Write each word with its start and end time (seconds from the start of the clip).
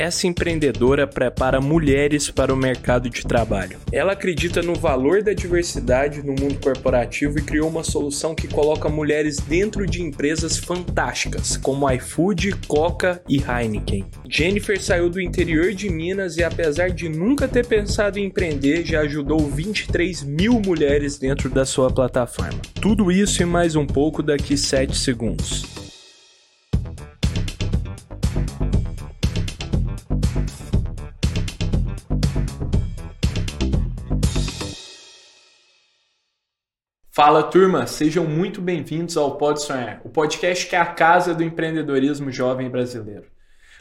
Essa 0.00 0.26
empreendedora 0.26 1.06
prepara 1.06 1.60
mulheres 1.60 2.30
para 2.30 2.54
o 2.54 2.56
mercado 2.56 3.10
de 3.10 3.22
trabalho. 3.22 3.76
Ela 3.92 4.12
acredita 4.12 4.62
no 4.62 4.74
valor 4.74 5.22
da 5.22 5.34
diversidade 5.34 6.22
no 6.22 6.32
mundo 6.32 6.58
corporativo 6.58 7.38
e 7.38 7.42
criou 7.42 7.68
uma 7.68 7.84
solução 7.84 8.34
que 8.34 8.48
coloca 8.48 8.88
mulheres 8.88 9.36
dentro 9.36 9.86
de 9.86 10.00
empresas 10.00 10.56
fantásticas, 10.56 11.58
como 11.58 11.86
iFood, 11.90 12.52
Coca 12.66 13.22
e 13.28 13.42
Heineken. 13.42 14.06
Jennifer 14.26 14.80
saiu 14.80 15.10
do 15.10 15.20
interior 15.20 15.74
de 15.74 15.90
Minas 15.90 16.38
e, 16.38 16.42
apesar 16.42 16.88
de 16.88 17.06
nunca 17.06 17.46
ter 17.46 17.66
pensado 17.66 18.18
em 18.18 18.24
empreender, 18.24 18.86
já 18.86 19.00
ajudou 19.00 19.40
23 19.40 20.22
mil 20.22 20.62
mulheres 20.64 21.18
dentro 21.18 21.50
da 21.50 21.66
sua 21.66 21.90
plataforma. 21.90 22.58
Tudo 22.80 23.12
isso 23.12 23.42
e 23.42 23.44
mais 23.44 23.76
um 23.76 23.86
pouco 23.86 24.22
daqui 24.22 24.56
7 24.56 24.96
segundos. 24.96 25.79
Fala 37.22 37.42
turma, 37.42 37.86
sejam 37.86 38.24
muito 38.24 38.62
bem-vindos 38.62 39.14
ao 39.14 39.36
Pode 39.36 39.62
Sonhar, 39.62 40.00
o 40.02 40.08
podcast 40.08 40.66
que 40.66 40.74
é 40.74 40.78
a 40.78 40.86
casa 40.86 41.34
do 41.34 41.44
empreendedorismo 41.44 42.32
jovem 42.32 42.70
brasileiro. 42.70 43.26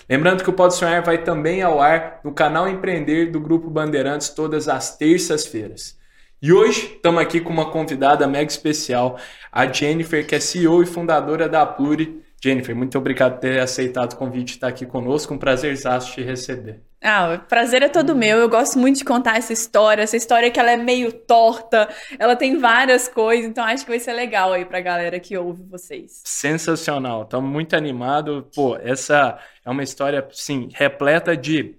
Lembrando 0.09 0.43
que 0.43 0.49
o 0.49 0.53
Pode 0.53 0.75
Sonhar 0.75 1.01
vai 1.01 1.23
também 1.23 1.61
ao 1.61 1.79
ar 1.79 2.19
no 2.21 2.33
canal 2.33 2.67
Empreender 2.67 3.31
do 3.31 3.39
Grupo 3.39 3.69
Bandeirantes 3.69 4.27
todas 4.27 4.67
as 4.67 4.97
terças-feiras. 4.97 5.97
E 6.41 6.51
hoje 6.51 6.95
estamos 6.95 7.21
aqui 7.21 7.39
com 7.39 7.49
uma 7.49 7.71
convidada 7.71 8.27
mega 8.27 8.51
especial, 8.51 9.17
a 9.49 9.65
Jennifer, 9.65 10.27
que 10.27 10.35
é 10.35 10.39
CEO 10.41 10.83
e 10.83 10.85
fundadora 10.85 11.47
da 11.47 11.65
Pluri. 11.65 12.21
Jennifer, 12.43 12.75
muito 12.75 12.97
obrigado 12.97 13.35
por 13.35 13.39
ter 13.39 13.61
aceitado 13.61 14.11
o 14.11 14.17
convite 14.17 14.47
de 14.47 14.51
estar 14.55 14.67
aqui 14.67 14.85
conosco, 14.85 15.33
um 15.33 15.37
prazer 15.37 15.77
te 15.77 16.21
receber. 16.21 16.88
Ah, 17.01 17.35
o 17.35 17.47
prazer 17.47 17.81
é 17.81 17.87
todo 17.87 18.15
meu. 18.15 18.37
Eu 18.37 18.49
gosto 18.49 18.77
muito 18.77 18.97
de 18.97 19.05
contar 19.05 19.37
essa 19.37 19.53
história. 19.53 20.03
Essa 20.03 20.17
história 20.17 20.51
que 20.51 20.59
ela 20.59 20.71
é 20.71 20.77
meio 20.77 21.11
torta, 21.13 21.87
ela 22.17 22.35
tem 22.35 22.57
várias 22.57 23.07
coisas, 23.07 23.45
então 23.45 23.63
acho 23.63 23.85
que 23.85 23.91
vai 23.91 23.99
ser 23.99 24.13
legal 24.13 24.51
aí 24.51 24.65
pra 24.65 24.81
galera 24.81 25.19
que 25.19 25.37
ouve 25.37 25.63
vocês. 25.63 26.21
Sensacional. 26.25 27.23
Estamos 27.23 27.49
muito 27.49 27.75
animados. 27.75 28.43
Pô, 28.53 28.75
essa 28.75 29.39
é 29.65 29.69
uma 29.69 29.83
história, 29.83 30.27
sim, 30.31 30.69
repleta 30.73 31.37
de 31.37 31.75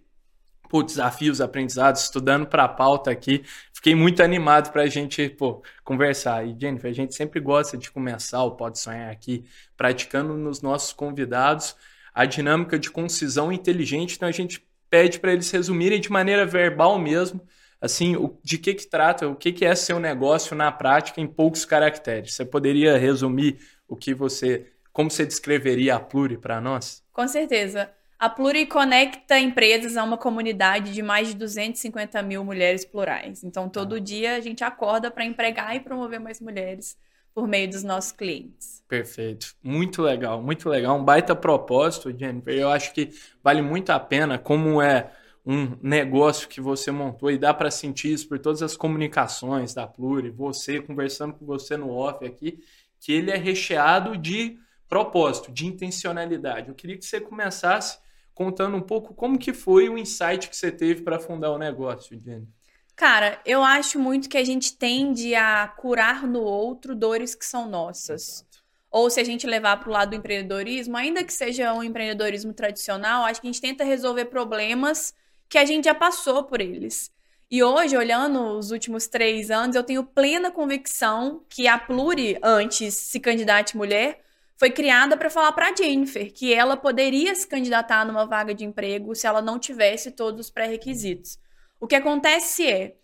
pô, 0.70 0.82
desafios, 0.82 1.41
aprendizados, 1.41 2.02
estudando 2.02 2.46
para 2.46 2.64
a 2.64 2.68
pauta 2.68 3.10
aqui. 3.10 3.44
Fiquei 3.74 3.94
muito 3.94 4.22
animado 4.22 4.72
para 4.72 4.82
a 4.82 4.86
gente 4.86 5.28
pô, 5.28 5.62
conversar. 5.84 6.46
E, 6.46 6.56
Jennifer, 6.58 6.91
a 6.91 6.94
gente 6.94 7.14
sempre 7.14 7.41
gosta 7.41 7.76
de 7.76 7.91
começar 7.91 8.42
o 8.44 8.52
Pode 8.52 8.78
Sonhar 8.78 9.10
aqui, 9.10 9.44
praticando 9.76 10.34
nos 10.34 10.62
nossos 10.62 10.92
convidados 10.92 11.76
a 12.14 12.24
dinâmica 12.24 12.78
de 12.78 12.91
concisão 12.91 13.52
inteligente. 13.52 14.16
Então, 14.16 14.28
a 14.28 14.32
gente 14.32 14.64
pede 14.91 15.20
para 15.20 15.33
eles 15.33 15.50
resumirem 15.50 16.00
de 16.00 16.10
maneira 16.10 16.44
verbal 16.44 16.98
mesmo, 16.98 17.41
assim, 17.80 18.16
o, 18.16 18.38
de 18.42 18.58
que 18.58 18.74
que 18.74 18.86
trata, 18.86 19.28
o 19.28 19.36
que 19.36 19.52
que 19.52 19.64
é 19.64 19.74
seu 19.74 19.98
negócio 19.98 20.55
na 20.56 20.70
prática 20.70 21.20
em 21.20 21.27
poucos 21.27 21.64
caracteres. 21.64 22.34
Você 22.34 22.44
poderia 22.44 22.98
resumir 22.98 23.58
o 23.88 23.97
que 23.97 24.12
você, 24.12 24.66
como 24.92 25.10
você 25.10 25.24
descreveria 25.24 25.94
a 25.94 26.00
Pluri 26.00 26.36
para 26.36 26.60
nós? 26.60 27.02
Com 27.12 27.27
certeza. 27.27 27.91
A 28.19 28.28
Pluri 28.28 28.66
conecta 28.66 29.38
empresas 29.38 29.97
a 29.97 30.05
uma 30.05 30.19
comunidade 30.19 30.92
de 30.92 31.00
mais 31.00 31.28
de 31.28 31.34
250 31.34 32.22
mil 32.22 32.44
mulheres 32.44 32.84
plurais. 32.84 33.42
Então, 33.42 33.66
todo 33.66 33.94
ah. 33.94 34.00
dia 34.00 34.34
a 34.34 34.41
gente 34.41 34.62
acorda 34.62 35.10
para 35.10 35.25
empregar 35.25 35.75
e 35.75 35.80
promover 35.80 36.20
mais 36.20 36.38
mulheres 36.38 36.98
por 37.34 37.46
meio 37.46 37.68
dos 37.68 37.82
nossos 37.82 38.12
clientes. 38.12 38.82
Perfeito. 38.88 39.54
Muito 39.62 40.02
legal, 40.02 40.42
muito 40.42 40.68
legal. 40.68 40.98
Um 40.98 41.04
baita 41.04 41.34
propósito, 41.34 42.16
Jennifer. 42.16 42.54
Eu 42.54 42.70
acho 42.70 42.92
que 42.92 43.10
vale 43.42 43.62
muito 43.62 43.90
a 43.90 44.00
pena, 44.00 44.38
como 44.38 44.82
é 44.82 45.12
um 45.44 45.76
negócio 45.82 46.48
que 46.48 46.60
você 46.60 46.90
montou 46.90 47.30
e 47.30 47.38
dá 47.38 47.54
para 47.54 47.70
sentir 47.70 48.12
isso 48.12 48.28
por 48.28 48.38
todas 48.38 48.62
as 48.62 48.76
comunicações 48.76 49.72
da 49.72 49.86
Pluri, 49.86 50.30
você 50.30 50.80
conversando 50.80 51.34
com 51.34 51.46
você 51.46 51.76
no 51.76 51.90
off 51.90 52.24
aqui, 52.24 52.62
que 52.98 53.12
ele 53.12 53.30
é 53.30 53.36
recheado 53.36 54.16
de 54.16 54.58
propósito, 54.88 55.50
de 55.50 55.66
intencionalidade. 55.66 56.69
Eu 56.69 56.74
queria 56.74 56.98
que 56.98 57.04
você 57.04 57.20
começasse 57.20 57.98
contando 58.34 58.76
um 58.76 58.80
pouco 58.80 59.14
como 59.14 59.38
que 59.38 59.52
foi 59.52 59.88
o 59.88 59.96
insight 59.96 60.48
que 60.48 60.56
você 60.56 60.70
teve 60.70 61.02
para 61.02 61.19
fundar 61.19 61.50
o 61.52 61.58
negócio, 61.58 62.19
Jennifer. 62.19 62.59
Cara, 63.00 63.41
eu 63.47 63.65
acho 63.65 63.99
muito 63.99 64.28
que 64.28 64.37
a 64.37 64.44
gente 64.44 64.77
tende 64.77 65.34
a 65.34 65.66
curar 65.66 66.27
no 66.27 66.43
outro 66.43 66.94
dores 66.94 67.34
que 67.34 67.47
são 67.47 67.66
nossas. 67.66 68.28
Exato. 68.28 68.59
Ou 68.91 69.09
se 69.09 69.19
a 69.19 69.25
gente 69.25 69.47
levar 69.47 69.78
para 69.78 69.88
o 69.88 69.93
lado 69.93 70.11
do 70.11 70.16
empreendedorismo, 70.16 70.99
ainda 70.99 71.25
que 71.25 71.33
seja 71.33 71.72
um 71.72 71.83
empreendedorismo 71.83 72.53
tradicional, 72.53 73.25
acho 73.25 73.41
que 73.41 73.47
a 73.47 73.50
gente 73.50 73.62
tenta 73.62 73.84
resolver 73.84 74.27
problemas 74.27 75.15
que 75.49 75.56
a 75.56 75.65
gente 75.65 75.87
já 75.87 75.94
passou 75.94 76.44
por 76.44 76.61
eles. 76.61 77.11
E 77.50 77.62
hoje, 77.62 77.97
olhando 77.97 78.59
os 78.59 78.71
últimos 78.71 79.06
três 79.06 79.50
anos, 79.50 79.77
eu 79.77 79.82
tenho 79.82 80.05
plena 80.05 80.50
convicção 80.50 81.43
que 81.49 81.67
a 81.67 81.78
Pluri, 81.78 82.38
antes 82.43 82.93
se 82.93 83.19
candidate 83.19 83.78
mulher, 83.78 84.21
foi 84.59 84.71
criada 84.71 85.17
para 85.17 85.31
falar 85.31 85.53
para 85.53 85.71
a 85.71 85.75
Jennifer 85.75 86.31
que 86.31 86.53
ela 86.53 86.77
poderia 86.77 87.34
se 87.34 87.49
candidatar 87.49 88.05
numa 88.05 88.27
vaga 88.27 88.55
de 88.55 88.67
emprego 88.67 89.15
se 89.15 89.27
ela 89.27 89.41
não 89.41 89.59
tivesse 89.59 90.11
todos 90.11 90.49
os 90.49 90.50
pré-requisitos. 90.50 91.38
O 91.80 91.86
que 91.86 91.96
acontece 91.96 92.66
é, 92.66 92.96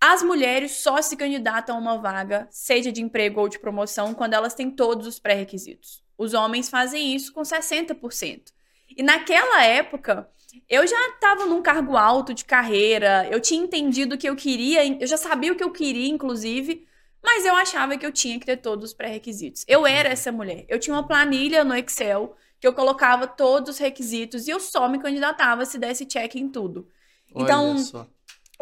as 0.00 0.22
mulheres 0.22 0.72
só 0.72 1.00
se 1.02 1.16
candidatam 1.16 1.76
a 1.76 1.78
uma 1.78 1.98
vaga, 1.98 2.48
seja 2.50 2.90
de 2.90 3.02
emprego 3.02 3.40
ou 3.40 3.48
de 3.48 3.58
promoção, 3.58 4.14
quando 4.14 4.34
elas 4.34 4.54
têm 4.54 4.70
todos 4.70 5.06
os 5.06 5.18
pré-requisitos. 5.18 6.02
Os 6.16 6.32
homens 6.32 6.68
fazem 6.68 7.14
isso 7.14 7.32
com 7.32 7.42
60%. 7.42 8.52
E 8.96 9.02
naquela 9.02 9.62
época, 9.64 10.28
eu 10.68 10.86
já 10.86 11.08
estava 11.08 11.46
num 11.46 11.62
cargo 11.62 11.96
alto 11.96 12.32
de 12.32 12.44
carreira, 12.44 13.28
eu 13.30 13.40
tinha 13.40 13.62
entendido 13.62 14.14
o 14.14 14.18
que 14.18 14.28
eu 14.28 14.36
queria, 14.36 14.86
eu 15.00 15.06
já 15.06 15.16
sabia 15.16 15.52
o 15.52 15.56
que 15.56 15.64
eu 15.64 15.70
queria, 15.70 16.08
inclusive, 16.08 16.86
mas 17.22 17.44
eu 17.44 17.54
achava 17.56 17.96
que 17.96 18.04
eu 18.04 18.12
tinha 18.12 18.38
que 18.38 18.46
ter 18.46 18.58
todos 18.58 18.90
os 18.90 18.94
pré-requisitos. 18.94 19.64
Eu 19.66 19.86
era 19.86 20.10
essa 20.10 20.30
mulher. 20.30 20.64
Eu 20.68 20.78
tinha 20.78 20.94
uma 20.94 21.06
planilha 21.06 21.64
no 21.64 21.74
Excel 21.74 22.36
que 22.60 22.66
eu 22.66 22.74
colocava 22.74 23.26
todos 23.26 23.70
os 23.70 23.78
requisitos 23.78 24.46
e 24.46 24.50
eu 24.50 24.60
só 24.60 24.88
me 24.88 24.98
candidatava 24.98 25.64
se 25.64 25.78
desse 25.78 26.04
check 26.06 26.34
em 26.36 26.48
tudo. 26.48 26.88
Então, 27.34 27.76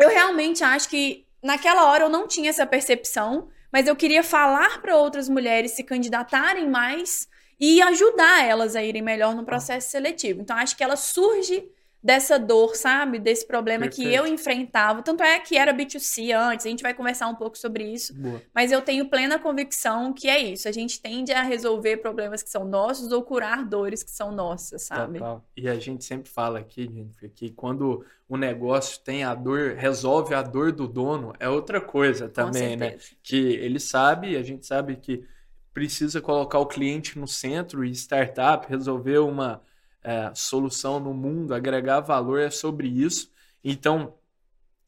eu 0.02 0.08
realmente 0.08 0.64
acho 0.64 0.88
que 0.88 1.26
naquela 1.42 1.90
hora 1.90 2.04
eu 2.04 2.08
não 2.08 2.26
tinha 2.26 2.50
essa 2.50 2.66
percepção, 2.66 3.48
mas 3.72 3.86
eu 3.86 3.96
queria 3.96 4.22
falar 4.22 4.80
para 4.80 4.96
outras 4.96 5.28
mulheres 5.28 5.72
se 5.72 5.82
candidatarem 5.82 6.68
mais 6.68 7.28
e 7.58 7.80
ajudar 7.80 8.44
elas 8.44 8.74
a 8.74 8.82
irem 8.82 9.02
melhor 9.02 9.34
no 9.34 9.44
processo 9.44 9.90
seletivo. 9.90 10.40
Então, 10.40 10.56
acho 10.56 10.76
que 10.76 10.82
ela 10.82 10.96
surge 10.96 11.64
dessa 12.02 12.38
dor, 12.38 12.74
sabe? 12.74 13.18
Desse 13.18 13.46
problema 13.46 13.84
Perfeito. 13.84 14.10
que 14.10 14.14
eu 14.14 14.26
enfrentava. 14.26 15.02
Tanto 15.02 15.22
é 15.22 15.38
que 15.38 15.56
era 15.56 15.72
B2C 15.72 16.34
antes, 16.36 16.66
a 16.66 16.68
gente 16.68 16.82
vai 16.82 16.92
conversar 16.92 17.28
um 17.28 17.34
pouco 17.36 17.56
sobre 17.56 17.84
isso. 17.84 18.12
Boa. 18.14 18.42
Mas 18.52 18.72
eu 18.72 18.82
tenho 18.82 19.08
plena 19.08 19.38
convicção 19.38 20.12
que 20.12 20.28
é 20.28 20.38
isso. 20.38 20.68
A 20.68 20.72
gente 20.72 21.00
tende 21.00 21.30
a 21.32 21.42
resolver 21.42 21.98
problemas 21.98 22.42
que 22.42 22.50
são 22.50 22.64
nossos 22.64 23.12
ou 23.12 23.22
curar 23.22 23.64
dores 23.64 24.02
que 24.02 24.10
são 24.10 24.32
nossas, 24.32 24.82
sabe? 24.82 25.18
Total. 25.20 25.44
E 25.56 25.68
a 25.68 25.78
gente 25.78 26.04
sempre 26.04 26.28
fala 26.28 26.58
aqui, 26.58 26.82
gente, 26.92 27.28
que 27.28 27.50
quando 27.50 28.04
o 28.28 28.36
negócio 28.36 29.00
tem 29.00 29.22
a 29.22 29.34
dor, 29.34 29.76
resolve 29.76 30.34
a 30.34 30.42
dor 30.42 30.72
do 30.72 30.88
dono, 30.88 31.32
é 31.38 31.48
outra 31.48 31.80
coisa 31.80 32.28
também, 32.28 32.76
né? 32.76 32.96
Que 33.22 33.36
ele 33.36 33.78
sabe, 33.78 34.36
a 34.36 34.42
gente 34.42 34.66
sabe 34.66 34.96
que 34.96 35.24
precisa 35.72 36.20
colocar 36.20 36.58
o 36.58 36.66
cliente 36.66 37.18
no 37.18 37.28
centro 37.28 37.84
e 37.84 37.92
startup 37.92 38.66
resolver 38.68 39.18
uma 39.18 39.62
é, 40.02 40.32
solução 40.34 40.98
no 40.98 41.14
mundo, 41.14 41.54
agregar 41.54 42.00
valor 42.00 42.40
é 42.40 42.50
sobre 42.50 42.88
isso. 42.88 43.30
Então, 43.62 44.14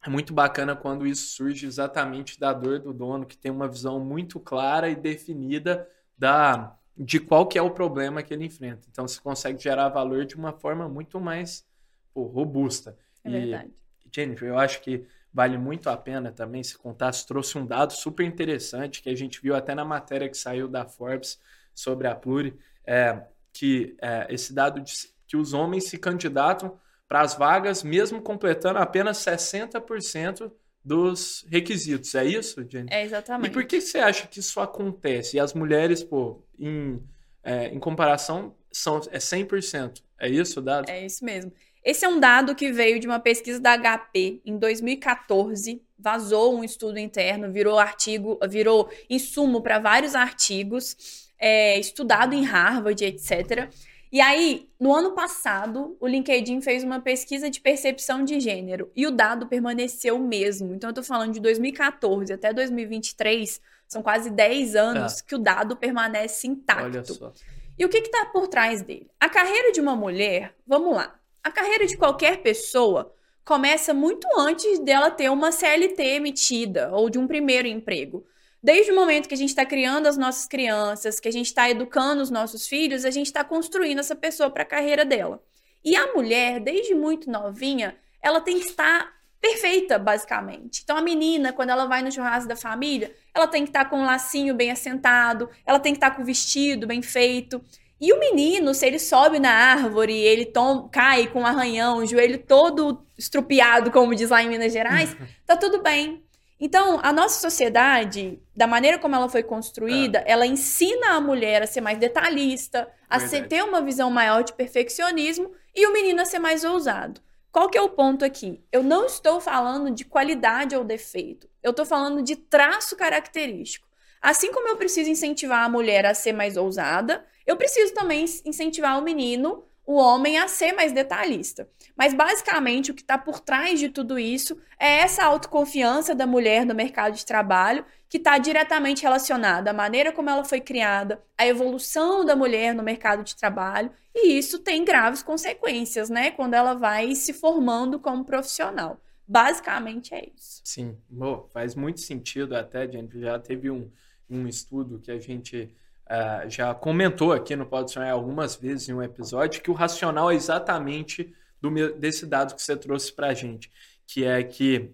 é 0.05 0.09
muito 0.09 0.33
bacana 0.33 0.75
quando 0.75 1.07
isso 1.07 1.35
surge 1.35 1.65
exatamente 1.65 2.39
da 2.39 2.53
dor 2.53 2.79
do 2.79 2.93
dono, 2.93 3.25
que 3.25 3.37
tem 3.37 3.51
uma 3.51 3.67
visão 3.67 3.99
muito 3.99 4.39
clara 4.39 4.89
e 4.89 4.95
definida 4.95 5.87
da 6.17 6.77
de 6.97 7.19
qual 7.19 7.45
que 7.45 7.57
é 7.57 7.61
o 7.61 7.71
problema 7.71 8.23
que 8.23 8.33
ele 8.33 8.45
enfrenta. 8.45 8.87
Então, 8.89 9.05
você 9.05 9.19
consegue 9.19 9.61
gerar 9.61 9.89
valor 9.89 10.25
de 10.25 10.35
uma 10.35 10.53
forma 10.53 10.87
muito 10.87 11.19
mais 11.19 11.67
pô, 12.13 12.23
robusta. 12.23 12.97
É 13.23 13.29
e, 13.29 13.31
verdade. 13.31 13.73
Jennifer, 14.09 14.47
eu 14.47 14.57
acho 14.57 14.81
que 14.81 15.05
vale 15.33 15.57
muito 15.57 15.89
a 15.89 15.97
pena 15.97 16.31
também 16.31 16.63
se 16.63 16.77
contar. 16.77 17.11
Você 17.11 17.27
trouxe 17.27 17.57
um 17.57 17.65
dado 17.65 17.91
super 17.91 18.25
interessante 18.25 19.01
que 19.01 19.09
a 19.09 19.15
gente 19.15 19.41
viu 19.41 19.53
até 19.53 19.75
na 19.75 19.83
matéria 19.83 20.29
que 20.29 20.37
saiu 20.37 20.69
da 20.69 20.85
Forbes 20.85 21.37
sobre 21.73 22.07
a 22.07 22.15
Pluri. 22.15 22.57
É, 22.85 23.21
que 23.55 23.95
é, 24.01 24.27
esse 24.29 24.53
dado 24.53 24.83
que 25.25 25.37
os 25.37 25.53
homens 25.53 25.85
se 25.85 25.97
candidatam 25.97 26.77
para 27.07 27.21
as 27.21 27.35
vagas, 27.35 27.83
mesmo 27.83 28.21
completando 28.21 28.79
apenas 28.79 29.17
60% 29.19 30.51
dos 30.83 31.45
requisitos. 31.49 32.13
É 32.13 32.25
isso, 32.25 32.65
Jenny? 32.69 32.89
É 32.91 33.03
exatamente. 33.03 33.49
E 33.49 33.53
por 33.53 33.65
que 33.65 33.79
você 33.79 33.99
acha 33.99 34.27
que 34.27 34.39
isso 34.39 34.59
acontece? 34.59 35.37
E 35.37 35.39
as 35.39 35.53
mulheres, 35.53 36.03
pô, 36.03 36.43
em, 36.59 37.01
é, 37.41 37.67
em 37.67 37.79
comparação, 37.79 38.55
são, 38.71 38.97
é 39.09 39.17
100%. 39.17 40.03
É 40.19 40.29
isso 40.29 40.59
o 40.59 40.63
dado? 40.63 40.89
É 40.89 41.05
isso 41.05 41.23
mesmo. 41.23 41.51
Esse 41.83 42.03
é 42.03 42.09
um 42.09 42.19
dado 42.19 42.55
que 42.55 42.71
veio 42.71 42.99
de 42.99 43.07
uma 43.07 43.19
pesquisa 43.19 43.59
da 43.59 43.77
HP 43.77 44.41
em 44.43 44.57
2014. 44.57 45.81
Vazou 45.97 46.57
um 46.57 46.63
estudo 46.63 46.99
interno, 46.99 47.51
virou 47.51 47.79
artigo, 47.79 48.37
virou 48.49 48.89
insumo 49.09 49.61
para 49.61 49.79
vários 49.79 50.13
artigos 50.13 51.24
é, 51.39 51.79
estudado 51.79 52.33
em 52.33 52.43
Harvard, 52.43 53.03
etc. 53.03 53.69
E 54.11 54.21
aí, 54.21 54.69
no 54.79 54.93
ano 54.93 55.11
passado, 55.11 55.97
o 55.99 56.07
LinkedIn 56.07 56.61
fez 56.61 56.83
uma 56.83 57.01
pesquisa 57.01 57.49
de 57.49 57.59
percepção 57.59 58.23
de 58.23 58.39
gênero 58.39 58.89
e 58.95 59.05
o 59.05 59.11
dado 59.11 59.47
permaneceu 59.47 60.15
o 60.15 60.25
mesmo. 60.25 60.73
Então, 60.73 60.89
eu 60.89 60.93
tô 60.93 61.03
falando 61.03 61.33
de 61.33 61.39
2014 61.39 62.31
até 62.31 62.53
2023, 62.53 63.61
são 63.87 64.01
quase 64.01 64.29
10 64.29 64.75
anos 64.75 65.19
é. 65.19 65.23
que 65.27 65.35
o 65.35 65.39
dado 65.39 65.75
permanece 65.75 66.47
intacto. 66.47 66.85
Olha 66.85 67.03
só. 67.03 67.33
E 67.77 67.83
o 67.83 67.89
que 67.89 67.97
está 67.97 68.25
por 68.27 68.47
trás 68.47 68.81
dele? 68.81 69.09
A 69.19 69.27
carreira 69.27 69.73
de 69.73 69.81
uma 69.81 69.95
mulher, 69.95 70.55
vamos 70.65 70.95
lá, 70.95 71.13
a 71.43 71.51
carreira 71.51 71.85
de 71.85 71.97
qualquer 71.97 72.37
pessoa 72.41 73.13
começa 73.43 73.93
muito 73.93 74.27
antes 74.39 74.79
dela 74.79 75.11
ter 75.11 75.29
uma 75.29 75.51
CLT 75.51 76.01
emitida 76.01 76.89
ou 76.91 77.09
de 77.09 77.19
um 77.19 77.27
primeiro 77.27 77.67
emprego. 77.67 78.25
Desde 78.65 78.91
o 78.91 78.95
momento 78.95 79.27
que 79.27 79.35
a 79.35 79.37
gente 79.37 79.49
está 79.49 79.63
criando 79.63 80.07
as 80.07 80.17
nossas 80.17 80.47
crianças, 80.47 81.19
que 81.19 81.27
a 81.27 81.31
gente 81.31 81.45
está 81.45 81.69
educando 81.69 82.23
os 82.23 82.31
nossos 82.31 82.67
filhos, 82.67 83.05
a 83.05 83.11
gente 83.11 83.27
está 83.27 83.43
construindo 83.43 83.99
essa 83.99 84.15
pessoa 84.15 84.49
para 84.49 84.63
a 84.63 84.65
carreira 84.65 85.05
dela. 85.05 85.39
E 85.83 85.95
a 85.95 86.11
mulher, 86.15 86.59
desde 86.59 86.95
muito 86.95 87.29
novinha, 87.29 87.95
ela 88.19 88.41
tem 88.41 88.59
que 88.59 88.65
estar 88.65 89.13
perfeita, 89.39 89.99
basicamente. 89.99 90.81
Então, 90.83 90.97
a 90.97 91.01
menina, 91.03 91.53
quando 91.53 91.69
ela 91.69 91.85
vai 91.85 92.01
no 92.01 92.11
churrasco 92.11 92.49
da 92.49 92.55
família, 92.55 93.15
ela 93.35 93.45
tem 93.45 93.65
que 93.65 93.69
estar 93.69 93.85
com 93.85 93.99
um 93.99 94.05
lacinho 94.05 94.55
bem 94.55 94.71
assentado, 94.71 95.47
ela 95.63 95.79
tem 95.79 95.93
que 95.93 95.97
estar 95.97 96.15
com 96.15 96.23
o 96.23 96.25
vestido 96.25 96.87
bem 96.87 97.03
feito. 97.03 97.63
E 98.01 98.11
o 98.11 98.19
menino, 98.19 98.73
se 98.73 98.87
ele 98.87 98.97
sobe 98.97 99.37
na 99.37 99.51
árvore, 99.51 100.17
ele 100.17 100.43
tom, 100.43 100.89
cai 100.89 101.27
com 101.27 101.41
um 101.41 101.45
arranhão, 101.45 101.99
o 101.99 102.05
joelho 102.07 102.39
todo 102.39 103.05
estrupiado, 103.15 103.91
como 103.91 104.15
diz 104.15 104.31
lá 104.31 104.41
em 104.41 104.49
Minas 104.49 104.73
Gerais, 104.73 105.15
tá 105.45 105.55
tudo 105.55 105.83
bem. 105.83 106.24
Então, 106.59 106.99
a 107.03 107.11
nossa 107.11 107.39
sociedade, 107.41 108.41
da 108.55 108.65
maneira 108.65 108.97
como 108.97 109.15
ela 109.15 109.27
foi 109.27 109.43
construída, 109.43 110.19
é. 110.19 110.31
ela 110.31 110.45
ensina 110.45 111.13
a 111.13 111.21
mulher 111.21 111.61
a 111.61 111.67
ser 111.67 111.81
mais 111.81 111.97
detalhista, 111.97 112.87
a 113.09 113.19
ser, 113.19 113.47
ter 113.47 113.63
uma 113.63 113.81
visão 113.81 114.09
maior 114.09 114.43
de 114.43 114.53
perfeccionismo 114.53 115.51
e 115.75 115.85
o 115.85 115.91
menino 115.91 116.21
a 116.21 116.25
ser 116.25 116.39
mais 116.39 116.63
ousado. 116.63 117.21
Qual 117.51 117.69
que 117.69 117.77
é 117.77 117.81
o 117.81 117.89
ponto 117.89 118.23
aqui? 118.23 118.63
Eu 118.71 118.83
não 118.83 119.05
estou 119.05 119.39
falando 119.39 119.91
de 119.91 120.05
qualidade 120.05 120.75
ou 120.75 120.83
defeito. 120.83 121.49
Eu 121.61 121.71
estou 121.71 121.85
falando 121.85 122.21
de 122.21 122.35
traço 122.35 122.95
característico. 122.95 123.87
Assim 124.21 124.51
como 124.51 124.67
eu 124.67 124.77
preciso 124.77 125.09
incentivar 125.09 125.63
a 125.63 125.69
mulher 125.69 126.05
a 126.05 126.13
ser 126.13 126.33
mais 126.33 126.57
ousada, 126.57 127.25
eu 127.45 127.55
preciso 127.55 127.93
também 127.93 128.25
incentivar 128.43 128.97
o 128.97 129.03
menino, 129.03 129.63
o 129.85 129.95
homem, 129.95 130.37
a 130.37 130.47
ser 130.47 130.73
mais 130.73 130.91
detalhista. 130.91 131.69
Mas 131.95 132.13
basicamente 132.13 132.91
o 132.91 132.93
que 132.93 133.01
está 133.01 133.17
por 133.17 133.39
trás 133.39 133.79
de 133.79 133.89
tudo 133.89 134.17
isso 134.17 134.57
é 134.79 134.99
essa 134.99 135.23
autoconfiança 135.23 136.15
da 136.15 136.25
mulher 136.25 136.65
no 136.65 136.73
mercado 136.73 137.15
de 137.15 137.25
trabalho, 137.25 137.85
que 138.09 138.17
está 138.17 138.37
diretamente 138.37 139.03
relacionada 139.03 139.71
à 139.71 139.73
maneira 139.73 140.11
como 140.11 140.29
ela 140.29 140.43
foi 140.43 140.61
criada, 140.61 141.21
à 141.37 141.45
evolução 141.45 142.25
da 142.25 142.35
mulher 142.35 142.73
no 142.73 142.83
mercado 142.83 143.23
de 143.23 143.35
trabalho 143.35 143.91
e 144.15 144.37
isso 144.37 144.59
tem 144.59 144.85
graves 144.85 145.21
consequências, 145.21 146.09
né? 146.09 146.31
Quando 146.31 146.53
ela 146.53 146.73
vai 146.73 147.13
se 147.15 147.33
formando 147.33 147.99
como 147.99 148.23
profissional. 148.23 149.01
Basicamente 149.27 150.13
é 150.13 150.29
isso. 150.33 150.61
Sim, 150.63 150.97
Bom, 151.09 151.49
faz 151.51 151.75
muito 151.75 151.99
sentido 151.99 152.55
até, 152.55 152.89
gente. 152.89 153.19
Já 153.19 153.37
teve 153.37 153.69
um, 153.69 153.91
um 154.29 154.47
estudo 154.47 154.99
que 154.99 155.11
a 155.11 155.19
gente 155.19 155.75
uh, 156.05 156.49
já 156.49 156.73
comentou 156.73 157.33
aqui 157.33 157.55
no 157.55 157.65
Pode 157.65 157.91
Sonhar 157.91 158.11
algumas 158.11 158.55
vezes 158.55 158.89
em 158.89 158.93
um 158.93 159.01
episódio, 159.01 159.61
que 159.61 159.71
o 159.71 159.73
racional 159.73 160.31
é 160.31 160.35
exatamente 160.35 161.33
do 161.61 161.69
desse 161.97 162.25
dado 162.25 162.55
que 162.55 162.61
você 162.61 162.75
trouxe 162.75 163.11
para 163.11 163.27
a 163.27 163.33
gente, 163.33 163.71
que 164.05 164.23
é 164.23 164.43
que, 164.43 164.91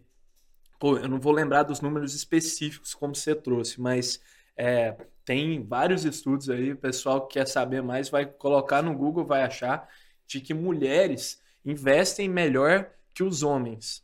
pô, 0.80 0.98
eu 0.98 1.08
não 1.08 1.20
vou 1.20 1.34
lembrar 1.34 1.64
dos 1.64 1.82
números 1.82 2.14
específicos 2.14 2.94
como 2.94 3.16
você 3.16 3.36
trouxe, 3.36 3.80
mas 3.80 4.22
é, 4.56 4.96
tem 5.26 5.64
vários 5.64 6.06
estudos 6.06 6.50
aí, 6.50 6.72
o 6.72 6.78
pessoal 6.78 7.28
que 7.28 7.40
quer 7.40 7.48
saber 7.48 7.82
mais 7.82 8.10
vai 8.10 8.26
colocar 8.26 8.82
no 8.82 8.96
Google, 8.96 9.26
vai 9.26 9.44
achar 9.44 9.90
de 10.26 10.40
que 10.40 10.54
mulheres 10.54 11.42
investem 11.66 12.30
melhor 12.30 12.90
que 13.14 13.24
os 13.24 13.44
homens. 13.44 14.04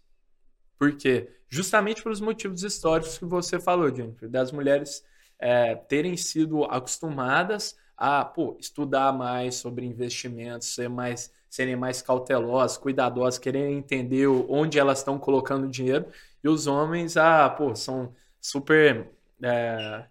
Por 0.78 0.96
quê? 0.96 1.32
Justamente 1.50 2.04
pelos 2.04 2.20
motivos 2.20 2.64
históricos 2.64 3.18
que 3.18 3.26
você 3.26 3.60
falou, 3.60 3.94
Jennifer, 3.94 4.30
das 4.30 4.52
mulheres 4.52 5.04
é, 5.40 5.76
terem 5.76 6.18
sido 6.18 6.64
acostumadas 6.66 7.78
a 7.96 8.24
pô, 8.24 8.56
estudar 8.60 9.12
mais 9.12 9.56
sobre 9.56 9.86
investimentos, 9.86 10.74
ser 10.76 10.88
mais, 10.90 11.32
serem 11.50 11.76
mais 11.76 12.02
cautelosas, 12.02 12.78
cuidadosas, 12.78 13.40
quererem 13.40 13.78
entender 13.78 14.28
onde 14.28 14.78
elas 14.78 15.00
estão 15.00 15.18
colocando 15.18 15.68
dinheiro, 15.68 16.06
e 16.44 16.48
os 16.48 16.68
homens 16.68 17.18
ah, 17.18 17.50
pô, 17.50 17.76
são 17.76 18.14
super. 18.40 19.10
É, 19.42 20.06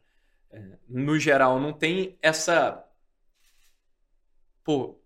no 0.89 1.19
geral, 1.19 1.61
não 1.61 1.73
tem 1.73 2.17
essa 2.23 2.85
pô, 4.65 4.99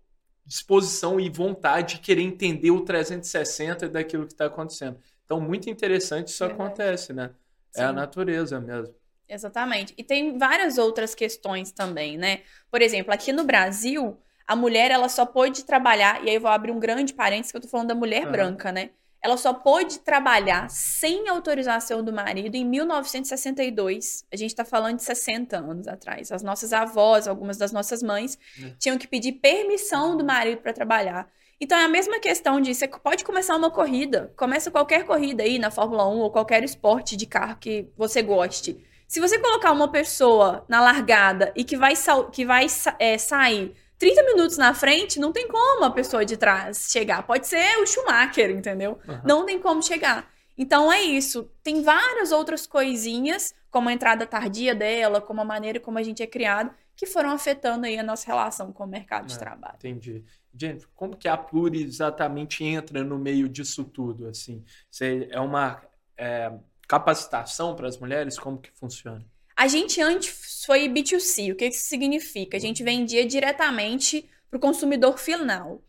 disposição 0.45 1.19
e 1.19 1.29
vontade 1.29 1.95
de 1.95 2.01
querer 2.01 2.23
entender 2.23 2.71
o 2.71 2.81
360 2.81 3.87
daquilo 3.87 4.25
que 4.25 4.33
está 4.33 4.47
acontecendo. 4.47 4.99
Então, 5.23 5.39
muito 5.39 5.69
interessante 5.69 6.29
isso 6.29 6.45
Verdade. 6.45 6.61
acontece, 6.61 7.13
né? 7.13 7.31
Sim. 7.71 7.81
É 7.81 7.85
a 7.85 7.93
natureza 7.93 8.59
mesmo. 8.59 8.93
Exatamente. 9.33 9.93
E 9.97 10.03
tem 10.03 10.37
várias 10.37 10.77
outras 10.77 11.15
questões 11.15 11.71
também, 11.71 12.17
né? 12.17 12.41
Por 12.69 12.81
exemplo, 12.81 13.13
aqui 13.13 13.31
no 13.31 13.43
Brasil, 13.43 14.17
a 14.45 14.55
mulher 14.55 14.91
ela 14.91 15.07
só 15.07 15.25
pode 15.25 15.63
trabalhar, 15.63 16.23
e 16.23 16.29
aí 16.29 16.35
eu 16.35 16.41
vou 16.41 16.51
abrir 16.51 16.71
um 16.71 16.79
grande 16.79 17.13
parênteses 17.13 17.51
que 17.51 17.57
eu 17.57 17.61
tô 17.61 17.67
falando 17.67 17.87
da 17.87 17.95
mulher 17.95 18.25
uhum. 18.25 18.31
branca, 18.31 18.71
né? 18.71 18.89
ela 19.21 19.37
só 19.37 19.53
pôde 19.53 19.99
trabalhar 19.99 20.67
sem 20.69 21.29
autorização 21.29 22.03
do 22.03 22.11
marido 22.11 22.55
em 22.55 22.65
1962. 22.65 24.25
A 24.31 24.35
gente 24.35 24.49
está 24.49 24.65
falando 24.65 24.97
de 24.97 25.03
60 25.03 25.57
anos 25.57 25.87
atrás. 25.87 26.31
As 26.31 26.41
nossas 26.41 26.73
avós, 26.73 27.27
algumas 27.27 27.55
das 27.55 27.71
nossas 27.71 28.01
mães, 28.01 28.37
é. 28.59 28.71
tinham 28.79 28.97
que 28.97 29.07
pedir 29.07 29.33
permissão 29.33 30.17
do 30.17 30.25
marido 30.25 30.61
para 30.61 30.73
trabalhar. 30.73 31.29
Então 31.59 31.77
é 31.77 31.83
a 31.83 31.87
mesma 31.87 32.19
questão 32.19 32.59
de 32.59 32.73
você 32.73 32.87
pode 32.87 33.23
começar 33.23 33.55
uma 33.55 33.69
corrida, 33.69 34.33
começa 34.35 34.71
qualquer 34.71 35.05
corrida 35.05 35.43
aí 35.43 35.59
na 35.59 35.69
Fórmula 35.69 36.09
1 36.09 36.17
ou 36.17 36.31
qualquer 36.31 36.63
esporte 36.63 37.15
de 37.15 37.27
carro 37.27 37.57
que 37.59 37.87
você 37.95 38.23
goste. 38.23 38.83
Se 39.11 39.19
você 39.19 39.37
colocar 39.39 39.73
uma 39.73 39.89
pessoa 39.89 40.63
na 40.69 40.79
largada 40.79 41.51
e 41.53 41.65
que 41.65 41.75
vai, 41.75 41.95
que 42.31 42.45
vai 42.45 42.65
é, 42.97 43.17
sair 43.17 43.75
30 43.97 44.23
minutos 44.23 44.57
na 44.57 44.73
frente, 44.73 45.19
não 45.19 45.33
tem 45.33 45.49
como 45.49 45.83
a 45.83 45.91
pessoa 45.91 46.23
de 46.23 46.37
trás 46.37 46.87
chegar. 46.89 47.21
Pode 47.27 47.45
ser 47.45 47.77
o 47.79 47.85
Schumacher, 47.85 48.49
entendeu? 48.51 48.97
Uhum. 49.05 49.19
Não 49.25 49.45
tem 49.45 49.59
como 49.59 49.83
chegar. 49.83 50.31
Então 50.57 50.89
é 50.89 51.01
isso. 51.01 51.51
Tem 51.61 51.83
várias 51.83 52.31
outras 52.31 52.65
coisinhas, 52.65 53.53
como 53.69 53.89
a 53.89 53.91
entrada 53.91 54.25
tardia 54.25 54.73
dela, 54.73 55.19
como 55.19 55.41
a 55.41 55.45
maneira 55.45 55.77
como 55.77 55.97
a 55.97 56.03
gente 56.03 56.23
é 56.23 56.27
criado, 56.27 56.73
que 56.95 57.05
foram 57.05 57.31
afetando 57.31 57.85
aí 57.85 57.99
a 57.99 58.03
nossa 58.03 58.25
relação 58.25 58.71
com 58.71 58.85
o 58.85 58.87
mercado 58.87 59.27
de 59.27 59.35
é, 59.35 59.37
trabalho. 59.37 59.75
Entendi. 59.75 60.23
Gente, 60.57 60.87
como 60.95 61.17
que 61.17 61.27
a 61.27 61.35
Pluri 61.35 61.83
exatamente 61.83 62.63
entra 62.63 63.03
no 63.03 63.19
meio 63.19 63.49
disso 63.49 63.83
tudo? 63.83 64.29
Assim, 64.29 64.63
Você 64.89 65.27
é 65.29 65.39
uma 65.41 65.81
é, 66.15 66.49
capacitação 66.91 67.73
para 67.73 67.87
as 67.87 67.97
mulheres? 67.97 68.37
Como 68.37 68.57
que 68.57 68.69
funciona? 68.73 69.25
A 69.55 69.65
gente 69.65 70.01
antes 70.01 70.65
foi 70.65 70.89
B2C. 70.89 71.53
O 71.53 71.55
que 71.55 71.67
isso 71.67 71.87
significa? 71.87 72.57
A 72.57 72.59
gente 72.59 72.83
vendia 72.83 73.25
diretamente 73.25 74.29
para 74.49 74.57
o 74.57 74.59
consumidor 74.59 75.17
final. 75.17 75.81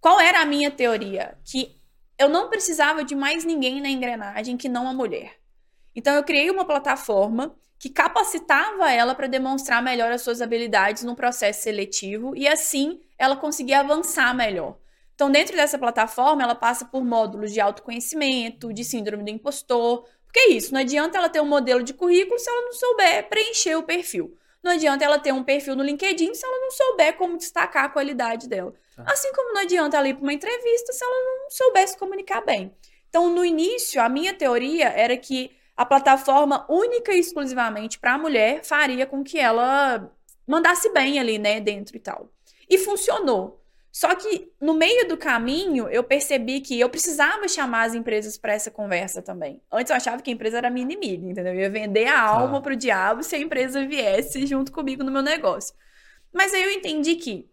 Qual 0.00 0.18
era 0.18 0.40
a 0.40 0.46
minha 0.46 0.70
teoria? 0.70 1.36
Que 1.44 1.78
eu 2.18 2.30
não 2.30 2.48
precisava 2.48 3.04
de 3.04 3.14
mais 3.14 3.44
ninguém 3.44 3.82
na 3.82 3.90
engrenagem 3.90 4.56
que 4.56 4.66
não 4.66 4.88
a 4.88 4.94
mulher. 4.94 5.34
Então 5.94 6.14
eu 6.14 6.24
criei 6.24 6.50
uma 6.50 6.64
plataforma 6.64 7.54
que 7.78 7.90
capacitava 7.90 8.90
ela 8.90 9.14
para 9.14 9.26
demonstrar 9.26 9.82
melhor 9.82 10.10
as 10.10 10.22
suas 10.22 10.40
habilidades 10.40 11.02
no 11.02 11.14
processo 11.14 11.64
seletivo 11.64 12.34
e 12.34 12.48
assim 12.48 12.98
ela 13.18 13.36
conseguia 13.36 13.80
avançar 13.80 14.34
melhor. 14.34 14.78
Então, 15.16 15.30
dentro 15.30 15.56
dessa 15.56 15.78
plataforma, 15.78 16.42
ela 16.42 16.54
passa 16.54 16.84
por 16.84 17.02
módulos 17.02 17.50
de 17.50 17.58
autoconhecimento, 17.58 18.70
de 18.70 18.84
síndrome 18.84 19.24
do 19.24 19.30
impostor, 19.30 20.06
porque 20.26 20.40
é 20.40 20.50
isso, 20.50 20.72
não 20.72 20.80
adianta 20.80 21.16
ela 21.16 21.28
ter 21.28 21.40
um 21.40 21.46
modelo 21.46 21.82
de 21.82 21.94
currículo 21.94 22.38
se 22.38 22.48
ela 22.48 22.62
não 22.62 22.72
souber 22.72 23.28
preencher 23.28 23.76
o 23.76 23.82
perfil. 23.82 24.36
Não 24.62 24.72
adianta 24.72 25.04
ela 25.04 25.18
ter 25.18 25.32
um 25.32 25.44
perfil 25.44 25.76
no 25.76 25.84
LinkedIn 25.84 26.34
se 26.34 26.44
ela 26.44 26.58
não 26.58 26.70
souber 26.70 27.16
como 27.16 27.36
destacar 27.36 27.84
a 27.84 27.88
qualidade 27.88 28.48
dela. 28.48 28.74
Tá. 28.96 29.04
Assim 29.06 29.32
como 29.32 29.54
não 29.54 29.60
adianta 29.60 29.96
ela 29.96 30.08
ir 30.08 30.14
para 30.14 30.22
uma 30.22 30.32
entrevista 30.32 30.92
se 30.92 31.04
ela 31.04 31.14
não 31.14 31.50
souber 31.50 31.86
se 31.86 31.96
comunicar 31.96 32.40
bem. 32.40 32.74
Então, 33.08 33.30
no 33.30 33.44
início, 33.44 34.02
a 34.02 34.08
minha 34.08 34.34
teoria 34.34 34.88
era 34.88 35.16
que 35.16 35.56
a 35.76 35.86
plataforma 35.86 36.66
única 36.68 37.12
e 37.12 37.20
exclusivamente 37.20 37.98
para 37.98 38.14
a 38.14 38.18
mulher 38.18 38.64
faria 38.64 39.06
com 39.06 39.22
que 39.22 39.38
ela 39.38 40.10
mandasse 40.46 40.90
bem 40.90 41.18
ali, 41.18 41.38
né, 41.38 41.60
dentro 41.60 41.96
e 41.96 42.00
tal. 42.00 42.28
E 42.68 42.76
funcionou. 42.78 43.62
Só 43.96 44.14
que 44.14 44.52
no 44.60 44.74
meio 44.74 45.08
do 45.08 45.16
caminho 45.16 45.88
eu 45.88 46.04
percebi 46.04 46.60
que 46.60 46.78
eu 46.78 46.86
precisava 46.86 47.48
chamar 47.48 47.84
as 47.84 47.94
empresas 47.94 48.36
para 48.36 48.52
essa 48.52 48.70
conversa 48.70 49.22
também. 49.22 49.58
Antes 49.72 49.88
eu 49.88 49.96
achava 49.96 50.20
que 50.20 50.28
a 50.28 50.34
empresa 50.34 50.58
era 50.58 50.68
minha 50.68 50.84
inimiga, 50.84 51.26
entendeu? 51.26 51.54
Eu 51.54 51.60
ia 51.60 51.70
vender 51.70 52.06
a 52.06 52.20
alma 52.20 52.58
ah. 52.58 52.60
pro 52.60 52.76
diabo 52.76 53.22
se 53.22 53.34
a 53.34 53.38
empresa 53.38 53.86
viesse 53.86 54.44
junto 54.46 54.70
comigo 54.70 55.02
no 55.02 55.10
meu 55.10 55.22
negócio. 55.22 55.74
Mas 56.30 56.52
aí 56.52 56.62
eu 56.62 56.72
entendi 56.72 57.16
que 57.16 57.48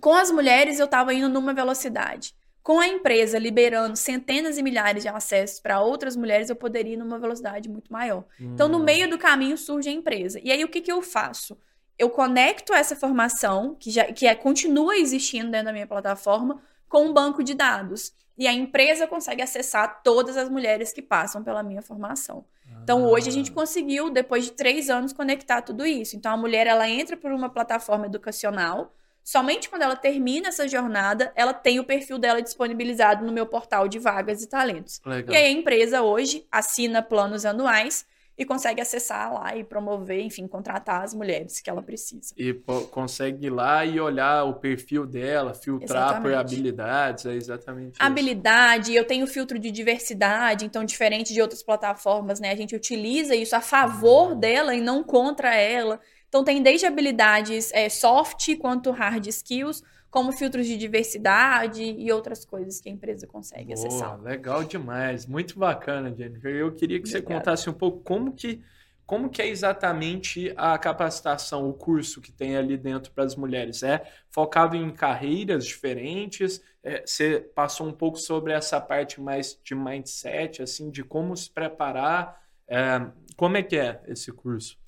com 0.00 0.12
as 0.14 0.32
mulheres 0.32 0.80
eu 0.80 0.86
estava 0.86 1.14
indo 1.14 1.28
numa 1.28 1.54
velocidade. 1.54 2.34
Com 2.60 2.80
a 2.80 2.88
empresa 2.88 3.38
liberando 3.38 3.96
centenas 3.96 4.58
e 4.58 4.64
milhares 4.64 5.04
de 5.04 5.08
acessos 5.08 5.60
para 5.60 5.80
outras 5.80 6.16
mulheres, 6.16 6.50
eu 6.50 6.56
poderia 6.56 6.94
ir 6.94 6.96
numa 6.96 7.20
velocidade 7.20 7.68
muito 7.68 7.92
maior. 7.92 8.24
Hum. 8.40 8.50
Então, 8.52 8.66
no 8.66 8.78
hum. 8.78 8.82
meio 8.82 9.08
do 9.08 9.16
caminho 9.16 9.56
surge 9.56 9.88
a 9.88 9.92
empresa. 9.92 10.40
E 10.42 10.50
aí, 10.50 10.64
o 10.64 10.68
que, 10.68 10.80
que 10.80 10.90
eu 10.90 11.00
faço? 11.02 11.56
Eu 11.98 12.08
conecto 12.08 12.72
essa 12.72 12.94
formação, 12.94 13.74
que, 13.78 13.90
já, 13.90 14.04
que 14.04 14.26
é, 14.26 14.34
continua 14.34 14.96
existindo 14.96 15.50
dentro 15.50 15.66
da 15.66 15.72
minha 15.72 15.86
plataforma, 15.86 16.62
com 16.88 17.06
um 17.06 17.12
banco 17.12 17.42
de 17.42 17.54
dados. 17.54 18.12
E 18.36 18.46
a 18.46 18.52
empresa 18.52 19.06
consegue 19.06 19.42
acessar 19.42 20.00
todas 20.02 20.36
as 20.36 20.48
mulheres 20.48 20.92
que 20.92 21.02
passam 21.02 21.42
pela 21.42 21.62
minha 21.62 21.82
formação. 21.82 22.44
Então, 22.82 23.04
hoje 23.04 23.28
a 23.28 23.32
gente 23.32 23.50
ah. 23.50 23.54
conseguiu, 23.54 24.08
depois 24.08 24.44
de 24.44 24.52
três 24.52 24.88
anos, 24.88 25.12
conectar 25.12 25.60
tudo 25.60 25.84
isso. 25.84 26.16
Então, 26.16 26.32
a 26.32 26.36
mulher 26.36 26.66
ela 26.66 26.88
entra 26.88 27.16
por 27.16 27.32
uma 27.32 27.50
plataforma 27.50 28.06
educacional. 28.06 28.94
Somente 29.24 29.68
quando 29.68 29.82
ela 29.82 29.96
termina 29.96 30.48
essa 30.48 30.66
jornada, 30.66 31.32
ela 31.34 31.52
tem 31.52 31.78
o 31.78 31.84
perfil 31.84 32.16
dela 32.16 32.40
disponibilizado 32.40 33.26
no 33.26 33.32
meu 33.32 33.44
portal 33.44 33.86
de 33.86 33.98
vagas 33.98 34.42
e 34.42 34.48
talentos. 34.48 35.02
Legal. 35.04 35.34
E 35.34 35.36
aí 35.36 35.46
a 35.46 35.50
empresa 35.50 36.00
hoje 36.00 36.46
assina 36.50 37.02
planos 37.02 37.44
anuais 37.44 38.06
e 38.38 38.44
consegue 38.44 38.80
acessar 38.80 39.34
lá 39.34 39.56
e 39.56 39.64
promover, 39.64 40.20
enfim, 40.20 40.46
contratar 40.46 41.02
as 41.02 41.12
mulheres 41.12 41.60
que 41.60 41.68
ela 41.68 41.82
precisa. 41.82 42.32
E 42.36 42.54
consegue 42.92 43.46
ir 43.46 43.50
lá 43.50 43.84
e 43.84 43.98
olhar 43.98 44.44
o 44.44 44.54
perfil 44.54 45.04
dela, 45.04 45.52
filtrar 45.52 46.04
exatamente. 46.04 46.22
por 46.22 46.34
habilidades, 46.34 47.26
é 47.26 47.34
exatamente 47.34 47.94
isso. 47.94 48.02
Habilidade, 48.02 48.94
eu 48.94 49.04
tenho 49.04 49.26
filtro 49.26 49.58
de 49.58 49.72
diversidade, 49.72 50.64
então 50.64 50.84
diferente 50.84 51.34
de 51.34 51.42
outras 51.42 51.64
plataformas, 51.64 52.38
né, 52.38 52.52
a 52.52 52.56
gente 52.56 52.76
utiliza 52.76 53.34
isso 53.34 53.56
a 53.56 53.60
favor 53.60 54.30
uhum. 54.30 54.38
dela 54.38 54.74
e 54.74 54.80
não 54.80 55.02
contra 55.02 55.52
ela. 55.56 55.98
Então 56.28 56.44
tem 56.44 56.62
desde 56.62 56.86
habilidades 56.86 57.72
é, 57.72 57.88
soft 57.88 58.56
quanto 58.58 58.92
hard 58.92 59.26
skills, 59.26 59.82
como 60.10 60.32
filtros 60.32 60.66
de 60.66 60.76
diversidade 60.76 61.82
e 61.82 62.10
outras 62.10 62.44
coisas 62.44 62.80
que 62.80 62.88
a 62.88 62.92
empresa 62.92 63.26
consegue 63.26 63.74
Boa, 63.74 63.86
acessar. 63.86 64.22
Legal 64.22 64.64
demais, 64.64 65.26
muito 65.26 65.58
bacana, 65.58 66.14
Jennifer. 66.14 66.54
Eu 66.54 66.72
queria 66.72 66.98
que 66.98 67.08
Obrigada. 67.08 67.28
você 67.28 67.34
contasse 67.34 67.70
um 67.70 67.74
pouco 67.74 68.00
como 68.00 68.32
que 68.32 68.62
como 69.08 69.30
que 69.30 69.40
é 69.40 69.48
exatamente 69.48 70.52
a 70.54 70.76
capacitação, 70.76 71.66
o 71.66 71.72
curso 71.72 72.20
que 72.20 72.30
tem 72.30 72.58
ali 72.58 72.76
dentro 72.76 73.10
para 73.10 73.24
as 73.24 73.34
mulheres? 73.34 73.82
É 73.82 74.02
focado 74.28 74.76
em 74.76 74.90
carreiras 74.90 75.64
diferentes? 75.64 76.62
É, 76.84 77.06
você 77.06 77.40
passou 77.40 77.86
um 77.86 77.92
pouco 77.92 78.18
sobre 78.18 78.52
essa 78.52 78.78
parte 78.78 79.18
mais 79.18 79.58
de 79.64 79.74
mindset, 79.74 80.62
assim, 80.62 80.90
de 80.90 81.02
como 81.02 81.34
se 81.34 81.50
preparar. 81.50 82.38
É, 82.68 83.00
como 83.34 83.56
é 83.56 83.62
que 83.62 83.78
é 83.78 83.98
esse 84.08 84.30
curso? 84.30 84.78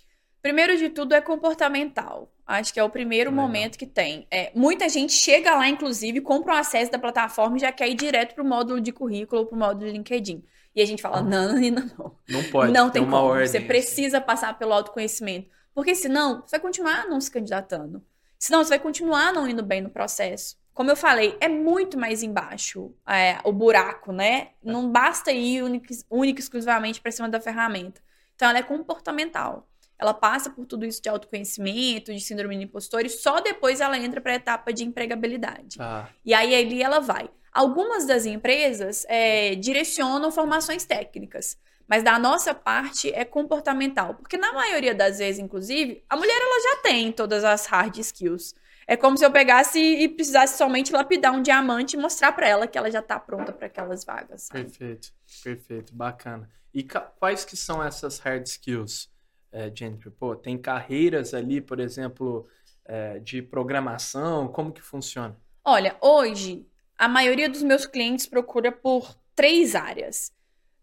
Primeiro 0.42 0.76
de 0.76 0.90
tudo 0.90 1.14
é 1.14 1.22
comportamental. 1.22 2.30
Acho 2.50 2.74
que 2.74 2.80
é 2.80 2.82
o 2.82 2.90
primeiro 2.90 3.30
Legal. 3.30 3.46
momento 3.46 3.78
que 3.78 3.86
tem. 3.86 4.26
É, 4.28 4.50
muita 4.56 4.88
gente 4.88 5.12
chega 5.12 5.54
lá, 5.54 5.68
inclusive, 5.68 6.20
compra 6.20 6.52
o 6.52 6.56
um 6.56 6.58
acesso 6.58 6.90
da 6.90 6.98
plataforma 6.98 7.56
e 7.56 7.60
já 7.60 7.70
quer 7.70 7.88
ir 7.88 7.94
direto 7.94 8.34
para 8.34 8.42
o 8.42 8.46
módulo 8.46 8.80
de 8.80 8.90
currículo 8.90 9.42
ou 9.42 9.46
para 9.46 9.54
o 9.54 9.58
módulo 9.58 9.86
de 9.86 9.92
LinkedIn. 9.92 10.42
E 10.74 10.82
a 10.82 10.84
gente 10.84 11.00
fala, 11.00 11.22
não, 11.22 11.52
não, 11.70 11.70
não. 11.70 12.16
Não 12.28 12.44
pode. 12.50 12.72
Não 12.72 12.90
tem, 12.90 13.02
tem 13.02 13.08
como. 13.08 13.24
Ordem, 13.24 13.46
você 13.46 13.58
assim. 13.58 13.66
precisa 13.68 14.20
passar 14.20 14.58
pelo 14.58 14.72
autoconhecimento. 14.72 15.48
Porque 15.72 15.94
senão, 15.94 16.42
você 16.44 16.56
vai 16.56 16.60
continuar 16.60 17.06
não 17.06 17.20
se 17.20 17.30
candidatando. 17.30 18.02
Senão, 18.36 18.64
você 18.64 18.70
vai 18.70 18.80
continuar 18.80 19.32
não 19.32 19.48
indo 19.48 19.62
bem 19.62 19.80
no 19.80 19.90
processo. 19.90 20.58
Como 20.74 20.90
eu 20.90 20.96
falei, 20.96 21.36
é 21.40 21.48
muito 21.48 21.96
mais 21.96 22.20
embaixo 22.20 22.92
é, 23.06 23.38
o 23.44 23.52
buraco, 23.52 24.10
né? 24.10 24.48
Não 24.60 24.90
basta 24.90 25.30
ir 25.30 25.62
única 25.62 25.92
e 25.92 26.42
exclusivamente 26.42 27.00
para 27.00 27.12
cima 27.12 27.28
da 27.28 27.40
ferramenta. 27.40 28.00
Então, 28.34 28.48
ela 28.48 28.58
é 28.58 28.62
comportamental 28.62 29.69
ela 30.00 30.14
passa 30.14 30.48
por 30.48 30.64
tudo 30.64 30.86
isso 30.86 31.02
de 31.02 31.08
autoconhecimento, 31.08 32.12
de 32.12 32.20
síndrome 32.20 32.56
de 32.56 32.64
impostor, 32.64 33.04
e 33.04 33.10
só 33.10 33.40
depois 33.40 33.80
ela 33.80 33.98
entra 33.98 34.20
para 34.20 34.32
a 34.32 34.36
etapa 34.36 34.72
de 34.72 34.82
empregabilidade. 34.82 35.76
Ah. 35.78 36.08
E 36.24 36.32
aí 36.32 36.54
ali 36.54 36.82
ela 36.82 37.00
vai. 37.00 37.28
Algumas 37.52 38.06
das 38.06 38.24
empresas 38.24 39.04
é, 39.08 39.54
direcionam 39.56 40.30
formações 40.30 40.84
técnicas, 40.84 41.58
mas 41.86 42.02
da 42.02 42.18
nossa 42.18 42.54
parte 42.54 43.12
é 43.12 43.24
comportamental, 43.24 44.14
porque 44.14 44.36
na 44.36 44.52
maioria 44.52 44.94
das 44.94 45.18
vezes, 45.18 45.40
inclusive, 45.40 46.02
a 46.08 46.16
mulher 46.16 46.40
ela 46.40 46.62
já 46.62 46.82
tem 46.82 47.12
todas 47.12 47.44
as 47.44 47.66
hard 47.66 47.98
skills. 47.98 48.54
É 48.86 48.96
como 48.96 49.16
se 49.18 49.24
eu 49.24 49.30
pegasse 49.30 49.78
e 49.78 50.08
precisasse 50.08 50.56
somente 50.56 50.92
lapidar 50.92 51.32
um 51.32 51.42
diamante 51.42 51.96
e 51.96 51.98
mostrar 51.98 52.32
para 52.32 52.48
ela 52.48 52.66
que 52.66 52.78
ela 52.78 52.90
já 52.90 53.00
está 53.00 53.20
pronta 53.20 53.52
para 53.52 53.66
aquelas 53.66 54.04
vagas. 54.04 54.42
Sabe? 54.44 54.64
Perfeito, 54.64 55.12
perfeito, 55.44 55.94
bacana. 55.94 56.48
E 56.72 56.84
quais 57.18 57.44
que 57.44 57.56
são 57.56 57.82
essas 57.82 58.18
hard 58.18 58.46
skills? 58.46 59.10
É, 59.52 59.70
Jennifer? 59.74 60.12
Pô, 60.12 60.36
tem 60.36 60.56
carreiras 60.56 61.34
ali, 61.34 61.60
por 61.60 61.80
exemplo, 61.80 62.46
é, 62.84 63.18
de 63.18 63.42
programação? 63.42 64.48
Como 64.48 64.72
que 64.72 64.82
funciona? 64.82 65.36
Olha, 65.64 65.96
hoje 66.00 66.66
a 66.96 67.08
maioria 67.08 67.48
dos 67.48 67.62
meus 67.62 67.86
clientes 67.86 68.26
procura 68.26 68.70
por 68.70 69.16
três 69.34 69.74
áreas. 69.74 70.32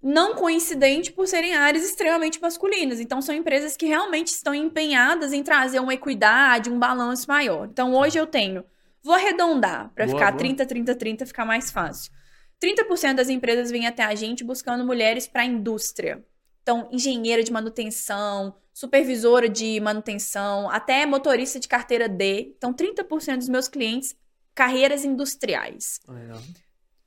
Não 0.01 0.35
coincidente 0.35 1.11
por 1.11 1.27
serem 1.27 1.55
áreas 1.55 1.83
extremamente 1.83 2.41
masculinas. 2.41 2.99
Então, 2.99 3.21
são 3.21 3.33
empresas 3.33 3.75
que 3.75 3.87
realmente 3.87 4.27
estão 4.27 4.53
empenhadas 4.53 5.33
em 5.33 5.43
trazer 5.43 5.79
uma 5.79 5.93
equidade, 5.93 6.69
um 6.69 6.79
balanço 6.79 7.27
maior. 7.27 7.67
Então, 7.67 7.93
hoje 7.93 8.17
eu 8.17 8.27
tenho. 8.27 8.63
Vou 9.03 9.13
arredondar 9.13 9.91
para 9.93 10.07
ficar 10.07 10.31
boa. 10.31 10.37
30, 10.37 10.65
30, 10.65 10.95
30, 10.95 11.25
ficar 11.25 11.45
mais 11.45 11.71
fácil. 11.71 12.11
30% 12.61 13.15
das 13.15 13.29
empresas 13.29 13.71
vêm 13.71 13.87
até 13.87 14.03
a 14.03 14.15
gente 14.15 14.43
buscando 14.43 14.85
mulheres 14.85 15.27
para 15.27 15.43
a 15.43 15.45
indústria. 15.45 16.23
Então, 16.67 16.85
engenheira 16.91 17.41
de 17.41 17.49
manutenção, 17.49 18.53
supervisora 18.73 19.47
de 19.47 19.79
manutenção, 19.79 20.69
até 20.69 21.05
motorista 21.05 21.61
de 21.61 21.65
carteira 21.65 22.09
D. 22.09 22.53
Então, 22.57 22.73
30% 22.73 23.37
dos 23.37 23.47
meus 23.47 23.69
clientes, 23.69 24.13
carreiras 24.53 25.05
industriais. 25.05 26.01
Legal. 26.05 26.41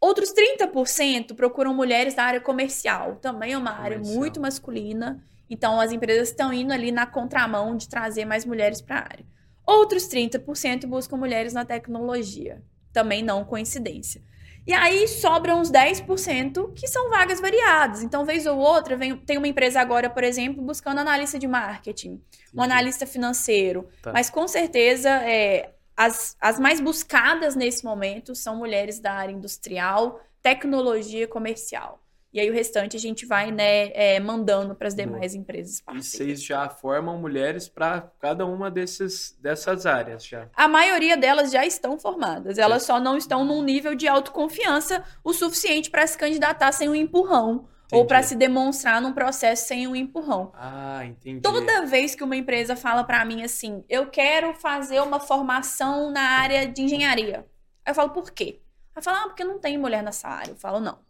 Outros 0.00 0.32
30% 0.32 1.34
procuram 1.34 1.74
mulheres 1.74 2.14
da 2.14 2.24
área 2.24 2.40
comercial. 2.40 3.16
Também 3.16 3.52
é 3.52 3.58
uma 3.58 3.76
comercial. 3.76 3.84
área 3.84 3.98
muito 3.98 4.40
masculina. 4.40 5.22
Então, 5.50 5.78
as 5.78 5.92
empresas 5.92 6.30
estão 6.30 6.54
indo 6.54 6.72
ali 6.72 6.90
na 6.90 7.04
contramão 7.04 7.76
de 7.76 7.86
trazer 7.86 8.24
mais 8.24 8.46
mulheres 8.46 8.80
para 8.80 8.96
a 8.96 9.02
área. 9.02 9.26
Outros 9.66 10.08
30% 10.08 10.86
buscam 10.86 11.18
mulheres 11.18 11.52
na 11.52 11.66
tecnologia. 11.66 12.62
Também 12.94 13.22
não 13.22 13.44
coincidência. 13.44 14.22
E 14.66 14.72
aí 14.72 15.08
sobram 15.08 15.60
uns 15.60 15.70
10% 15.70 16.74
que 16.74 16.86
são 16.86 17.10
vagas 17.10 17.40
variadas. 17.40 18.02
Então, 18.02 18.24
vez 18.24 18.46
ou 18.46 18.58
outra, 18.58 18.96
vem, 18.96 19.16
tem 19.16 19.38
uma 19.38 19.48
empresa 19.48 19.80
agora, 19.80 20.08
por 20.08 20.22
exemplo, 20.22 20.62
buscando 20.62 20.98
analista 20.98 21.38
de 21.38 21.48
marketing, 21.48 22.20
um 22.54 22.62
analista 22.62 23.06
financeiro. 23.06 23.88
Tá. 24.02 24.12
Mas 24.12 24.30
com 24.30 24.46
certeza, 24.46 25.08
é, 25.08 25.72
as, 25.96 26.36
as 26.40 26.58
mais 26.58 26.80
buscadas 26.80 27.54
nesse 27.54 27.84
momento 27.84 28.34
são 28.34 28.56
mulheres 28.56 29.00
da 29.00 29.12
área 29.12 29.32
industrial, 29.32 30.20
tecnologia 30.42 31.26
comercial. 31.26 32.00
E 32.32 32.38
aí 32.38 32.48
o 32.48 32.52
restante 32.52 32.96
a 32.96 33.00
gente 33.00 33.26
vai 33.26 33.50
né, 33.50 33.90
é, 33.92 34.20
mandando 34.20 34.72
para 34.76 34.86
as 34.86 34.94
demais 34.94 35.32
Boa. 35.32 35.42
empresas 35.42 35.80
parceiras. 35.80 36.14
E 36.14 36.16
vocês 36.16 36.42
já 36.44 36.68
formam 36.68 37.18
mulheres 37.18 37.68
para 37.68 38.02
cada 38.20 38.46
uma 38.46 38.70
desses, 38.70 39.36
dessas 39.40 39.84
áreas 39.84 40.24
já? 40.24 40.48
A 40.54 40.68
maioria 40.68 41.16
delas 41.16 41.50
já 41.50 41.66
estão 41.66 41.98
formadas. 41.98 42.56
Elas 42.56 42.84
só 42.84 43.00
não 43.00 43.16
estão 43.16 43.44
num 43.44 43.62
nível 43.64 43.96
de 43.96 44.06
autoconfiança 44.06 45.04
o 45.24 45.32
suficiente 45.32 45.90
para 45.90 46.06
se 46.06 46.16
candidatar 46.16 46.70
sem 46.70 46.88
um 46.88 46.94
empurrão. 46.94 47.68
Entendi. 47.86 48.00
Ou 48.00 48.06
para 48.06 48.22
se 48.22 48.36
demonstrar 48.36 49.02
num 49.02 49.12
processo 49.12 49.66
sem 49.66 49.88
um 49.88 49.96
empurrão. 49.96 50.52
Ah, 50.54 51.04
entendi. 51.04 51.40
Toda 51.40 51.84
vez 51.84 52.14
que 52.14 52.22
uma 52.22 52.36
empresa 52.36 52.76
fala 52.76 53.02
para 53.02 53.24
mim 53.24 53.42
assim, 53.42 53.84
eu 53.88 54.06
quero 54.06 54.54
fazer 54.54 55.00
uma 55.00 55.18
formação 55.18 56.12
na 56.12 56.22
área 56.22 56.68
de 56.68 56.82
engenharia. 56.82 57.44
Eu 57.84 57.92
falo, 57.92 58.10
por 58.10 58.30
quê? 58.30 58.60
Ela 58.94 59.02
fala, 59.02 59.22
ah, 59.24 59.26
porque 59.26 59.42
não 59.42 59.58
tem 59.58 59.76
mulher 59.76 60.04
nessa 60.04 60.28
área. 60.28 60.52
Eu 60.52 60.56
falo, 60.56 60.78
não 60.78 61.09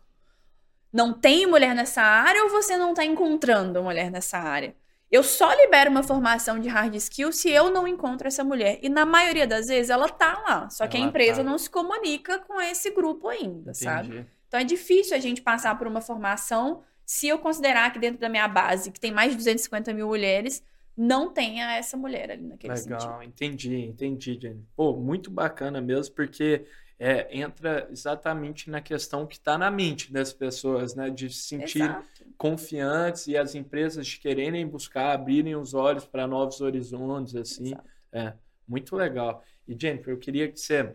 não 0.92 1.12
tem 1.12 1.46
mulher 1.46 1.74
nessa 1.74 2.02
área 2.02 2.42
ou 2.44 2.50
você 2.50 2.76
não 2.76 2.90
está 2.90 3.04
encontrando 3.04 3.82
mulher 3.82 4.10
nessa 4.10 4.38
área? 4.38 4.74
Eu 5.10 5.24
só 5.24 5.52
libero 5.54 5.90
uma 5.90 6.04
formação 6.04 6.60
de 6.60 6.68
hard 6.68 6.94
skill 6.94 7.32
se 7.32 7.50
eu 7.50 7.68
não 7.70 7.86
encontro 7.86 8.28
essa 8.28 8.44
mulher. 8.44 8.78
E 8.80 8.88
na 8.88 9.04
maioria 9.04 9.46
das 9.46 9.66
vezes 9.66 9.90
ela 9.90 10.08
tá 10.08 10.40
lá. 10.46 10.70
Só 10.70 10.86
que 10.86 10.96
ela 10.96 11.06
a 11.06 11.08
empresa 11.08 11.42
tá. 11.42 11.50
não 11.50 11.58
se 11.58 11.68
comunica 11.68 12.38
com 12.38 12.60
esse 12.60 12.90
grupo 12.92 13.28
ainda, 13.28 13.72
Entendi. 13.72 13.78
sabe? 13.78 14.26
Então 14.46 14.60
é 14.60 14.64
difícil 14.64 15.16
a 15.16 15.20
gente 15.20 15.42
passar 15.42 15.76
por 15.76 15.86
uma 15.88 16.00
formação 16.00 16.82
se 17.04 17.26
eu 17.26 17.40
considerar 17.40 17.92
que 17.92 17.98
dentro 17.98 18.20
da 18.20 18.28
minha 18.28 18.46
base, 18.46 18.92
que 18.92 19.00
tem 19.00 19.10
mais 19.10 19.32
de 19.32 19.36
250 19.38 19.92
mil 19.92 20.06
mulheres, 20.06 20.62
não 20.96 21.32
tenha 21.32 21.76
essa 21.76 21.96
mulher 21.96 22.30
ali 22.30 22.44
naquele 22.46 22.72
Legal, 22.72 23.00
sentido. 23.00 23.22
entendi, 23.24 23.76
entendi, 23.76 24.38
Jenny. 24.40 24.64
Pô, 24.76 24.92
muito 24.96 25.28
bacana 25.28 25.80
mesmo, 25.80 26.14
porque 26.14 26.64
é, 27.02 27.34
entra 27.34 27.88
exatamente 27.90 28.68
na 28.68 28.82
questão 28.82 29.26
que 29.26 29.36
está 29.36 29.56
na 29.56 29.70
mente 29.70 30.12
das 30.12 30.34
pessoas, 30.34 30.94
né? 30.94 31.08
De 31.08 31.30
se 31.30 31.44
sentir 31.44 31.84
Exato. 31.84 32.26
confiantes 32.36 33.26
e 33.26 33.38
as 33.38 33.54
empresas 33.54 34.06
de 34.06 34.18
quererem 34.18 34.68
buscar, 34.68 35.12
abrirem 35.12 35.56
os 35.56 35.72
olhos 35.72 36.04
para 36.04 36.26
novos 36.26 36.60
horizontes, 36.60 37.34
assim. 37.34 37.72
É, 38.12 38.34
muito 38.68 38.94
legal. 38.94 39.42
E, 39.66 39.74
Jennifer, 39.80 40.12
eu 40.12 40.18
queria 40.18 40.52
que 40.52 40.60
você 40.60 40.94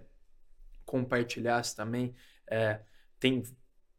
compartilhasse 0.86 1.76
também. 1.76 2.14
É, 2.46 2.82
tem, 3.20 3.42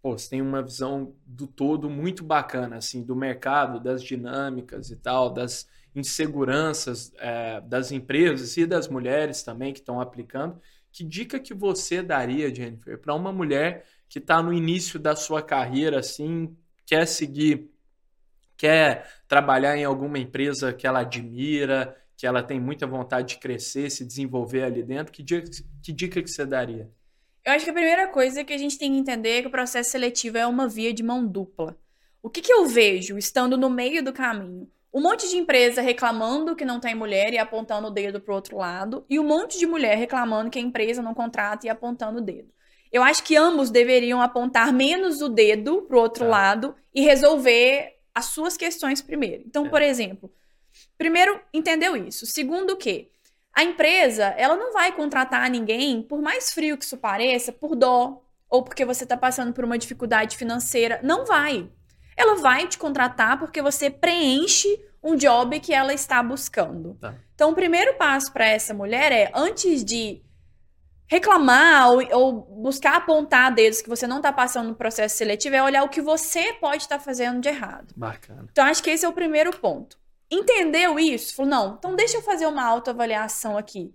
pô, 0.00 0.16
você 0.16 0.30
tem 0.30 0.40
uma 0.40 0.62
visão 0.62 1.12
do 1.26 1.48
todo 1.48 1.90
muito 1.90 2.22
bacana, 2.22 2.76
assim, 2.76 3.02
do 3.02 3.16
mercado, 3.16 3.80
das 3.80 4.00
dinâmicas 4.00 4.92
e 4.92 4.96
tal, 4.96 5.28
das 5.28 5.68
inseguranças 5.92 7.12
é, 7.16 7.60
das 7.62 7.90
empresas 7.90 8.56
e 8.56 8.64
das 8.64 8.86
mulheres 8.86 9.42
também 9.42 9.72
que 9.72 9.80
estão 9.80 10.00
aplicando. 10.00 10.60
Que 10.96 11.04
dica 11.04 11.38
que 11.38 11.52
você 11.52 12.02
daria, 12.02 12.48
Jennifer, 12.48 12.98
para 12.98 13.14
uma 13.14 13.30
mulher 13.30 13.84
que 14.08 14.18
está 14.18 14.42
no 14.42 14.50
início 14.50 14.98
da 14.98 15.14
sua 15.14 15.42
carreira, 15.42 15.98
assim, 16.00 16.56
quer 16.86 17.06
seguir, 17.06 17.70
quer 18.56 19.06
trabalhar 19.28 19.76
em 19.76 19.84
alguma 19.84 20.18
empresa 20.18 20.72
que 20.72 20.86
ela 20.86 21.00
admira, 21.00 21.94
que 22.16 22.26
ela 22.26 22.42
tem 22.42 22.58
muita 22.58 22.86
vontade 22.86 23.34
de 23.34 23.40
crescer, 23.40 23.90
se 23.90 24.06
desenvolver 24.06 24.62
ali 24.62 24.82
dentro, 24.82 25.12
que 25.12 25.22
dica 25.22 25.50
que, 25.82 25.92
dica 25.92 26.22
que 26.22 26.30
você 26.30 26.46
daria? 26.46 26.90
Eu 27.44 27.52
acho 27.52 27.66
que 27.66 27.70
a 27.70 27.74
primeira 27.74 28.08
coisa 28.08 28.42
que 28.42 28.54
a 28.54 28.58
gente 28.58 28.78
tem 28.78 28.90
que 28.92 28.98
entender 28.98 29.32
é 29.32 29.42
que 29.42 29.48
o 29.48 29.50
processo 29.50 29.90
seletivo 29.90 30.38
é 30.38 30.46
uma 30.46 30.66
via 30.66 30.94
de 30.94 31.02
mão 31.02 31.26
dupla. 31.26 31.78
O 32.22 32.30
que, 32.30 32.40
que 32.40 32.50
eu 32.50 32.64
vejo 32.64 33.18
estando 33.18 33.58
no 33.58 33.68
meio 33.68 34.02
do 34.02 34.14
caminho? 34.14 34.66
Um 34.92 35.02
monte 35.02 35.28
de 35.28 35.36
empresa 35.36 35.82
reclamando 35.82 36.56
que 36.56 36.64
não 36.64 36.80
tem 36.80 36.94
mulher 36.94 37.32
e 37.32 37.38
apontando 37.38 37.88
o 37.88 37.90
dedo 37.90 38.20
para 38.20 38.32
o 38.32 38.34
outro 38.34 38.56
lado, 38.56 39.04
e 39.10 39.18
um 39.18 39.24
monte 39.24 39.58
de 39.58 39.66
mulher 39.66 39.96
reclamando 39.96 40.50
que 40.50 40.58
a 40.58 40.62
empresa 40.62 41.02
não 41.02 41.14
contrata 41.14 41.66
e 41.66 41.70
apontando 41.70 42.18
o 42.18 42.22
dedo. 42.22 42.48
Eu 42.90 43.02
acho 43.02 43.22
que 43.22 43.36
ambos 43.36 43.70
deveriam 43.70 44.22
apontar 44.22 44.72
menos 44.72 45.20
o 45.20 45.28
dedo 45.28 45.82
para 45.82 45.96
o 45.96 46.00
outro 46.00 46.24
é. 46.24 46.28
lado 46.28 46.74
e 46.94 47.02
resolver 47.02 47.96
as 48.14 48.26
suas 48.26 48.56
questões 48.56 49.02
primeiro. 49.02 49.44
Então, 49.46 49.66
é. 49.66 49.68
por 49.68 49.82
exemplo, 49.82 50.32
primeiro 50.96 51.38
entendeu 51.52 51.96
isso. 51.96 52.24
Segundo 52.24 52.70
o 52.70 52.76
quê? 52.76 53.10
A 53.52 53.64
empresa, 53.64 54.34
ela 54.36 54.56
não 54.56 54.72
vai 54.72 54.92
contratar 54.92 55.50
ninguém, 55.50 56.02
por 56.02 56.20
mais 56.22 56.52
frio 56.52 56.76
que 56.76 56.84
isso 56.84 56.96
pareça, 56.96 57.52
por 57.52 57.74
dó 57.74 58.22
ou 58.48 58.62
porque 58.62 58.84
você 58.84 59.04
está 59.04 59.16
passando 59.16 59.52
por 59.52 59.64
uma 59.64 59.78
dificuldade 59.78 60.36
financeira. 60.36 61.00
Não 61.02 61.24
vai 61.24 61.68
ela 62.16 62.36
vai 62.36 62.66
te 62.66 62.78
contratar 62.78 63.38
porque 63.38 63.60
você 63.60 63.90
preenche 63.90 64.80
um 65.02 65.14
job 65.14 65.60
que 65.60 65.72
ela 65.72 65.92
está 65.92 66.22
buscando. 66.22 66.94
Tá. 67.00 67.14
Então, 67.34 67.50
o 67.50 67.54
primeiro 67.54 67.94
passo 67.94 68.32
para 68.32 68.46
essa 68.46 68.72
mulher 68.72 69.12
é, 69.12 69.30
antes 69.34 69.84
de 69.84 70.22
reclamar 71.06 71.90
ou, 71.90 72.02
ou, 72.12 72.32
buscar 72.32 72.96
apontar 72.96 73.54
dedos 73.54 73.80
que 73.80 73.88
você 73.88 74.06
não 74.06 74.16
está 74.16 74.32
passando 74.32 74.68
no 74.68 74.74
processo 74.74 75.16
seletivo, 75.16 75.54
é 75.54 75.62
olhar 75.62 75.84
o 75.84 75.88
que 75.88 76.00
você 76.00 76.52
pode 76.54 76.82
estar 76.82 76.98
tá 76.98 77.04
fazendo 77.04 77.40
de 77.40 77.48
errado. 77.48 77.94
Bacana. 77.96 78.48
Então, 78.50 78.64
acho 78.64 78.82
que 78.82 78.90
esse 78.90 79.04
é 79.04 79.08
o 79.08 79.12
primeiro 79.12 79.56
ponto. 79.56 79.96
Entendeu 80.30 80.98
isso? 80.98 81.36
Falou, 81.36 81.50
não, 81.50 81.76
então 81.78 81.94
deixa 81.94 82.16
eu 82.16 82.22
fazer 82.22 82.46
uma 82.46 82.64
autoavaliação 82.64 83.56
aqui. 83.56 83.94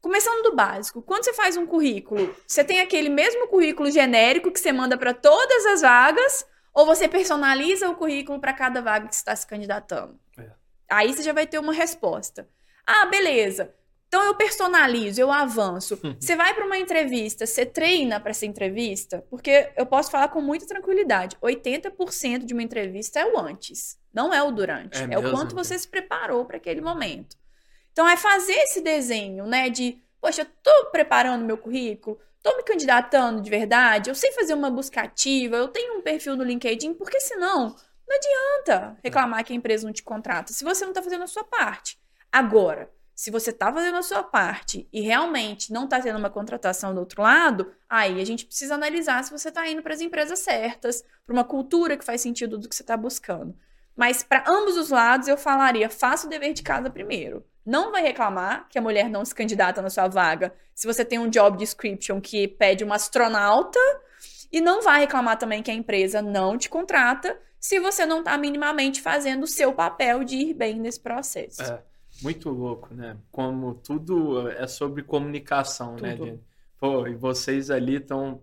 Começando 0.00 0.42
do 0.42 0.56
básico, 0.56 1.02
quando 1.02 1.24
você 1.24 1.34
faz 1.34 1.56
um 1.56 1.66
currículo, 1.66 2.34
você 2.46 2.64
tem 2.64 2.80
aquele 2.80 3.10
mesmo 3.10 3.46
currículo 3.48 3.90
genérico 3.90 4.50
que 4.50 4.58
você 4.58 4.72
manda 4.72 4.96
para 4.96 5.12
todas 5.12 5.66
as 5.66 5.82
vagas, 5.82 6.46
ou 6.72 6.86
você 6.86 7.08
personaliza 7.08 7.88
o 7.88 7.96
currículo 7.96 8.40
para 8.40 8.52
cada 8.52 8.80
vaga 8.80 9.08
que 9.08 9.14
você 9.14 9.20
está 9.20 9.34
se 9.34 9.46
candidatando? 9.46 10.18
É. 10.38 10.50
Aí 10.88 11.12
você 11.12 11.22
já 11.22 11.32
vai 11.32 11.46
ter 11.46 11.58
uma 11.58 11.72
resposta. 11.72 12.48
Ah, 12.86 13.06
beleza. 13.06 13.72
Então 14.10 14.24
eu 14.24 14.34
personalizo, 14.34 15.20
eu 15.20 15.30
avanço. 15.30 15.96
Você 16.18 16.34
vai 16.34 16.52
para 16.52 16.66
uma 16.66 16.76
entrevista, 16.76 17.46
você 17.46 17.64
treina 17.64 18.18
para 18.18 18.30
essa 18.30 18.44
entrevista, 18.44 19.24
porque 19.30 19.70
eu 19.76 19.86
posso 19.86 20.10
falar 20.10 20.26
com 20.26 20.40
muita 20.40 20.66
tranquilidade. 20.66 21.36
80% 21.40 22.44
de 22.44 22.52
uma 22.52 22.62
entrevista 22.62 23.20
é 23.20 23.24
o 23.24 23.38
antes, 23.38 23.96
não 24.12 24.34
é 24.34 24.42
o 24.42 24.50
durante. 24.50 25.00
É, 25.00 25.14
é 25.14 25.18
o 25.18 25.30
quanto 25.30 25.54
você 25.54 25.78
se 25.78 25.86
preparou 25.86 26.44
para 26.44 26.56
aquele 26.56 26.80
momento. 26.80 27.36
Então 27.92 28.08
é 28.08 28.16
fazer 28.16 28.54
esse 28.54 28.80
desenho, 28.80 29.46
né, 29.46 29.70
de, 29.70 30.02
poxa, 30.20 30.42
eu 30.42 30.46
tô 30.60 30.90
preparando 30.90 31.44
meu 31.44 31.56
currículo, 31.56 32.18
Tô 32.42 32.56
me 32.56 32.62
candidatando 32.62 33.42
de 33.42 33.50
verdade? 33.50 34.08
Eu 34.08 34.14
sei 34.14 34.32
fazer 34.32 34.54
uma 34.54 34.70
busca 34.70 35.02
ativa, 35.02 35.56
eu 35.56 35.68
tenho 35.68 35.98
um 35.98 36.02
perfil 36.02 36.36
no 36.36 36.44
LinkedIn, 36.44 36.94
porque 36.94 37.20
senão 37.20 37.76
não 38.08 38.16
adianta 38.16 38.98
reclamar 39.04 39.44
que 39.44 39.52
a 39.52 39.56
empresa 39.56 39.86
não 39.86 39.92
te 39.92 40.02
contrata 40.02 40.52
se 40.52 40.64
você 40.64 40.84
não 40.84 40.90
está 40.90 41.02
fazendo 41.02 41.24
a 41.24 41.28
sua 41.28 41.44
parte. 41.44 42.00
Agora, 42.32 42.90
se 43.14 43.30
você 43.30 43.50
está 43.50 43.70
fazendo 43.70 43.98
a 43.98 44.02
sua 44.02 44.22
parte 44.22 44.88
e 44.90 45.02
realmente 45.02 45.70
não 45.72 45.84
está 45.84 46.00
tendo 46.00 46.18
uma 46.18 46.30
contratação 46.30 46.94
do 46.94 47.00
outro 47.00 47.20
lado, 47.20 47.70
aí 47.88 48.18
a 48.18 48.24
gente 48.24 48.46
precisa 48.46 48.74
analisar 48.74 49.22
se 49.22 49.30
você 49.30 49.50
está 49.50 49.68
indo 49.68 49.82
para 49.82 49.92
as 49.92 50.00
empresas 50.00 50.38
certas, 50.38 51.04
para 51.26 51.34
uma 51.34 51.44
cultura 51.44 51.98
que 51.98 52.04
faz 52.04 52.22
sentido 52.22 52.56
do 52.56 52.66
que 52.66 52.74
você 52.74 52.82
está 52.82 52.96
buscando. 52.96 53.54
Mas 53.94 54.22
para 54.22 54.44
ambos 54.48 54.78
os 54.78 54.88
lados 54.88 55.28
eu 55.28 55.36
falaria: 55.36 55.90
faça 55.90 56.26
o 56.26 56.30
dever 56.30 56.54
de 56.54 56.62
casa 56.62 56.88
primeiro 56.88 57.44
não 57.64 57.92
vai 57.92 58.02
reclamar 58.02 58.68
que 58.68 58.78
a 58.78 58.82
mulher 58.82 59.08
não 59.08 59.24
se 59.24 59.34
candidata 59.34 59.82
na 59.82 59.90
sua 59.90 60.08
vaga 60.08 60.52
se 60.74 60.86
você 60.86 61.04
tem 61.04 61.18
um 61.18 61.28
job 61.28 61.56
description 61.58 62.20
que 62.20 62.48
pede 62.48 62.82
uma 62.82 62.96
astronauta 62.96 63.78
e 64.50 64.60
não 64.60 64.82
vai 64.82 65.00
reclamar 65.00 65.38
também 65.38 65.62
que 65.62 65.70
a 65.70 65.74
empresa 65.74 66.20
não 66.20 66.56
te 66.56 66.68
contrata 66.68 67.38
se 67.58 67.78
você 67.78 68.06
não 68.06 68.20
está 68.20 68.36
minimamente 68.38 69.02
fazendo 69.02 69.44
o 69.44 69.46
seu 69.46 69.72
papel 69.72 70.24
de 70.24 70.36
ir 70.36 70.54
bem 70.54 70.80
nesse 70.80 70.98
processo. 70.98 71.62
É, 71.62 71.82
muito 72.22 72.48
louco, 72.48 72.94
né? 72.94 73.16
Como 73.30 73.74
tudo 73.74 74.48
é 74.48 74.66
sobre 74.66 75.02
comunicação, 75.02 75.96
né, 75.96 76.12
tudo. 76.12 76.24
né, 76.24 76.30
gente? 76.32 76.44
Pô, 76.78 77.06
e 77.06 77.14
vocês 77.14 77.70
ali 77.70 77.96
estão 77.96 78.40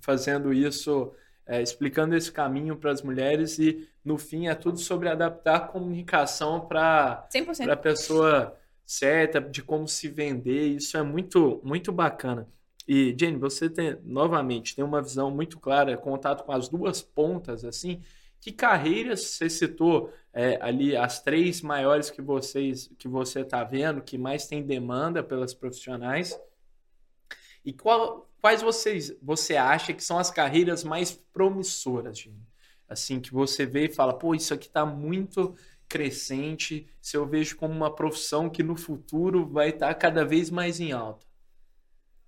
fazendo 0.00 0.52
isso, 0.52 1.12
é, 1.44 1.60
explicando 1.60 2.14
esse 2.14 2.30
caminho 2.30 2.76
para 2.76 2.92
as 2.92 3.02
mulheres 3.02 3.58
e 3.58 3.88
no 4.04 4.18
fim 4.18 4.48
é 4.48 4.54
tudo 4.54 4.78
sobre 4.78 5.08
adaptar 5.08 5.56
a 5.56 5.60
comunicação 5.60 6.66
para 6.66 7.26
a 7.72 7.76
pessoa 7.76 8.58
certa, 8.84 9.40
de 9.40 9.62
como 9.62 9.86
se 9.86 10.08
vender. 10.08 10.76
Isso 10.76 10.96
é 10.96 11.02
muito, 11.02 11.60
muito 11.64 11.92
bacana. 11.92 12.48
E, 12.86 13.14
Jenny, 13.18 13.38
você 13.38 13.70
tem, 13.70 13.96
novamente, 14.02 14.74
tem 14.74 14.84
uma 14.84 15.00
visão 15.00 15.30
muito 15.30 15.58
clara, 15.58 15.96
contato 15.96 16.44
com 16.44 16.52
as 16.52 16.68
duas 16.68 17.00
pontas, 17.00 17.64
assim. 17.64 18.02
Que 18.40 18.50
carreiras 18.50 19.20
você 19.22 19.48
citou 19.48 20.12
é, 20.32 20.58
ali, 20.60 20.96
as 20.96 21.22
três 21.22 21.62
maiores 21.62 22.10
que 22.10 22.20
vocês 22.20 22.90
que 22.98 23.06
você 23.06 23.40
está 23.40 23.62
vendo, 23.62 24.02
que 24.02 24.18
mais 24.18 24.48
tem 24.48 24.66
demanda 24.66 25.22
pelas 25.22 25.54
profissionais? 25.54 26.38
E 27.64 27.72
qual, 27.72 28.28
quais 28.40 28.60
vocês, 28.62 29.16
você 29.22 29.56
acha 29.56 29.92
que 29.92 30.02
são 30.02 30.18
as 30.18 30.30
carreiras 30.30 30.82
mais 30.82 31.12
promissoras, 31.12 32.18
Jenny? 32.18 32.51
Assim, 32.92 33.20
que 33.20 33.32
você 33.32 33.66
vê 33.66 33.86
e 33.86 33.92
fala, 33.92 34.12
pô, 34.12 34.34
isso 34.34 34.54
aqui 34.54 34.66
está 34.66 34.86
muito 34.86 35.54
crescente, 35.88 36.88
se 37.00 37.16
eu 37.16 37.26
vejo 37.26 37.56
como 37.56 37.74
uma 37.74 37.94
profissão 37.94 38.48
que 38.48 38.62
no 38.62 38.76
futuro 38.76 39.46
vai 39.46 39.68
estar 39.68 39.88
tá 39.88 39.94
cada 39.94 40.24
vez 40.24 40.50
mais 40.50 40.80
em 40.80 40.92
alta? 40.92 41.26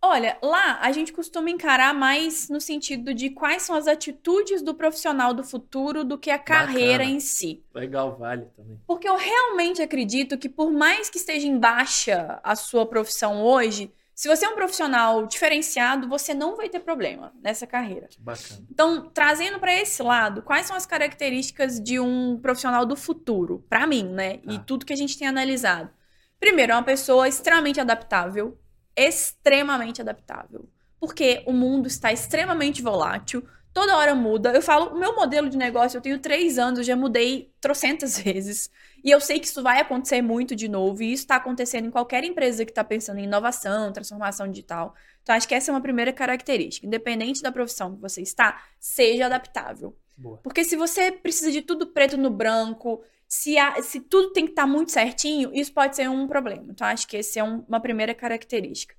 Olha, 0.06 0.36
lá 0.42 0.80
a 0.82 0.92
gente 0.92 1.14
costuma 1.14 1.48
encarar 1.48 1.94
mais 1.94 2.50
no 2.50 2.60
sentido 2.60 3.14
de 3.14 3.30
quais 3.30 3.62
são 3.62 3.74
as 3.74 3.86
atitudes 3.86 4.60
do 4.60 4.74
profissional 4.74 5.32
do 5.32 5.42
futuro 5.42 6.04
do 6.04 6.18
que 6.18 6.30
a 6.30 6.38
carreira 6.38 6.98
Bacana. 6.98 7.16
em 7.16 7.20
si. 7.20 7.64
Legal, 7.74 8.14
vale 8.18 8.44
também. 8.54 8.78
Porque 8.86 9.08
eu 9.08 9.16
realmente 9.16 9.80
acredito 9.80 10.36
que 10.36 10.46
por 10.46 10.70
mais 10.70 11.08
que 11.08 11.16
esteja 11.16 11.46
em 11.46 11.58
baixa 11.58 12.38
a 12.44 12.54
sua 12.54 12.84
profissão 12.84 13.42
hoje, 13.42 13.90
se 14.14 14.28
você 14.28 14.46
é 14.46 14.48
um 14.48 14.54
profissional 14.54 15.26
diferenciado, 15.26 16.08
você 16.08 16.32
não 16.32 16.56
vai 16.56 16.68
ter 16.68 16.80
problema 16.80 17.32
nessa 17.42 17.66
carreira. 17.66 18.06
Que 18.08 18.20
bacana. 18.20 18.64
Então, 18.70 19.10
trazendo 19.10 19.58
para 19.58 19.74
esse 19.74 20.02
lado, 20.02 20.42
quais 20.42 20.66
são 20.66 20.76
as 20.76 20.86
características 20.86 21.80
de 21.80 21.98
um 21.98 22.38
profissional 22.40 22.86
do 22.86 22.96
futuro? 22.96 23.64
Para 23.68 23.86
mim, 23.86 24.04
né? 24.04 24.40
Ah. 24.46 24.54
E 24.54 24.58
tudo 24.60 24.86
que 24.86 24.92
a 24.92 24.96
gente 24.96 25.18
tem 25.18 25.26
analisado. 25.26 25.90
Primeiro, 26.38 26.72
é 26.72 26.76
uma 26.76 26.84
pessoa 26.84 27.26
extremamente 27.26 27.80
adaptável, 27.80 28.56
extremamente 28.96 30.00
adaptável. 30.00 30.68
Porque 31.00 31.42
o 31.46 31.52
mundo 31.52 31.88
está 31.88 32.12
extremamente 32.12 32.82
volátil, 32.82 33.44
toda 33.72 33.96
hora 33.96 34.14
muda. 34.14 34.52
Eu 34.52 34.62
falo, 34.62 34.94
o 34.94 34.98
meu 34.98 35.16
modelo 35.16 35.50
de 35.50 35.58
negócio, 35.58 35.98
eu 35.98 36.00
tenho 36.00 36.20
três 36.20 36.56
anos, 36.56 36.78
eu 36.78 36.84
já 36.84 36.94
mudei 36.94 37.52
trocentas 37.60 38.16
vezes. 38.22 38.70
E 39.04 39.10
eu 39.10 39.20
sei 39.20 39.38
que 39.38 39.46
isso 39.46 39.62
vai 39.62 39.80
acontecer 39.80 40.22
muito 40.22 40.56
de 40.56 40.66
novo, 40.66 41.02
e 41.02 41.12
isso 41.12 41.24
está 41.24 41.36
acontecendo 41.36 41.86
em 41.86 41.90
qualquer 41.90 42.24
empresa 42.24 42.64
que 42.64 42.70
está 42.70 42.82
pensando 42.82 43.18
em 43.18 43.24
inovação, 43.24 43.92
transformação 43.92 44.48
digital. 44.48 44.94
Então, 45.22 45.36
acho 45.36 45.46
que 45.46 45.54
essa 45.54 45.70
é 45.70 45.74
uma 45.74 45.80
primeira 45.82 46.10
característica. 46.10 46.86
Independente 46.86 47.42
da 47.42 47.52
profissão 47.52 47.94
que 47.94 48.00
você 48.00 48.22
está, 48.22 48.62
seja 48.80 49.26
adaptável. 49.26 49.94
Boa. 50.16 50.38
Porque 50.38 50.64
se 50.64 50.74
você 50.74 51.12
precisa 51.12 51.52
de 51.52 51.60
tudo 51.60 51.88
preto 51.88 52.16
no 52.16 52.30
branco, 52.30 53.02
se, 53.28 53.58
há, 53.58 53.82
se 53.82 54.00
tudo 54.00 54.32
tem 54.32 54.46
que 54.46 54.52
estar 54.52 54.62
tá 54.62 54.68
muito 54.68 54.90
certinho, 54.90 55.50
isso 55.52 55.74
pode 55.74 55.96
ser 55.96 56.08
um 56.08 56.26
problema. 56.26 56.64
Então, 56.70 56.86
acho 56.86 57.06
que 57.06 57.18
essa 57.18 57.40
é 57.40 57.44
um, 57.44 57.62
uma 57.68 57.80
primeira 57.80 58.14
característica. 58.14 58.94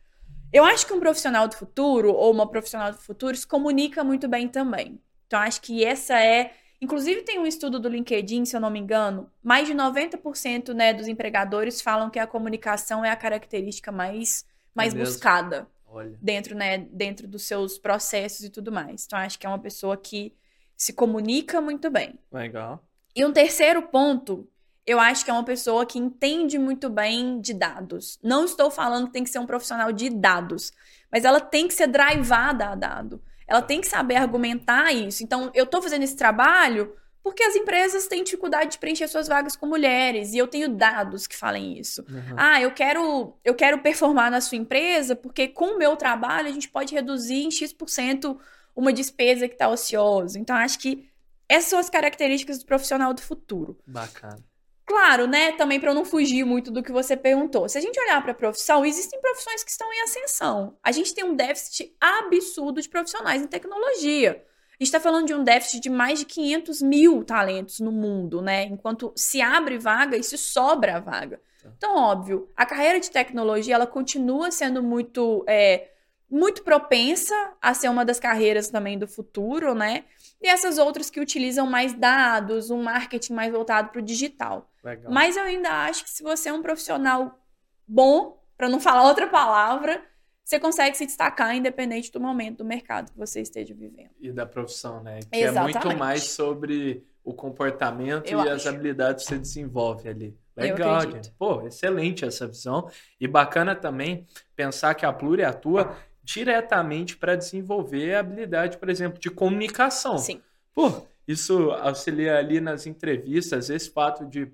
Eu 0.54 0.63
acho 0.63 0.86
que 0.86 0.94
um 0.94 1.00
profissional 1.00 1.48
do 1.48 1.56
futuro, 1.56 2.13
ou 2.13 2.32
uma 2.32 2.48
profissional 2.48 2.91
do 2.91 2.98
futuro, 3.00 3.36
se 3.36 3.48
comunica 3.48 4.04
muito 4.04 4.28
bem 4.28 4.48
também. 4.48 5.02
Então, 5.26 5.39
acho 5.39 5.60
que 5.62 5.84
essa 5.84 6.20
é 6.20 6.54
Inclusive, 6.86 7.24
tem 7.24 7.39
um 7.39 7.48
estudo 7.48 7.80
do 7.80 7.89
LinkedIn, 7.89 8.45
se 8.45 8.56
eu 8.56 8.60
não 8.60 8.69
me 8.69 8.78
engano, 8.78 9.28
mais 9.41 9.67
de 9.67 9.74
90% 9.74 10.71
né, 10.71 10.93
dos 10.93 11.08
empregadores 11.08 11.82
falam 11.82 12.12
que 12.12 12.19
a 12.19 12.28
comunicação 12.28 13.04
é 13.04 13.10
a 13.10 13.15
característica 13.15 13.91
mais, 13.91 14.45
mais 14.76 14.93
é 14.93 14.98
buscada 15.00 15.67
Olha. 15.88 16.15
dentro, 16.21 16.54
né, 16.54 16.78
dentro 16.78 17.28
dos 17.28 17.41
seus 17.41 17.80
processos 17.80 18.45
e 18.45 18.52
tudo 18.52 18.71
mais. 18.71 19.04
Então, 19.04 19.17
acho 19.17 19.39
que 19.39 19.48
é 19.48 19.50
uma 19.50 19.58
pessoa 19.58 19.98
que 19.98 20.36
se 20.78 20.93
comunica 20.93 21.60
muito 21.60 21.89
bem. 21.89 22.19
Legal. 22.32 22.86
E 23.15 23.26
um 23.26 23.34
terceiro 23.34 23.82
ponto, 23.82 24.48
eu 24.86 25.00
acho 25.00 25.26
que 25.26 25.32
é 25.32 25.34
uma 25.34 25.43
pessoa 25.43 25.88
que 25.88 25.98
entende 25.98 26.60
muito 26.60 26.88
bem 26.88 27.41
de 27.41 27.56
dados. 27.56 28.19
Não 28.21 28.45
estou 28.45 28.69
falando 28.69 29.08
que 29.08 29.13
tem 29.13 29.24
que 29.24 29.32
ser 29.32 29.39
um 29.39 29.48
profissional 29.48 29.91
de 29.91 30.12
dados, 30.12 30.71
mas 31.12 31.26
ela 31.26 31.41
tem 31.41 31.67
que 31.67 31.74
ser 31.74 31.88
drivada 31.88 32.67
a 32.67 32.76
dado. 32.76 33.19
Ela 33.47 33.62
tem 33.62 33.81
que 33.81 33.88
saber 33.88 34.15
argumentar 34.15 34.91
isso. 34.91 35.23
Então, 35.23 35.51
eu 35.53 35.65
estou 35.65 35.81
fazendo 35.81 36.03
esse 36.03 36.15
trabalho 36.15 36.95
porque 37.25 37.41
as 37.41 37.55
empresas 37.55 38.05
têm 38.05 38.23
dificuldade 38.23 38.73
de 38.73 38.77
preencher 38.77 39.08
suas 39.08 39.27
vagas 39.27 39.55
com 39.55 39.65
mulheres 39.65 40.34
e 40.34 40.38
eu 40.38 40.47
tenho 40.47 40.69
dados 40.69 41.25
que 41.25 41.36
falem 41.36 41.79
isso. 41.79 42.05
Uhum. 42.08 42.36
Ah, 42.38 42.62
eu 42.62 42.69
quero 42.71 43.36
eu 43.43 43.55
quero 43.55 43.79
performar 43.79 44.29
na 44.29 44.39
sua 44.39 44.60
empresa 44.60 45.15
porque 45.15 45.47
com 45.47 45.73
o 45.73 45.77
meu 45.79 45.95
trabalho 45.95 46.47
a 46.47 46.51
gente 46.51 46.69
pode 46.69 46.93
reduzir 46.93 47.43
em 47.43 47.49
X% 47.49 48.38
uma 48.75 48.93
despesa 48.93 49.47
que 49.47 49.55
está 49.55 49.67
ociosa. 49.67 50.38
Então 50.38 50.55
acho 50.55 50.77
que 50.77 51.10
essas 51.49 51.71
são 51.71 51.79
as 51.79 51.89
características 51.89 52.60
do 52.60 52.65
profissional 52.67 53.12
do 53.12 53.21
futuro. 53.21 53.75
Bacana. 53.88 54.43
Claro, 54.86 55.26
né? 55.26 55.52
Também 55.54 55.80
para 55.80 55.89
eu 55.89 55.95
não 55.95 56.06
fugir 56.06 56.45
muito 56.45 56.69
do 56.69 56.84
que 56.84 56.91
você 56.91 57.17
perguntou. 57.17 57.67
Se 57.67 57.78
a 57.78 57.82
gente 57.82 58.00
olhar 58.00 58.21
para 58.21 58.32
a 58.32 58.36
profissão, 58.36 58.86
existem 58.86 59.19
profissões 59.19 59.63
que 59.63 59.71
estão 59.71 59.91
em 59.91 60.02
ascensão. 60.02 60.78
A 60.84 60.91
gente 60.91 61.13
tem 61.13 61.24
um 61.24 61.36
déficit 61.36 61.95
absurdo 62.00 62.82
de 62.82 62.88
profissionais 62.88 63.41
em 63.41 63.48
tecnologia. 63.48 64.43
A 64.80 64.84
gente 64.84 64.88
está 64.88 65.00
falando 65.00 65.26
de 65.26 65.34
um 65.34 65.43
déficit 65.43 65.82
de 65.82 65.89
mais 65.89 66.19
de 66.19 66.26
500 66.26 66.82
mil 66.82 67.24
talentos 67.24 67.80
no 67.80 67.91
mundo, 67.91 68.41
né? 68.41 68.65
Enquanto 68.65 69.12
se 69.15 69.41
abre 69.41 69.80
vaga 69.80 70.17
e 70.17 70.24
se 70.24 70.38
sobra 70.38 71.00
vaga. 71.00 71.41
Tá. 71.63 71.71
Então, 71.78 71.95
óbvio, 71.95 72.50
a 72.56 72.65
carreira 72.65 73.00
de 73.00 73.10
tecnologia 73.10 73.74
ela 73.74 73.88
continua 73.88 74.52
sendo 74.52 74.84
muito, 74.84 75.43
é, 75.48 75.89
muito 76.30 76.62
propensa 76.62 77.34
a 77.60 77.74
ser 77.74 77.89
uma 77.89 78.06
das 78.06 78.19
carreiras 78.19 78.69
também 78.69 79.00
do 79.00 79.08
futuro, 79.08 79.74
né? 79.74 80.04
E 80.45 80.47
essas 80.47 80.77
outras 80.77 81.10
que 81.10 81.19
utilizam 81.19 81.65
mais 81.65 81.91
dados, 81.91 82.69
um 82.69 82.84
marketing 82.84 83.34
mais 83.34 83.51
voltado 83.51 83.89
para 83.89 83.97
o 83.97 84.01
digital. 84.01 84.69
Legal. 84.84 85.12
Mas 85.12 85.36
eu 85.36 85.41
ainda 85.41 85.71
acho 85.88 86.03
que 86.03 86.10
se 86.12 86.21
você 86.21 86.49
é 86.49 86.53
um 86.53 86.62
profissional 86.62 87.39
bom, 87.88 88.39
para 88.55 88.69
não 88.69 88.79
falar 88.79 89.08
outra 89.08 89.25
palavra, 89.25 90.03
você 90.43 90.60
consegue 90.60 90.95
se 90.95 91.08
destacar 91.08 91.55
independente 91.55 92.12
do 92.12 92.19
momento 92.19 92.60
do 92.60 92.65
mercado 92.65 93.12
que 93.12 93.17
você 93.17 93.41
esteja 93.41 93.73
vivendo. 93.73 94.12
E 94.19 94.31
da 94.31 94.45
profissão, 94.45 95.01
né? 95.01 95.19
Que 95.31 95.39
Exatamente. 95.39 95.77
é 95.77 95.84
muito 95.84 95.97
mais 95.97 96.25
sobre 96.25 97.03
o 97.23 97.34
comportamento 97.34 98.29
eu 98.29 98.38
e 98.38 98.41
acho. 98.41 98.51
as 98.51 98.67
habilidades 98.67 99.23
que 99.23 99.29
você 99.31 99.39
desenvolve 99.39 100.08
ali. 100.08 100.38
Legal, 100.55 101.01
gente. 101.10 101.31
Pô, 101.31 101.63
excelente 101.63 102.23
essa 102.23 102.45
visão. 102.45 102.88
E 103.19 103.27
bacana 103.27 103.75
também 103.75 104.27
pensar 104.55 104.93
que 104.93 105.08
a 105.08 105.12
Pluri 105.12 105.43
atua 105.43 105.97
diretamente 106.26 107.16
para 107.16 107.36
desenvolver 107.36 108.16
a 108.16 108.20
habilidade, 108.20 108.78
por 108.78 108.90
exemplo, 108.90 109.20
de 109.20 109.30
comunicação. 109.30 110.18
Sim. 110.18 110.42
Pô, 110.74 111.06
isso 111.28 111.72
auxilia 111.72 112.38
ali 112.38 112.60
nas 112.60 112.88
entrevistas, 112.88 113.70
esse 113.70 113.90
fato 113.92 114.26
de 114.26 114.52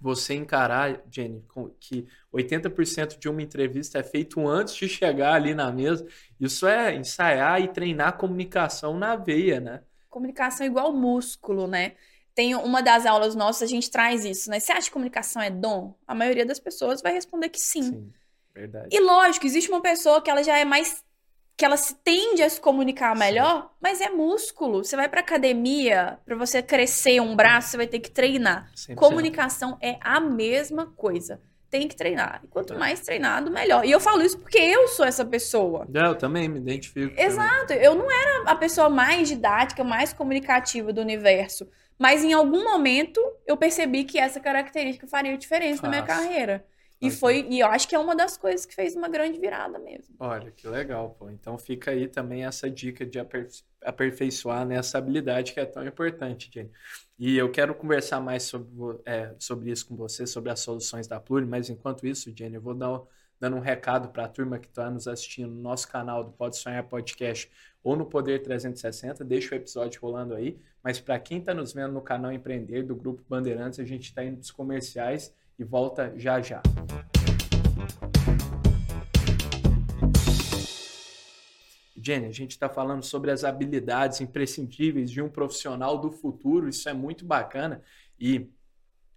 você 0.00 0.34
encarar, 0.34 1.00
Jenny, 1.10 1.44
que 1.78 2.06
80% 2.32 3.18
de 3.18 3.28
uma 3.28 3.40
entrevista 3.40 3.98
é 3.98 4.02
feito 4.02 4.46
antes 4.46 4.74
de 4.74 4.88
chegar 4.88 5.34
ali 5.34 5.54
na 5.54 5.70
mesa. 5.72 6.06
Isso 6.40 6.66
é 6.66 6.94
ensaiar 6.94 7.62
e 7.62 7.68
treinar 7.68 8.18
comunicação 8.18 8.98
na 8.98 9.14
veia, 9.14 9.60
né? 9.60 9.80
Comunicação 10.10 10.66
é 10.66 10.68
igual 10.68 10.92
músculo, 10.92 11.68
né? 11.68 11.92
Tem 12.34 12.54
uma 12.54 12.82
das 12.82 13.06
aulas 13.06 13.34
nossas, 13.34 13.62
a 13.62 13.66
gente 13.66 13.90
traz 13.90 14.24
isso, 14.24 14.50
né? 14.50 14.58
Você 14.58 14.72
acha 14.72 14.88
que 14.88 14.92
comunicação 14.92 15.40
é 15.40 15.50
dom? 15.50 15.94
A 16.06 16.14
maioria 16.14 16.44
das 16.44 16.58
pessoas 16.58 17.00
vai 17.00 17.12
responder 17.12 17.48
que 17.48 17.60
sim. 17.60 17.82
Sim, 17.82 18.12
verdade. 18.54 18.88
E 18.90 19.00
lógico, 19.00 19.46
existe 19.46 19.70
uma 19.70 19.80
pessoa 19.80 20.20
que 20.22 20.30
ela 20.30 20.42
já 20.42 20.58
é 20.58 20.64
mais 20.64 21.04
que 21.56 21.64
ela 21.64 21.76
se 21.76 21.94
tende 21.96 22.42
a 22.42 22.48
se 22.48 22.60
comunicar 22.60 23.14
melhor, 23.14 23.62
Sim. 23.62 23.68
mas 23.80 24.00
é 24.00 24.08
músculo. 24.08 24.82
Você 24.82 24.96
vai 24.96 25.08
para 25.08 25.20
academia, 25.20 26.18
para 26.24 26.34
você 26.34 26.62
crescer 26.62 27.20
um 27.20 27.36
braço, 27.36 27.70
você 27.70 27.76
vai 27.76 27.86
ter 27.86 28.00
que 28.00 28.10
treinar. 28.10 28.70
100%. 28.74 28.94
Comunicação 28.96 29.78
é 29.80 29.96
a 30.00 30.18
mesma 30.18 30.86
coisa. 30.86 31.40
Tem 31.70 31.86
que 31.86 31.94
treinar. 31.94 32.40
E 32.42 32.48
quanto 32.48 32.76
mais 32.76 33.00
treinado, 33.00 33.50
melhor. 33.50 33.84
E 33.84 33.90
eu 33.90 34.00
falo 34.00 34.22
isso 34.22 34.38
porque 34.38 34.58
eu 34.58 34.88
sou 34.88 35.06
essa 35.06 35.24
pessoa. 35.24 35.86
Eu 35.94 36.14
também 36.16 36.48
me 36.48 36.58
identifico. 36.58 37.14
Exato. 37.18 37.68
Também. 37.68 37.84
Eu 37.84 37.94
não 37.94 38.10
era 38.10 38.50
a 38.50 38.56
pessoa 38.56 38.90
mais 38.90 39.28
didática, 39.28 39.84
mais 39.84 40.12
comunicativa 40.12 40.92
do 40.92 41.00
universo. 41.00 41.66
Mas 41.98 42.24
em 42.24 42.32
algum 42.32 42.64
momento 42.64 43.20
eu 43.46 43.56
percebi 43.56 44.04
que 44.04 44.18
essa 44.18 44.40
característica 44.40 45.06
faria 45.06 45.38
diferença 45.38 45.80
Faz. 45.80 45.82
na 45.82 45.88
minha 45.90 46.02
carreira. 46.02 46.66
E 47.02 47.10
foi, 47.10 47.46
e 47.50 47.58
eu 47.58 47.66
acho 47.66 47.88
que 47.88 47.96
é 47.96 47.98
uma 47.98 48.14
das 48.14 48.36
coisas 48.36 48.64
que 48.64 48.74
fez 48.74 48.94
uma 48.94 49.08
grande 49.08 49.36
virada 49.38 49.76
mesmo. 49.78 50.14
Olha, 50.20 50.52
que 50.52 50.68
legal, 50.68 51.10
pô. 51.18 51.28
Então 51.30 51.58
fica 51.58 51.90
aí 51.90 52.06
também 52.06 52.44
essa 52.44 52.70
dica 52.70 53.04
de 53.04 53.18
aperfeiçoar 53.84 54.64
nessa 54.64 54.98
habilidade 54.98 55.52
que 55.52 55.58
é 55.58 55.66
tão 55.66 55.84
importante, 55.84 56.48
Jenny. 56.52 56.70
E 57.18 57.36
eu 57.36 57.50
quero 57.50 57.74
conversar 57.74 58.20
mais 58.20 58.44
sobre, 58.44 59.00
é, 59.04 59.34
sobre 59.36 59.72
isso 59.72 59.88
com 59.88 59.96
você, 59.96 60.26
sobre 60.26 60.52
as 60.52 60.60
soluções 60.60 61.08
da 61.08 61.18
Pluri, 61.18 61.44
mas 61.44 61.68
enquanto 61.68 62.06
isso, 62.06 62.32
Jenny, 62.36 62.54
eu 62.54 62.62
vou 62.62 62.74
dar, 62.74 63.00
dando 63.40 63.56
um 63.56 63.60
recado 63.60 64.08
para 64.10 64.26
a 64.26 64.28
turma 64.28 64.60
que 64.60 64.68
está 64.68 64.88
nos 64.88 65.08
assistindo 65.08 65.50
no 65.50 65.60
nosso 65.60 65.88
canal 65.88 66.22
do 66.22 66.30
Pode 66.30 66.56
Sonhar 66.56 66.84
Podcast 66.84 67.50
ou 67.82 67.96
no 67.96 68.06
Poder 68.06 68.44
360, 68.44 69.24
deixa 69.24 69.54
o 69.54 69.58
episódio 69.58 70.00
rolando 70.00 70.34
aí. 70.34 70.56
Mas 70.84 71.00
para 71.00 71.18
quem 71.18 71.38
está 71.38 71.52
nos 71.52 71.72
vendo 71.72 71.92
no 71.92 72.00
canal 72.00 72.30
Empreender 72.32 72.84
do 72.84 72.94
Grupo 72.94 73.24
Bandeirantes, 73.28 73.80
a 73.80 73.84
gente 73.84 74.04
está 74.04 74.24
indo 74.24 74.36
dos 74.36 74.52
comerciais 74.52 75.34
e 75.58 75.64
volta 75.64 76.12
já 76.16 76.40
já. 76.40 76.62
Jenny, 81.96 82.26
a 82.26 82.32
gente 82.32 82.50
está 82.50 82.68
falando 82.68 83.04
sobre 83.04 83.30
as 83.30 83.44
habilidades 83.44 84.20
imprescindíveis 84.20 85.10
de 85.10 85.22
um 85.22 85.28
profissional 85.28 85.96
do 85.96 86.10
futuro, 86.10 86.68
isso 86.68 86.88
é 86.88 86.92
muito 86.92 87.24
bacana 87.24 87.80
e 88.18 88.50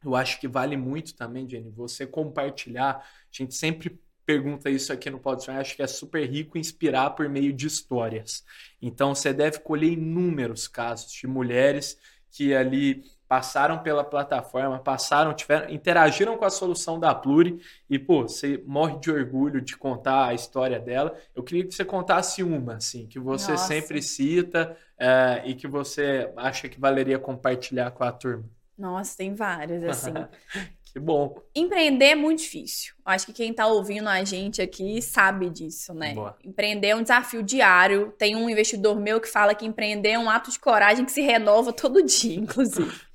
eu 0.04 0.15
acho 0.15 0.39
que 0.39 0.48
vale 0.48 0.78
muito 0.78 1.15
também, 1.15 1.50
Jenny, 1.50 1.71
você 1.71 2.06
compartilhar. 2.06 2.98
A 2.98 3.06
gente 3.32 3.56
sempre 3.56 4.00
pergunta 4.24 4.69
isso 4.69 4.93
aqui 4.93 5.10
no 5.10 5.19
podcast, 5.19 5.60
acho 5.60 5.76
que 5.76 5.82
é 5.82 5.88
super 5.88 6.30
rico 6.30 6.60
inspirar 6.60 7.12
por 7.12 7.28
meio 7.28 7.52
de 7.52 7.65
histórias. 7.65 8.45
Então 8.80 9.15
você 9.15 9.34
deve 9.34 9.60
colher 9.60 9.93
inúmeros 9.93 10.67
casos 10.67 11.12
de 11.12 11.26
mulheres 11.26 11.98
que 12.30 12.54
ali 12.54 13.04
passaram 13.28 13.80
pela 13.80 14.04
plataforma, 14.04 14.80
passaram, 14.80 15.34
tiveram, 15.34 15.70
interagiram 15.70 16.38
com 16.38 16.46
a 16.46 16.50
solução 16.50 17.00
da 17.00 17.14
Pluri 17.14 17.60
e, 17.90 17.98
pô, 17.98 18.24
você 18.24 18.62
morre 18.66 19.00
de 19.00 19.12
orgulho 19.12 19.62
de 19.62 19.76
contar 19.76 20.28
a 20.28 20.34
história 20.34 20.80
dela. 20.80 21.16
Eu 21.36 21.44
queria 21.44 21.66
que 21.66 21.74
você 21.74 21.84
contasse 21.84 22.44
uma, 22.44 22.76
assim, 22.76 23.08
que 23.08 23.20
você 23.20 23.52
Nossa. 23.52 23.68
sempre 23.68 24.02
cita 24.02 24.78
é, 24.98 25.42
e 25.46 25.56
que 25.56 25.68
você 25.68 26.32
acha 26.38 26.70
que 26.70 26.80
valeria 26.80 27.18
compartilhar 27.18 27.92
com 27.92 28.04
a 28.04 28.12
turma. 28.12 28.46
Nossa, 28.78 29.18
tem 29.18 29.34
várias, 29.34 29.84
assim. 29.84 30.14
Que 30.96 31.00
bom. 31.02 31.42
Empreender 31.54 32.06
é 32.06 32.16
muito 32.16 32.40
difícil. 32.40 32.94
Acho 33.04 33.26
que 33.26 33.34
quem 33.34 33.52
está 33.52 33.68
ouvindo 33.68 34.08
a 34.08 34.24
gente 34.24 34.62
aqui 34.62 35.02
sabe 35.02 35.50
disso, 35.50 35.94
né? 35.94 36.14
Boa. 36.14 36.38
Empreender 36.42 36.88
é 36.88 36.96
um 36.96 37.02
desafio 37.02 37.44
diário. 37.44 38.14
Tem 38.18 38.34
um 38.34 38.50
investidor 38.50 38.98
meu 38.98 39.20
que 39.20 39.28
fala 39.28 39.54
que 39.54 39.66
empreender 39.66 40.12
é 40.12 40.20
um 40.20 40.30
ato 40.30 40.50
de 40.50 40.58
coragem 40.58 41.04
que 41.04 41.12
se 41.12 41.20
renova 41.20 41.74
todo 41.74 42.02
dia, 42.02 42.40
inclusive. 42.40 42.98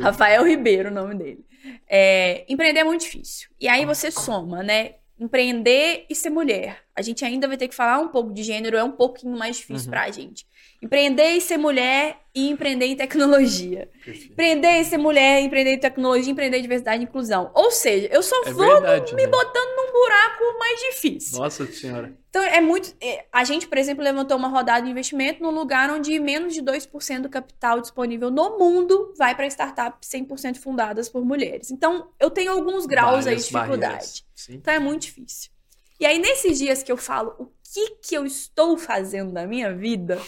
Rafael 0.00 0.44
Ribeiro, 0.44 0.90
o 0.90 0.92
nome 0.92 1.14
dele. 1.14 1.44
É, 1.88 2.44
empreender 2.48 2.80
é 2.80 2.84
muito 2.84 3.02
difícil. 3.02 3.48
E 3.60 3.68
aí 3.68 3.84
você 3.84 4.10
soma, 4.10 4.62
né? 4.62 4.94
Empreender 5.18 6.06
e 6.08 6.14
ser 6.14 6.30
mulher. 6.30 6.84
A 6.94 7.02
gente 7.02 7.24
ainda 7.24 7.48
vai 7.48 7.56
ter 7.56 7.68
que 7.68 7.74
falar 7.74 7.98
um 7.98 8.08
pouco 8.08 8.32
de 8.32 8.42
gênero, 8.42 8.76
é 8.76 8.84
um 8.84 8.92
pouquinho 8.92 9.36
mais 9.36 9.56
difícil 9.56 9.86
uhum. 9.86 9.90
pra 9.90 10.10
gente. 10.10 10.46
Empreender 10.80 11.32
e 11.32 11.40
ser 11.40 11.58
mulher 11.58 12.20
e 12.32 12.48
empreender 12.48 12.86
em 12.86 12.96
tecnologia. 12.96 13.90
Perfeito. 14.04 14.32
Empreender 14.32 14.80
e 14.80 14.84
ser 14.84 14.96
mulher, 14.96 15.40
empreender 15.40 15.72
em 15.72 15.78
tecnologia, 15.78 16.30
empreender 16.30 16.58
em 16.58 16.62
diversidade 16.62 17.02
e 17.02 17.04
inclusão. 17.04 17.50
Ou 17.52 17.70
seja, 17.72 18.08
eu 18.12 18.22
só 18.22 18.40
é 18.44 18.52
vou 18.52 18.64
verdade, 18.64 19.12
me 19.16 19.24
né? 19.24 19.28
botando 19.28 19.76
num 19.76 19.92
buraco 19.92 20.58
mais 20.58 20.80
difícil. 20.80 21.38
Nossa 21.38 21.66
senhora. 21.66 22.16
Então 22.30 22.42
é 22.42 22.60
muito. 22.60 22.94
É, 23.00 23.26
a 23.32 23.42
gente, 23.42 23.66
por 23.66 23.76
exemplo, 23.76 24.04
levantou 24.04 24.36
uma 24.36 24.46
rodada 24.46 24.84
de 24.84 24.90
investimento 24.90 25.42
num 25.42 25.50
lugar 25.50 25.90
onde 25.90 26.16
menos 26.20 26.54
de 26.54 26.62
2% 26.62 27.22
do 27.22 27.28
capital 27.28 27.80
disponível 27.80 28.30
no 28.30 28.56
mundo 28.56 29.12
vai 29.18 29.34
para 29.34 29.46
startups 29.48 30.08
100% 30.08 30.58
fundadas 30.58 31.08
por 31.08 31.24
mulheres. 31.24 31.72
Então, 31.72 32.10
eu 32.20 32.30
tenho 32.30 32.52
alguns 32.52 32.86
graus 32.86 33.26
aí 33.26 33.34
de 33.34 33.42
dificuldade. 33.42 34.24
Então 34.48 34.72
é 34.72 34.78
muito 34.78 35.02
difícil. 35.02 35.50
E 35.98 36.06
aí, 36.06 36.20
nesses 36.20 36.58
dias 36.58 36.84
que 36.84 36.92
eu 36.92 36.96
falo 36.96 37.34
o 37.36 37.50
que, 37.74 37.96
que 38.02 38.14
eu 38.14 38.24
estou 38.24 38.78
fazendo 38.78 39.32
na 39.32 39.46
minha 39.46 39.74
vida 39.74 40.20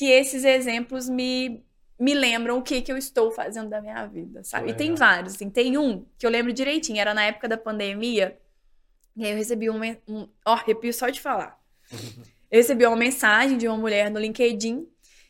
que 0.00 0.06
esses 0.06 0.44
exemplos 0.46 1.10
me, 1.10 1.62
me 1.98 2.14
lembram 2.14 2.56
o 2.56 2.62
que, 2.62 2.80
que 2.80 2.90
eu 2.90 2.96
estou 2.96 3.30
fazendo 3.30 3.68
da 3.68 3.82
minha 3.82 4.06
vida, 4.06 4.42
sabe? 4.42 4.70
e 4.70 4.74
tem 4.74 4.94
vários, 4.94 5.34
assim. 5.34 5.50
Tem 5.50 5.76
um 5.76 6.06
que 6.16 6.24
eu 6.24 6.30
lembro 6.30 6.54
direitinho, 6.54 6.98
era 6.98 7.12
na 7.12 7.24
época 7.24 7.46
da 7.46 7.58
pandemia, 7.58 8.40
e 9.14 9.26
aí 9.26 9.32
eu 9.32 9.36
recebi 9.36 9.68
um... 9.68 9.78
um 10.08 10.26
ó, 10.42 10.52
arrepio 10.52 10.94
só 10.94 11.10
de 11.10 11.20
falar. 11.20 11.60
Eu 12.50 12.56
recebi 12.56 12.84
uma 12.84 12.96
mensagem 12.96 13.56
de 13.56 13.68
uma 13.68 13.76
mulher 13.76 14.10
no 14.10 14.18
LinkedIn, 14.18 14.84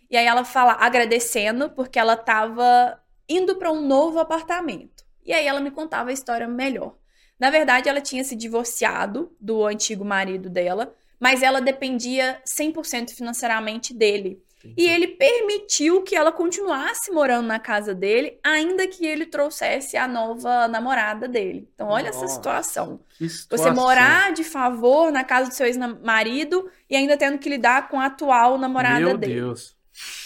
e 0.08 0.16
aí 0.16 0.24
ela 0.24 0.42
fala 0.42 0.72
agradecendo 0.72 1.68
porque 1.68 1.98
ela 1.98 2.14
estava 2.14 2.98
indo 3.28 3.56
para 3.56 3.70
um 3.70 3.86
novo 3.86 4.18
apartamento. 4.18 5.04
E 5.22 5.30
aí 5.34 5.46
ela 5.46 5.60
me 5.60 5.70
contava 5.70 6.08
a 6.08 6.14
história 6.14 6.48
melhor. 6.48 6.96
Na 7.38 7.50
verdade, 7.50 7.90
ela 7.90 8.00
tinha 8.00 8.24
se 8.24 8.34
divorciado 8.34 9.36
do 9.38 9.66
antigo 9.66 10.02
marido 10.02 10.48
dela, 10.48 10.94
mas 11.18 11.42
ela 11.42 11.60
dependia 11.60 12.40
100% 12.46 13.10
financeiramente 13.10 13.92
dele. 13.92 14.42
E 14.76 14.86
ele 14.86 15.06
permitiu 15.08 16.02
que 16.02 16.14
ela 16.14 16.30
continuasse 16.30 17.10
morando 17.10 17.46
na 17.46 17.58
casa 17.58 17.94
dele, 17.94 18.38
ainda 18.44 18.86
que 18.86 19.06
ele 19.06 19.26
trouxesse 19.26 19.96
a 19.96 20.06
nova 20.06 20.68
namorada 20.68 21.26
dele. 21.26 21.68
Então, 21.74 21.88
olha 21.88 22.10
Nossa, 22.10 22.24
essa 22.24 22.34
situação. 22.34 23.00
situação. 23.18 23.46
Você 23.50 23.70
morar 23.70 24.32
de 24.32 24.44
favor 24.44 25.10
na 25.10 25.24
casa 25.24 25.48
do 25.48 25.54
seu 25.54 25.66
ex-marido 25.66 26.70
e 26.88 26.96
ainda 26.96 27.16
tendo 27.16 27.38
que 27.38 27.48
lidar 27.48 27.88
com 27.88 28.00
a 28.00 28.06
atual 28.06 28.58
namorada 28.58 29.00
Meu 29.00 29.16
dele. 29.16 29.34
Meu 29.34 29.44
Deus. 29.46 29.76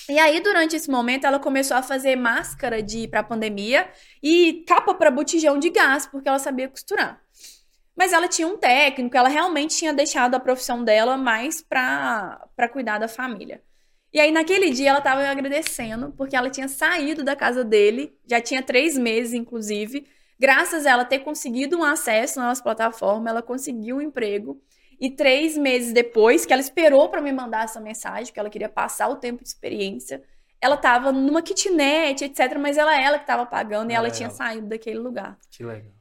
E 0.09 0.19
aí, 0.19 0.41
durante 0.41 0.77
esse 0.77 0.91
momento, 0.91 1.27
ela 1.27 1.39
começou 1.39 1.77
a 1.77 1.83
fazer 1.83 2.17
máscara 2.17 2.83
de 2.83 3.09
para 3.09 3.23
pandemia 3.23 3.89
e 4.23 4.65
capa 4.67 4.95
para 4.95 5.11
botijão 5.11 5.59
de 5.59 5.71
gás, 5.71 6.07
porque 6.07 6.29
ela 6.29 6.39
sabia 6.39 6.69
costurar. 6.69 7.21
Mas 7.97 8.13
ela 8.13 8.29
tinha 8.29 8.47
um 8.47 8.57
técnico, 8.57 9.17
ela 9.17 9.29
realmente 9.29 9.77
tinha 9.77 9.93
deixado 9.93 10.35
a 10.35 10.41
profissão 10.41 10.85
dela 10.85 11.17
mais 11.17 11.63
para 11.63 12.69
cuidar 12.73 12.99
da 12.99 13.09
família. 13.09 13.63
E 14.15 14.21
aí, 14.21 14.31
naquele 14.31 14.71
dia, 14.71 14.91
ela 14.91 14.99
estava 14.99 15.27
agradecendo, 15.27 16.13
porque 16.17 16.37
ela 16.37 16.49
tinha 16.49 16.69
saído 16.69 17.25
da 17.25 17.35
casa 17.35 17.65
dele, 17.65 18.17
já 18.25 18.41
tinha 18.41 18.63
três 18.63 18.97
meses, 18.97 19.33
inclusive. 19.35 20.07
Graças 20.39 20.87
a 20.87 20.91
ela 20.93 21.05
ter 21.05 21.19
conseguido 21.19 21.77
um 21.77 21.83
acesso 21.83 22.39
na 22.39 22.47
nossa 22.47 22.63
plataforma, 22.63 23.29
ela 23.29 23.43
conseguiu 23.43 23.97
um 23.97 24.01
emprego. 24.01 24.63
E 25.01 25.11
três 25.11 25.59
meses 25.59 25.93
depois, 25.93 26.47
que 26.47 26.53
ela 26.53 26.63
esperou 26.63 27.09
para 27.09 27.21
me 27.21 27.33
mandar 27.33 27.65
essa 27.65 27.81
mensagem, 27.81 28.33
que 28.33 28.39
ela 28.39 28.49
queria 28.49 28.69
passar 28.69 29.09
o 29.09 29.17
tempo 29.17 29.43
de 29.43 29.49
experiência, 29.49 30.23
ela 30.61 30.77
estava 30.77 31.11
numa 31.11 31.43
kitnet, 31.43 32.23
etc. 32.23 32.57
Mas 32.57 32.79
ela, 32.79 32.97
ela 32.97 33.19
que 33.19 33.25
estava 33.25 33.45
pagando 33.45 33.91
e 33.91 33.95
ela, 33.95 34.07
ela 34.07 34.15
tinha 34.15 34.31
saído 34.31 34.69
daquele 34.69 35.01
lugar. 35.01 35.37
Que 35.51 35.65
legal. 35.65 35.93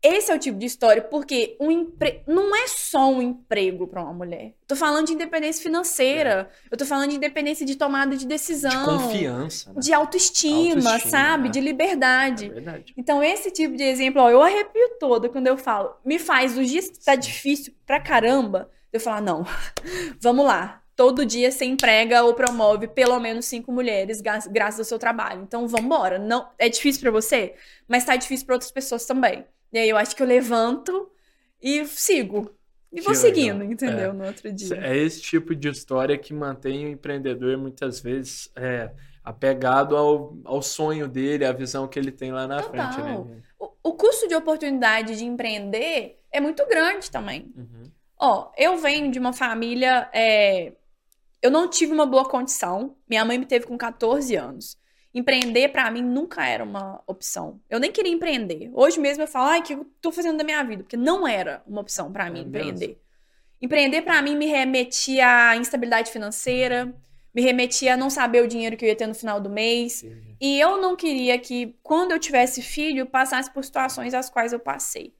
Esse 0.00 0.30
é 0.30 0.34
o 0.34 0.38
tipo 0.38 0.56
de 0.56 0.66
história, 0.66 1.02
porque 1.02 1.56
um 1.58 1.72
empre... 1.72 2.22
não 2.26 2.54
é 2.54 2.68
só 2.68 3.10
um 3.10 3.20
emprego 3.20 3.86
para 3.88 4.02
uma 4.02 4.12
mulher. 4.12 4.54
Eu 4.62 4.68
tô 4.68 4.76
falando 4.76 5.06
de 5.06 5.12
independência 5.12 5.60
financeira, 5.60 6.48
é. 6.64 6.68
eu 6.70 6.78
tô 6.78 6.86
falando 6.86 7.10
de 7.10 7.16
independência 7.16 7.66
de 7.66 7.74
tomada 7.74 8.16
de 8.16 8.24
decisão. 8.24 8.98
De 8.98 9.04
confiança. 9.04 9.72
Né? 9.72 9.80
De 9.80 9.92
autoestima, 9.92 10.90
autoestima, 10.90 11.10
sabe? 11.10 11.44
Né? 11.44 11.50
De 11.50 11.60
liberdade. 11.60 12.52
É. 12.54 12.82
Então, 12.96 13.22
esse 13.22 13.50
tipo 13.50 13.76
de 13.76 13.82
exemplo, 13.82 14.22
ó, 14.22 14.30
eu 14.30 14.40
arrepio 14.40 14.96
toda 15.00 15.28
quando 15.28 15.48
eu 15.48 15.58
falo, 15.58 15.96
me 16.04 16.18
faz, 16.18 16.56
os 16.56 16.68
dias 16.68 16.88
que 16.88 17.04
tá 17.04 17.16
difícil 17.16 17.74
pra 17.84 17.98
caramba, 17.98 18.70
eu 18.92 19.00
falar, 19.00 19.20
não, 19.20 19.44
vamos 20.20 20.46
lá. 20.46 20.80
Todo 20.94 21.24
dia 21.24 21.50
você 21.52 21.64
emprega 21.64 22.24
ou 22.24 22.34
promove 22.34 22.88
pelo 22.88 23.20
menos 23.20 23.46
cinco 23.46 23.70
mulheres 23.70 24.20
graças 24.20 24.80
ao 24.80 24.84
seu 24.84 24.98
trabalho. 24.98 25.42
Então, 25.42 25.66
vamos 25.66 25.86
embora. 25.86 26.18
Não, 26.18 26.48
é 26.58 26.68
difícil 26.68 27.02
para 27.02 27.10
você, 27.12 27.54
mas 27.86 28.04
tá 28.04 28.16
difícil 28.16 28.46
para 28.46 28.56
outras 28.56 28.72
pessoas 28.72 29.04
também. 29.06 29.44
E 29.72 29.78
aí 29.78 29.88
eu 29.88 29.96
acho 29.96 30.14
que 30.16 30.22
eu 30.22 30.26
levanto 30.26 31.10
e 31.62 31.84
sigo. 31.86 32.50
E 32.92 32.96
que 32.96 33.02
vou 33.02 33.12
legal. 33.12 33.14
seguindo, 33.14 33.64
entendeu? 33.64 34.10
É. 34.10 34.12
No 34.12 34.26
outro 34.26 34.50
dia. 34.52 34.76
É 34.76 34.96
esse 34.96 35.20
tipo 35.20 35.54
de 35.54 35.68
história 35.68 36.16
que 36.16 36.32
mantém 36.32 36.86
o 36.86 36.88
empreendedor 36.88 37.58
muitas 37.58 38.00
vezes 38.00 38.50
é, 38.56 38.90
apegado 39.22 39.94
ao, 39.94 40.38
ao 40.44 40.62
sonho 40.62 41.06
dele, 41.06 41.44
à 41.44 41.52
visão 41.52 41.86
que 41.86 41.98
ele 41.98 42.10
tem 42.10 42.32
lá 42.32 42.46
na 42.46 42.62
Total. 42.62 42.92
frente. 42.92 43.04
Né? 43.04 43.42
O, 43.58 43.70
o, 43.82 43.92
custo 43.92 44.26
de 44.26 44.34
oportunidade 44.34 45.16
de 45.16 45.24
empreender 45.24 46.18
é 46.32 46.40
muito 46.40 46.66
grande 46.66 47.10
também. 47.10 47.52
Uhum. 47.54 47.90
Ó, 48.18 48.50
eu 48.56 48.78
venho 48.78 49.10
de 49.10 49.18
uma 49.18 49.34
família. 49.34 50.08
É, 50.14 50.72
eu 51.42 51.50
não 51.50 51.68
tive 51.68 51.92
uma 51.92 52.06
boa 52.06 52.24
condição. 52.24 52.96
Minha 53.08 53.24
mãe 53.24 53.36
me 53.36 53.44
teve 53.44 53.66
com 53.66 53.76
14 53.76 54.34
anos. 54.34 54.78
Empreender 55.14 55.68
para 55.68 55.90
mim 55.90 56.02
nunca 56.02 56.46
era 56.46 56.62
uma 56.62 57.02
opção. 57.06 57.60
Eu 57.68 57.80
nem 57.80 57.90
queria 57.90 58.12
empreender. 58.12 58.70
Hoje 58.74 59.00
mesmo 59.00 59.22
eu 59.22 59.26
falo, 59.26 59.48
ai, 59.48 59.60
o 59.60 59.62
que 59.62 59.72
eu 59.74 59.86
tô 60.00 60.12
fazendo 60.12 60.38
da 60.38 60.44
minha 60.44 60.62
vida? 60.62 60.82
Porque 60.82 60.96
não 60.96 61.26
era 61.26 61.62
uma 61.66 61.80
opção 61.80 62.12
para 62.12 62.30
mim 62.30 62.40
é 62.40 62.42
empreender. 62.42 62.88
Mesmo. 62.88 63.02
Empreender 63.60 64.02
para 64.02 64.22
mim 64.22 64.36
me 64.36 64.46
remetia 64.46 65.50
à 65.50 65.56
instabilidade 65.56 66.12
financeira, 66.12 66.94
me 67.34 67.42
remetia 67.42 67.94
a 67.94 67.96
não 67.96 68.10
saber 68.10 68.42
o 68.42 68.48
dinheiro 68.48 68.76
que 68.76 68.84
eu 68.84 68.88
ia 68.88 68.96
ter 68.96 69.06
no 69.06 69.14
final 69.14 69.40
do 69.40 69.50
mês. 69.50 70.04
E 70.40 70.60
eu 70.60 70.80
não 70.80 70.94
queria 70.94 71.38
que, 71.38 71.76
quando 71.82 72.12
eu 72.12 72.18
tivesse 72.18 72.62
filho, 72.62 73.06
passasse 73.06 73.50
por 73.52 73.64
situações 73.64 74.14
as 74.14 74.30
quais 74.30 74.52
eu 74.52 74.60
passei. 74.60 75.14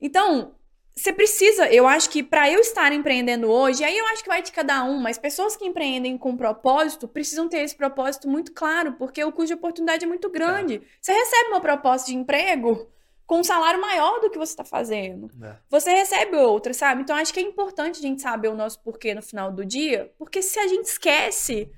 Então, 0.00 0.54
você 1.00 1.12
precisa, 1.12 1.72
eu 1.72 1.86
acho 1.86 2.10
que 2.10 2.22
para 2.22 2.50
eu 2.50 2.60
estar 2.60 2.92
empreendendo 2.92 3.50
hoje, 3.50 3.82
aí 3.82 3.96
eu 3.96 4.06
acho 4.08 4.22
que 4.22 4.28
vai 4.28 4.42
de 4.42 4.52
cada 4.52 4.84
um, 4.84 4.98
mas 4.98 5.16
pessoas 5.16 5.56
que 5.56 5.64
empreendem 5.64 6.18
com 6.18 6.36
propósito 6.36 7.08
precisam 7.08 7.48
ter 7.48 7.58
esse 7.58 7.74
propósito 7.74 8.28
muito 8.28 8.52
claro, 8.52 8.92
porque 8.92 9.24
o 9.24 9.32
custo 9.32 9.48
de 9.48 9.54
oportunidade 9.54 10.04
é 10.04 10.08
muito 10.08 10.28
grande. 10.28 10.76
É. 10.76 10.80
Você 11.00 11.12
recebe 11.12 11.48
uma 11.50 11.60
proposta 11.60 12.08
de 12.08 12.16
emprego 12.16 12.86
com 13.26 13.40
um 13.40 13.44
salário 13.44 13.80
maior 13.80 14.20
do 14.20 14.28
que 14.28 14.36
você 14.36 14.52
está 14.52 14.64
fazendo. 14.64 15.30
É. 15.42 15.56
Você 15.70 15.90
recebe 15.90 16.36
outra, 16.36 16.74
sabe? 16.74 17.02
Então 17.02 17.16
acho 17.16 17.32
que 17.32 17.40
é 17.40 17.42
importante 17.42 17.98
a 17.98 18.02
gente 18.02 18.20
saber 18.20 18.48
o 18.48 18.54
nosso 18.54 18.80
porquê 18.80 19.14
no 19.14 19.22
final 19.22 19.50
do 19.50 19.64
dia, 19.64 20.12
porque 20.18 20.42
se 20.42 20.58
a 20.58 20.68
gente 20.68 20.84
esquece, 20.84 21.70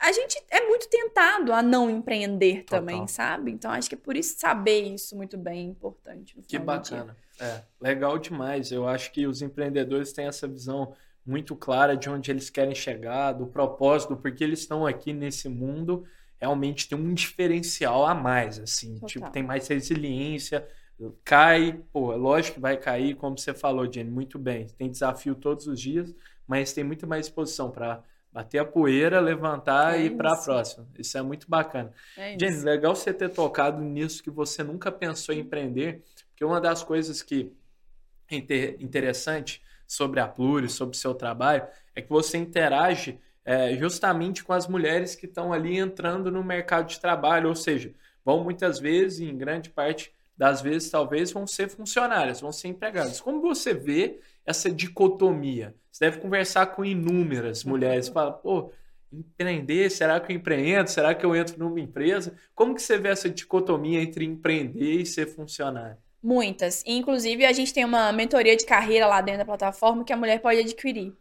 a 0.00 0.10
gente 0.10 0.42
é 0.50 0.66
muito 0.66 0.88
tentado 0.88 1.52
a 1.52 1.62
não 1.62 1.88
empreender 1.88 2.64
Total. 2.64 2.80
também, 2.80 3.06
sabe? 3.06 3.52
Então 3.52 3.70
acho 3.70 3.88
que 3.88 3.94
é 3.94 3.98
por 3.98 4.16
isso 4.16 4.36
saber 4.36 4.80
isso 4.80 5.14
muito 5.16 5.38
bem 5.38 5.60
é 5.60 5.70
importante. 5.70 6.34
que 6.48 6.58
bacana. 6.58 7.16
É, 7.40 7.62
legal 7.80 8.18
demais. 8.18 8.70
Eu 8.70 8.86
acho 8.86 9.12
que 9.12 9.26
os 9.26 9.42
empreendedores 9.42 10.12
têm 10.12 10.26
essa 10.26 10.46
visão 10.46 10.94
muito 11.24 11.54
clara 11.54 11.96
de 11.96 12.10
onde 12.10 12.30
eles 12.30 12.50
querem 12.50 12.74
chegar, 12.74 13.32
do 13.32 13.46
propósito, 13.46 14.16
porque 14.16 14.42
eles 14.42 14.60
estão 14.60 14.86
aqui 14.86 15.12
nesse 15.12 15.48
mundo, 15.48 16.04
realmente 16.40 16.88
tem 16.88 16.98
um 16.98 17.14
diferencial 17.14 18.04
a 18.04 18.14
mais, 18.14 18.58
assim, 18.58 18.94
Total. 18.94 19.08
tipo, 19.08 19.30
tem 19.30 19.42
mais 19.42 19.68
resiliência, 19.68 20.66
cai, 21.24 21.80
pô, 21.92 22.12
é 22.12 22.16
lógico 22.16 22.56
que 22.56 22.60
vai 22.60 22.76
cair, 22.76 23.14
como 23.14 23.38
você 23.38 23.54
falou, 23.54 23.90
Jenny, 23.90 24.10
muito 24.10 24.38
bem, 24.38 24.66
tem 24.66 24.90
desafio 24.90 25.34
todos 25.34 25.66
os 25.66 25.80
dias, 25.80 26.14
mas 26.46 26.72
tem 26.72 26.82
muito 26.84 27.06
mais 27.06 27.26
disposição 27.26 27.70
para 27.70 28.02
bater 28.32 28.58
a 28.58 28.64
poeira, 28.64 29.20
levantar 29.20 29.94
é 29.94 30.02
e 30.02 30.06
ir 30.06 30.16
para 30.16 30.32
a 30.32 30.36
próxima. 30.36 30.88
Isso 30.98 31.18
é 31.18 31.22
muito 31.22 31.48
bacana. 31.48 31.92
É 32.16 32.36
Jenny, 32.38 32.64
legal 32.64 32.96
você 32.96 33.12
ter 33.12 33.28
tocado 33.28 33.82
nisso 33.82 34.22
que 34.22 34.30
você 34.30 34.62
nunca 34.62 34.90
pensou 34.90 35.34
em 35.34 35.40
empreender, 35.40 36.02
porque 36.42 36.44
uma 36.44 36.60
das 36.60 36.82
coisas 36.82 37.22
que 37.22 37.52
é 38.28 38.36
interessante 38.80 39.62
sobre 39.86 40.18
a 40.18 40.26
Pluri, 40.26 40.68
sobre 40.68 40.96
o 40.96 40.98
seu 40.98 41.14
trabalho, 41.14 41.64
é 41.94 42.02
que 42.02 42.08
você 42.08 42.36
interage 42.36 43.20
é, 43.44 43.76
justamente 43.76 44.42
com 44.42 44.52
as 44.52 44.66
mulheres 44.66 45.14
que 45.14 45.26
estão 45.26 45.52
ali 45.52 45.78
entrando 45.78 46.32
no 46.32 46.42
mercado 46.42 46.88
de 46.88 46.98
trabalho, 46.98 47.48
ou 47.48 47.54
seja, 47.54 47.92
vão 48.24 48.42
muitas 48.42 48.80
vezes, 48.80 49.20
em 49.20 49.36
grande 49.36 49.70
parte 49.70 50.12
das 50.36 50.60
vezes, 50.60 50.90
talvez, 50.90 51.30
vão 51.30 51.46
ser 51.46 51.68
funcionárias, 51.68 52.40
vão 52.40 52.50
ser 52.50 52.68
empregadas. 52.68 53.20
Como 53.20 53.40
você 53.40 53.72
vê 53.72 54.18
essa 54.44 54.70
dicotomia? 54.70 55.74
Você 55.92 56.06
deve 56.06 56.20
conversar 56.20 56.66
com 56.66 56.84
inúmeras 56.84 57.62
mulheres, 57.62 58.08
fala, 58.10 58.32
pô, 58.32 58.72
empreender, 59.12 59.90
será 59.90 60.18
que 60.18 60.32
eu 60.32 60.36
empreendo? 60.36 60.88
Será 60.88 61.14
que 61.14 61.24
eu 61.24 61.36
entro 61.36 61.56
numa 61.58 61.78
empresa? 61.78 62.34
Como 62.54 62.74
que 62.74 62.82
você 62.82 62.98
vê 62.98 63.10
essa 63.10 63.28
dicotomia 63.28 64.02
entre 64.02 64.24
empreender 64.24 65.02
e 65.02 65.06
ser 65.06 65.26
funcionário? 65.26 65.98
Muitas. 66.22 66.84
inclusive, 66.86 67.44
a 67.44 67.52
gente 67.52 67.74
tem 67.74 67.84
uma 67.84 68.12
mentoria 68.12 68.56
de 68.56 68.64
carreira 68.64 69.06
lá 69.06 69.20
dentro 69.20 69.40
da 69.40 69.44
plataforma 69.44 70.04
que 70.04 70.12
a 70.12 70.16
mulher 70.16 70.40
pode 70.40 70.60
adquirir. 70.60 71.12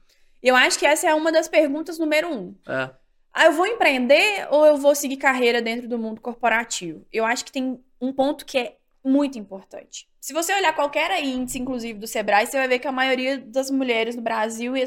E 0.43 0.47
eu 0.47 0.55
acho 0.55 0.77
que 0.77 0.85
essa 0.85 1.09
é 1.09 1.13
uma 1.13 1.31
das 1.31 1.47
perguntas 1.47 1.97
número 1.97 2.31
um. 2.31 2.55
É. 2.67 2.89
Ah, 3.33 3.45
eu 3.45 3.53
vou 3.53 3.65
empreender 3.65 4.47
ou 4.51 4.65
eu 4.65 4.77
vou 4.77 4.93
seguir 4.93 5.17
carreira 5.17 5.61
dentro 5.61 5.87
do 5.87 5.97
mundo 5.97 6.19
corporativo? 6.19 7.05
Eu 7.11 7.25
acho 7.25 7.45
que 7.45 7.51
tem 7.51 7.81
um 7.99 8.11
ponto 8.11 8.45
que 8.45 8.57
é 8.57 8.77
muito 9.03 9.39
importante. 9.39 10.07
Se 10.19 10.33
você 10.33 10.53
olhar 10.53 10.75
qualquer 10.75 11.23
índice, 11.23 11.57
inclusive 11.57 11.97
do 11.97 12.07
Sebrae, 12.07 12.45
você 12.45 12.57
vai 12.57 12.67
ver 12.67 12.79
que 12.79 12.87
a 12.87 12.91
maioria 12.91 13.37
das 13.37 13.71
mulheres 13.71 14.15
no 14.15 14.21
Brasil 14.21 14.75
e 14.75 14.83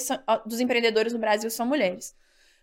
dos 0.46 0.60
empreendedores 0.60 1.12
no 1.12 1.18
Brasil 1.18 1.50
são 1.50 1.66
mulheres. 1.66 2.14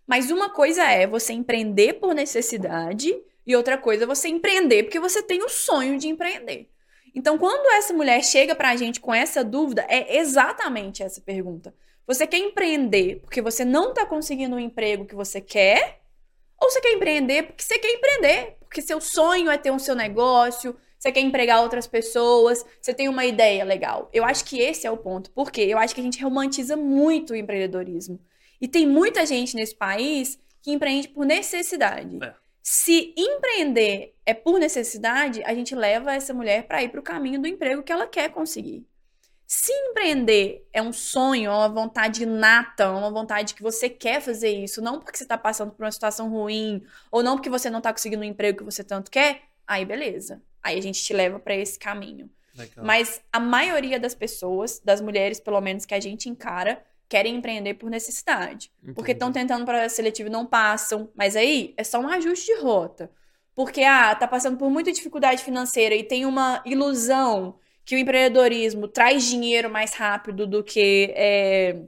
Mas 0.07 0.31
uma 0.31 0.49
coisa 0.49 0.83
é 0.83 1.05
você 1.05 1.33
empreender 1.33 1.93
por 1.93 2.13
necessidade 2.13 3.13
e 3.45 3.55
outra 3.55 3.77
coisa 3.77 4.03
é 4.03 4.07
você 4.07 4.29
empreender 4.29 4.83
porque 4.83 4.99
você 4.99 5.21
tem 5.21 5.43
o 5.43 5.49
sonho 5.49 5.97
de 5.97 6.07
empreender. 6.07 6.70
Então, 7.13 7.37
quando 7.37 7.69
essa 7.73 7.93
mulher 7.93 8.23
chega 8.23 8.55
pra 8.55 8.75
gente 8.75 8.99
com 8.99 9.13
essa 9.13 9.43
dúvida, 9.43 9.85
é 9.89 10.17
exatamente 10.17 11.03
essa 11.03 11.19
pergunta. 11.19 11.73
Você 12.07 12.25
quer 12.25 12.37
empreender 12.37 13.19
porque 13.21 13.41
você 13.41 13.63
não 13.63 13.93
tá 13.93 14.05
conseguindo 14.05 14.55
o 14.55 14.57
um 14.57 14.61
emprego 14.61 15.05
que 15.05 15.15
você 15.15 15.39
quer? 15.39 16.01
Ou 16.59 16.69
você 16.69 16.81
quer 16.81 16.93
empreender 16.93 17.43
porque 17.43 17.63
você 17.63 17.79
quer 17.79 17.93
empreender? 17.93 18.57
Porque 18.59 18.81
seu 18.81 19.01
sonho 19.01 19.49
é 19.49 19.57
ter 19.57 19.71
um 19.71 19.79
seu 19.79 19.95
negócio, 19.95 20.75
você 21.01 21.11
quer 21.11 21.21
empregar 21.21 21.61
outras 21.61 21.87
pessoas, 21.87 22.63
você 22.79 22.93
tem 22.93 23.09
uma 23.09 23.25
ideia 23.25 23.65
legal. 23.65 24.09
Eu 24.13 24.23
acho 24.23 24.45
que 24.45 24.59
esse 24.59 24.85
é 24.85 24.91
o 24.91 24.97
ponto. 24.97 25.31
Por 25.31 25.51
quê? 25.51 25.61
Eu 25.61 25.79
acho 25.79 25.95
que 25.95 26.01
a 26.01 26.03
gente 26.03 26.23
romantiza 26.23 26.77
muito 26.77 27.33
o 27.33 27.35
empreendedorismo. 27.35 28.19
E 28.61 28.67
tem 28.67 28.85
muita 28.85 29.25
gente 29.25 29.55
nesse 29.55 29.75
país 29.75 30.39
que 30.61 30.71
empreende 30.71 31.07
por 31.07 31.25
necessidade. 31.25 32.23
É. 32.23 32.33
Se 32.61 33.15
empreender 33.17 34.13
é 34.31 34.33
por 34.33 34.57
necessidade, 34.59 35.43
a 35.43 35.53
gente 35.53 35.75
leva 35.75 36.13
essa 36.13 36.33
mulher 36.33 36.63
para 36.63 36.81
ir 36.81 36.89
para 36.89 37.01
o 37.01 37.03
caminho 37.03 37.41
do 37.41 37.47
emprego 37.47 37.83
que 37.83 37.91
ela 37.91 38.07
quer 38.07 38.29
conseguir. 38.31 38.87
Se 39.45 39.73
empreender 39.73 40.65
é 40.71 40.81
um 40.81 40.93
sonho, 40.93 41.51
é 41.51 41.53
uma 41.53 41.67
vontade 41.67 42.23
inata, 42.23 42.83
é 42.83 42.87
uma 42.87 43.11
vontade 43.11 43.53
que 43.53 43.61
você 43.61 43.89
quer 43.89 44.21
fazer 44.21 44.49
isso, 44.49 44.81
não 44.81 44.99
porque 44.99 45.17
você 45.17 45.25
está 45.25 45.37
passando 45.37 45.73
por 45.73 45.83
uma 45.83 45.91
situação 45.91 46.29
ruim, 46.29 46.81
ou 47.11 47.21
não 47.21 47.35
porque 47.35 47.49
você 47.49 47.69
não 47.69 47.79
está 47.79 47.91
conseguindo 47.91 48.21
um 48.21 48.25
emprego 48.25 48.59
que 48.59 48.63
você 48.63 48.85
tanto 48.85 49.11
quer, 49.11 49.41
aí 49.67 49.83
beleza. 49.83 50.41
Aí 50.63 50.79
a 50.79 50.81
gente 50.81 51.03
te 51.03 51.11
leva 51.11 51.37
para 51.37 51.53
esse 51.53 51.77
caminho. 51.77 52.29
Legal. 52.55 52.85
Mas 52.85 53.21
a 53.33 53.39
maioria 53.39 53.99
das 53.99 54.15
pessoas, 54.15 54.79
das 54.79 55.01
mulheres 55.01 55.41
pelo 55.41 55.59
menos 55.59 55.85
que 55.85 55.93
a 55.93 55.99
gente 55.99 56.29
encara, 56.29 56.81
querem 57.09 57.35
empreender 57.35 57.73
por 57.73 57.89
necessidade. 57.89 58.71
Entendi. 58.81 58.95
Porque 58.95 59.11
estão 59.11 59.29
tentando 59.29 59.65
para 59.65 59.89
seletivo 59.89 60.29
e 60.29 60.31
não 60.31 60.45
passam. 60.45 61.09
Mas 61.13 61.35
aí 61.35 61.73
é 61.75 61.83
só 61.83 61.99
um 61.99 62.07
ajuste 62.07 62.45
de 62.45 62.61
rota. 62.61 63.11
Porque, 63.55 63.83
ah, 63.83 64.15
tá 64.15 64.27
passando 64.27 64.57
por 64.57 64.69
muita 64.69 64.91
dificuldade 64.91 65.43
financeira 65.43 65.93
e 65.93 66.03
tem 66.03 66.25
uma 66.25 66.61
ilusão 66.65 67.55
que 67.83 67.95
o 67.95 67.97
empreendedorismo 67.97 68.87
traz 68.87 69.25
dinheiro 69.25 69.69
mais 69.69 69.93
rápido 69.93 70.47
do 70.47 70.63
que 70.63 71.11
é, 71.15 71.81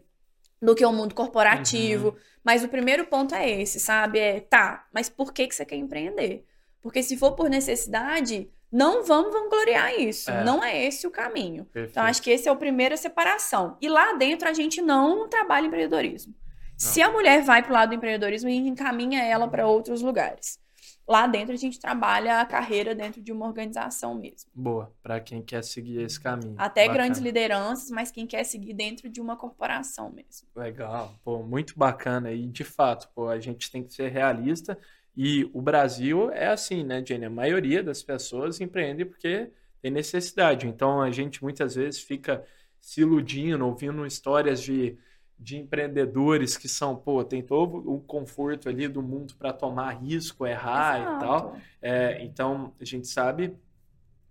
do 0.62 0.76
que 0.76 0.86
o 0.86 0.92
mundo 0.92 1.16
corporativo. 1.16 2.10
Uhum. 2.10 2.16
Mas 2.44 2.64
o 2.64 2.68
primeiro 2.68 3.06
ponto 3.06 3.34
é 3.34 3.50
esse, 3.50 3.80
sabe? 3.80 4.20
É, 4.20 4.40
tá, 4.42 4.86
mas 4.94 5.10
por 5.10 5.32
que, 5.32 5.48
que 5.48 5.56
você 5.56 5.66
quer 5.66 5.78
empreender? 5.78 6.46
Porque 6.82 7.02
se 7.02 7.16
for 7.16 7.32
por 7.32 7.50
necessidade, 7.50 8.50
não 8.70 9.04
vamos 9.06 9.32
vangloriar 9.32 9.98
isso. 9.98 10.30
É. 10.30 10.44
Não 10.44 10.62
é 10.62 10.86
esse 10.86 11.08
o 11.08 11.12
caminho. 11.12 11.64
Perfeito. 11.66 11.92
Então, 11.92 12.04
acho 12.04 12.22
que 12.22 12.32
esse 12.32 12.50
é 12.50 12.52
o 12.52 12.58
primeiro 12.58 12.98
separação. 12.98 13.78
E 13.80 13.88
lá 13.88 14.14
dentro 14.14 14.50
a 14.50 14.54
gente 14.54 14.82
não 14.82 15.30
trabalha 15.30 15.68
empreendedorismo. 15.68 16.36
Se 16.76 17.02
a 17.02 17.10
mulher 17.10 17.42
vai 17.44 17.62
para 17.62 17.70
o 17.70 17.74
lado 17.74 17.90
do 17.90 17.96
empreendedorismo, 17.96 18.50
a 18.50 18.52
gente 18.52 18.68
encaminha 18.68 19.24
ela 19.24 19.48
para 19.48 19.66
outros 19.66 20.02
lugares. 20.02 20.60
Lá 21.08 21.28
dentro 21.28 21.54
a 21.54 21.58
gente 21.58 21.80
trabalha 21.80 22.40
a 22.40 22.46
carreira 22.46 22.96
dentro 22.96 23.22
de 23.22 23.32
uma 23.32 23.46
organização 23.46 24.16
mesmo. 24.16 24.50
Boa, 24.56 24.92
para 25.02 25.20
quem 25.20 25.42
quer 25.42 25.64
seguir 25.64 26.02
esse 26.02 26.20
caminho. 26.20 26.56
Até 26.58 26.82
bacana. 26.82 26.94
grandes 26.98 27.22
lideranças, 27.22 27.92
mas 27.92 28.10
quem 28.10 28.26
quer 28.26 28.44
seguir 28.46 28.74
dentro 28.74 29.10
de 29.10 29.20
uma 29.20 29.36
corporação 29.36 30.10
mesmo. 30.10 30.48
Legal, 30.56 31.14
pô, 31.24 31.44
muito 31.44 31.78
bacana. 31.78 32.32
E 32.32 32.48
de 32.48 32.64
fato, 32.64 33.10
pô, 33.14 33.28
a 33.28 33.40
gente 33.40 33.70
tem 33.70 33.84
que 33.84 33.94
ser 33.94 34.10
realista. 34.10 34.78
E 35.16 35.50
o 35.54 35.62
Brasil 35.62 36.32
é 36.32 36.48
assim, 36.48 36.84
né, 36.84 37.04
Jenny? 37.06 37.26
A 37.26 37.30
maioria 37.30 37.84
das 37.84 38.02
pessoas 38.02 38.62
empreende 38.62 39.04
porque 39.04 39.52
tem 39.82 39.92
necessidade. 39.92 40.68
Então 40.68 41.02
a 41.02 41.12
gente 41.12 41.44
muitas 41.44 41.76
vezes 41.76 42.00
fica 42.02 42.46
se 42.80 43.02
iludindo, 43.02 43.66
ouvindo 43.66 44.06
histórias 44.06 44.62
de 44.62 44.98
de 45.44 45.58
empreendedores 45.58 46.56
que 46.56 46.70
são, 46.70 46.96
pô, 46.96 47.24
tem 47.24 47.44
todo 47.44 47.78
o 47.86 48.00
conforto 48.00 48.70
ali 48.70 48.88
do 48.88 49.04
mundo 49.04 49.36
para 49.36 49.52
tomar 49.52 49.92
risco, 49.92 50.48
errar 50.48 51.02
Exato. 51.02 51.16
e 51.16 51.20
tal. 51.20 51.58
É, 51.82 52.24
então, 52.24 52.74
a 52.80 52.86
gente 52.86 53.08
sabe, 53.08 53.54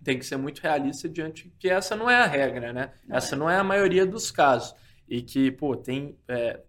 tem 0.03 0.19
que 0.19 0.25
ser 0.25 0.39
muito 0.39 0.61
realista 0.61 1.09
diante 1.09 1.53
que 1.59 1.69
essa 1.69 1.95
não 1.95 2.09
é 2.09 2.17
a 2.17 2.27
regra, 2.27 2.73
né? 2.73 2.93
Não 3.07 3.17
essa 3.17 3.35
é. 3.35 3.39
não 3.39 3.51
é 3.51 3.59
a 3.59 3.65
maioria 3.65 4.07
dos 4.07 4.31
casos. 4.31 4.75
E 5.07 5.21
que, 5.21 5.51
pô, 5.51 5.77
tem 5.77 6.17
é, 6.27 6.61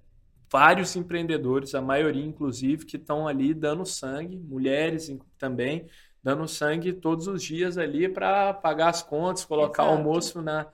vários 0.52 0.94
empreendedores, 0.98 1.74
a 1.74 1.82
maioria, 1.82 2.26
inclusive, 2.26 2.86
que 2.86 2.98
estão 2.98 3.26
ali 3.26 3.54
dando 3.54 3.86
sangue, 3.86 4.38
mulheres 4.38 5.10
também, 5.38 5.88
dando 6.22 6.46
sangue 6.50 6.92
todos 6.92 7.28
os 7.28 7.42
dias 7.42 7.78
ali 7.78 8.10
para 8.10 8.54
pagar 8.54 8.90
as 8.90 9.02
contas, 9.02 9.46
colocar 9.46 9.84
Exato. 9.84 9.98
almoço 9.98 10.42
na 10.42 10.68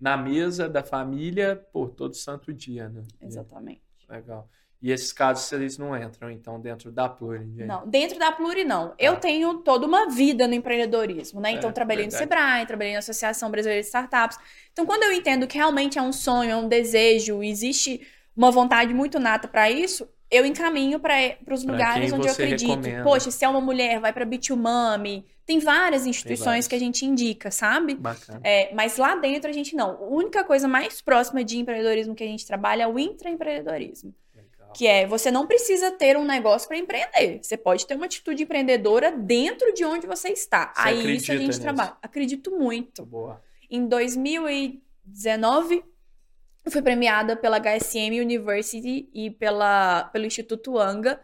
na 0.00 0.16
mesa 0.16 0.68
da 0.68 0.82
família 0.82 1.56
por 1.72 1.90
todo 1.90 2.14
santo 2.14 2.52
dia, 2.52 2.88
né? 2.88 3.02
Exatamente. 3.20 3.82
Legal. 4.08 4.48
E 4.80 4.92
esses 4.92 5.12
casos 5.12 5.46
vocês 5.46 5.78
não 5.78 5.96
entram, 5.96 6.30
então, 6.30 6.60
dentro 6.60 6.92
da 6.92 7.08
Pluri? 7.08 7.46
Gente? 7.46 7.64
Não, 7.64 7.88
dentro 7.88 8.18
da 8.18 8.30
Pluri 8.30 8.62
não. 8.62 8.94
Eu 8.98 9.14
tá. 9.14 9.20
tenho 9.20 9.54
toda 9.58 9.86
uma 9.86 10.10
vida 10.10 10.46
no 10.46 10.54
empreendedorismo, 10.54 11.40
né? 11.40 11.52
Então, 11.52 11.70
é, 11.70 11.72
trabalhei 11.72 12.04
verdade. 12.04 12.22
no 12.24 12.30
Sebrae, 12.30 12.66
trabalhei 12.66 12.92
na 12.92 12.98
Associação 12.98 13.50
Brasileira 13.50 13.80
de 13.80 13.86
Startups. 13.86 14.38
Então, 14.72 14.84
quando 14.84 15.02
eu 15.04 15.12
entendo 15.12 15.46
que 15.46 15.56
realmente 15.56 15.98
é 15.98 16.02
um 16.02 16.12
sonho, 16.12 16.50
é 16.50 16.56
um 16.56 16.68
desejo, 16.68 17.42
existe 17.42 18.06
uma 18.36 18.50
vontade 18.50 18.92
muito 18.92 19.18
nata 19.18 19.48
para 19.48 19.70
isso, 19.70 20.06
eu 20.30 20.44
encaminho 20.44 20.98
para 20.98 21.36
os 21.50 21.64
lugares 21.64 22.12
onde 22.12 22.26
eu 22.26 22.32
acredito. 22.32 22.68
Recomenda. 22.68 23.02
Poxa, 23.02 23.30
se 23.30 23.44
é 23.44 23.48
uma 23.48 23.60
mulher, 23.60 24.00
vai 24.00 24.12
para 24.12 24.24
Bitumami, 24.24 25.24
tem 25.44 25.60
várias 25.60 26.04
instituições 26.06 26.66
Tem 26.66 26.70
que 26.70 26.74
a 26.74 26.86
gente 26.86 27.06
indica, 27.06 27.52
sabe? 27.52 27.94
Bacana. 27.94 28.40
É, 28.42 28.74
mas 28.74 28.96
lá 28.96 29.14
dentro 29.14 29.48
a 29.48 29.52
gente 29.52 29.76
não. 29.76 29.90
A 29.90 30.02
única 30.02 30.42
coisa 30.42 30.66
mais 30.66 31.00
próxima 31.00 31.44
de 31.44 31.58
empreendedorismo 31.58 32.16
que 32.16 32.24
a 32.24 32.26
gente 32.26 32.44
trabalha 32.44 32.82
é 32.82 32.86
o 32.88 32.98
intraempreendedorismo. 32.98 34.12
Legal. 34.34 34.72
Que 34.74 34.88
é, 34.88 35.06
você 35.06 35.30
não 35.30 35.46
precisa 35.46 35.92
ter 35.92 36.16
um 36.16 36.24
negócio 36.24 36.66
para 36.66 36.76
empreender. 36.76 37.38
Você 37.40 37.56
pode 37.56 37.86
ter 37.86 37.94
uma 37.94 38.06
atitude 38.06 38.42
empreendedora 38.42 39.12
dentro 39.12 39.72
de 39.72 39.84
onde 39.84 40.04
você 40.06 40.30
está. 40.30 40.72
Você 40.74 40.88
Aí 40.88 41.14
isso 41.14 41.30
a 41.30 41.36
gente 41.36 41.46
nisso? 41.46 41.60
trabalha. 41.60 41.96
Acredito 42.02 42.50
muito. 42.50 43.06
Boa. 43.06 43.40
Em 43.70 43.86
2019, 43.86 45.84
eu 46.66 46.72
fui 46.72 46.82
premiada 46.82 47.36
pela 47.36 47.60
HSM 47.60 48.20
University 48.20 49.08
e 49.14 49.30
pela, 49.30 50.04
pelo 50.12 50.26
Instituto 50.26 50.76
Anga 50.76 51.20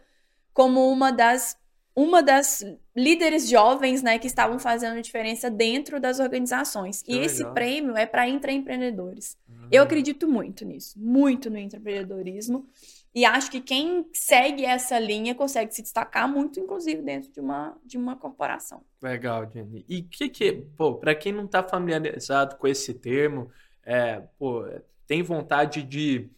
como 0.53 0.89
uma 0.89 1.11
das 1.11 1.61
uma 1.95 2.23
das 2.23 2.65
líderes 2.95 3.47
jovens, 3.47 4.01
né, 4.01 4.17
que 4.17 4.25
estavam 4.25 4.57
fazendo 4.57 4.99
diferença 4.99 5.47
dentro 5.47 5.99
das 5.99 6.19
organizações. 6.19 7.03
Que 7.03 7.11
e 7.11 7.13
legal. 7.13 7.25
esse 7.27 7.45
prêmio 7.53 7.95
é 7.95 8.03
para 8.03 8.27
intraempreendedores. 8.27 9.37
Uhum. 9.47 9.67
Eu 9.71 9.83
acredito 9.83 10.27
muito 10.27 10.65
nisso, 10.65 10.99
muito 10.99 11.51
no 11.51 11.57
intraempreendedorismo. 11.59 12.67
E 13.13 13.25
acho 13.25 13.51
que 13.51 13.61
quem 13.61 14.07
segue 14.11 14.65
essa 14.65 14.97
linha 14.97 15.35
consegue 15.35 15.71
se 15.71 15.83
destacar 15.83 16.27
muito, 16.27 16.59
inclusive, 16.59 16.99
dentro 16.99 17.31
de 17.31 17.39
uma, 17.39 17.77
de 17.85 17.95
uma 17.95 18.15
corporação. 18.15 18.81
Legal, 18.99 19.47
Jenny. 19.53 19.85
E 19.87 20.01
que 20.01 20.29
que, 20.29 20.51
pô, 20.75 20.95
para 20.95 21.13
quem 21.13 21.31
não 21.31 21.45
está 21.45 21.61
familiarizado 21.61 22.55
com 22.55 22.67
esse 22.67 22.91
termo, 22.91 23.51
é, 23.85 24.19
pô, 24.39 24.65
tem 25.07 25.21
vontade 25.21 25.83
de. 25.83 26.29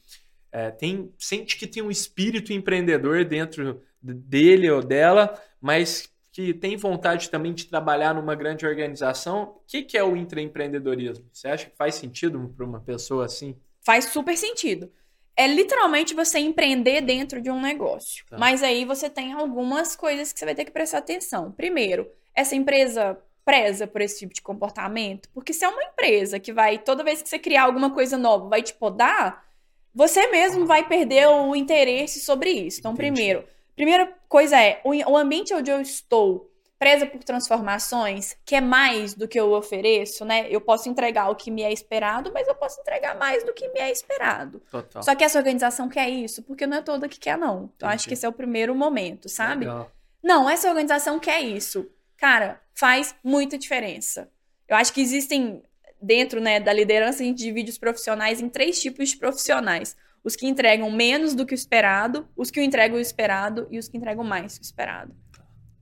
É, 0.51 0.71
tem, 0.71 1.13
sente 1.17 1.57
que 1.57 1.67
tem 1.67 1.83
um 1.83 1.91
espírito 1.91 2.53
empreendedor 2.53 3.25
dentro 3.25 3.81
dele 4.01 4.69
ou 4.69 4.81
dela, 4.81 5.41
mas 5.59 6.09
que 6.31 6.53
tem 6.53 6.75
vontade 6.75 7.29
também 7.29 7.53
de 7.53 7.65
trabalhar 7.65 8.13
numa 8.13 8.35
grande 8.35 8.65
organização, 8.65 9.43
o 9.43 9.61
que, 9.65 9.83
que 9.83 9.97
é 9.97 10.03
o 10.03 10.17
intraempreendedorismo? 10.17 11.25
Você 11.31 11.47
acha 11.47 11.69
que 11.69 11.77
faz 11.77 11.95
sentido 11.95 12.53
para 12.55 12.65
uma 12.65 12.81
pessoa 12.81 13.25
assim? 13.25 13.55
Faz 13.81 14.05
super 14.05 14.37
sentido. 14.37 14.91
É 15.33 15.47
literalmente 15.47 16.13
você 16.13 16.39
empreender 16.39 16.99
dentro 17.01 17.41
de 17.41 17.49
um 17.49 17.61
negócio. 17.61 18.25
Tá. 18.29 18.37
Mas 18.37 18.63
aí 18.63 18.83
você 18.83 19.09
tem 19.09 19.31
algumas 19.31 19.95
coisas 19.95 20.33
que 20.33 20.39
você 20.39 20.45
vai 20.45 20.55
ter 20.55 20.65
que 20.65 20.71
prestar 20.71 20.97
atenção. 20.97 21.53
Primeiro, 21.53 22.09
essa 22.33 22.53
empresa 22.53 23.17
preza 23.45 23.87
por 23.87 24.01
esse 24.01 24.19
tipo 24.19 24.33
de 24.33 24.41
comportamento? 24.41 25.29
Porque 25.33 25.53
se 25.53 25.63
é 25.63 25.69
uma 25.69 25.83
empresa 25.83 26.39
que 26.39 26.51
vai, 26.51 26.79
toda 26.79 27.03
vez 27.03 27.21
que 27.21 27.29
você 27.29 27.39
criar 27.39 27.63
alguma 27.63 27.91
coisa 27.91 28.17
nova, 28.17 28.49
vai 28.49 28.61
te 28.61 28.73
podar, 28.73 29.45
você 29.93 30.27
mesmo 30.27 30.65
vai 30.65 30.85
perder 30.85 31.27
o 31.27 31.55
interesse 31.55 32.19
sobre 32.19 32.49
isso. 32.49 32.79
Então, 32.79 32.91
Entendi. 32.91 33.13
primeiro, 33.13 33.45
Primeira 33.75 34.09
coisa 34.29 34.57
é, 34.59 34.81
o 34.85 35.17
ambiente 35.17 35.53
onde 35.53 35.69
eu 35.69 35.81
estou 35.81 36.49
preza 36.79 37.05
por 37.05 37.23
transformações, 37.23 38.35
que 38.45 38.55
é 38.55 38.61
mais 38.61 39.13
do 39.13 39.27
que 39.27 39.39
eu 39.39 39.51
ofereço, 39.53 40.23
né? 40.25 40.45
Eu 40.49 40.59
posso 40.61 40.89
entregar 40.89 41.29
o 41.29 41.35
que 41.35 41.49
me 41.49 41.61
é 41.61 41.71
esperado, 41.71 42.31
mas 42.33 42.47
eu 42.47 42.55
posso 42.55 42.79
entregar 42.81 43.17
mais 43.17 43.43
do 43.43 43.53
que 43.53 43.67
me 43.69 43.79
é 43.79 43.91
esperado. 43.91 44.61
Total. 44.71 45.01
Só 45.01 45.15
que 45.15 45.23
essa 45.23 45.37
organização 45.37 45.89
quer 45.89 46.09
isso, 46.09 46.43
porque 46.43 46.67
não 46.67 46.77
é 46.77 46.81
toda 46.81 47.07
que 47.07 47.19
quer, 47.19 47.37
não. 47.37 47.71
Então, 47.75 47.87
Entendi. 47.87 47.95
acho 47.95 48.07
que 48.07 48.13
esse 48.13 48.25
é 48.25 48.29
o 48.29 48.33
primeiro 48.33 48.75
momento, 48.75 49.29
sabe? 49.29 49.65
Legal. 49.65 49.89
Não, 50.21 50.49
essa 50.49 50.67
organização 50.67 51.17
quer 51.17 51.41
isso. 51.41 51.89
Cara, 52.17 52.61
faz 52.75 53.15
muita 53.23 53.57
diferença. 53.57 54.29
Eu 54.67 54.75
acho 54.75 54.93
que 54.93 55.01
existem, 55.01 55.63
dentro 56.01 56.41
né, 56.41 56.59
da 56.59 56.73
liderança, 56.73 57.23
a 57.23 57.25
gente 57.25 57.37
divide 57.37 57.71
os 57.71 57.77
profissionais 57.77 58.41
em 58.41 58.49
três 58.49 58.81
tipos 58.81 59.09
de 59.09 59.17
profissionais 59.17 59.95
os 60.25 60.35
que 60.35 60.47
entregam 60.47 60.91
menos 60.91 61.35
do 61.35 61.45
que 61.45 61.53
o 61.53 61.55
esperado, 61.55 62.27
os 62.35 62.49
que 62.49 62.61
entregam 62.61 62.97
o 62.97 62.99
esperado 62.99 63.67
e 63.69 63.77
os 63.77 63.87
que 63.87 63.95
entregam 63.95 64.23
mais 64.23 64.57
que 64.57 64.63
o 64.63 64.65
esperado. 64.65 65.15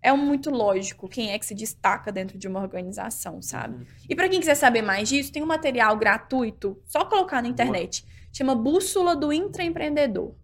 É 0.01 0.11
muito 0.11 0.49
lógico 0.49 1.07
quem 1.07 1.31
é 1.31 1.39
que 1.39 1.45
se 1.45 1.55
destaca 1.55 2.11
dentro 2.11 2.37
de 2.37 2.45
uma 2.45 2.59
organização, 2.59 3.41
sabe? 3.41 3.75
Uhum. 3.75 3.85
E 4.09 4.13
para 4.13 4.27
quem 4.27 4.41
quiser 4.41 4.55
saber 4.55 4.81
mais 4.81 5.07
disso, 5.07 5.31
tem 5.31 5.41
um 5.41 5.45
material 5.45 5.95
gratuito, 5.95 6.77
só 6.85 7.05
colocar 7.05 7.41
na 7.41 7.47
internet, 7.47 8.05
chama 8.33 8.53
Bússola 8.53 9.15
do 9.15 9.31
Intraempreendedor. 9.31 10.35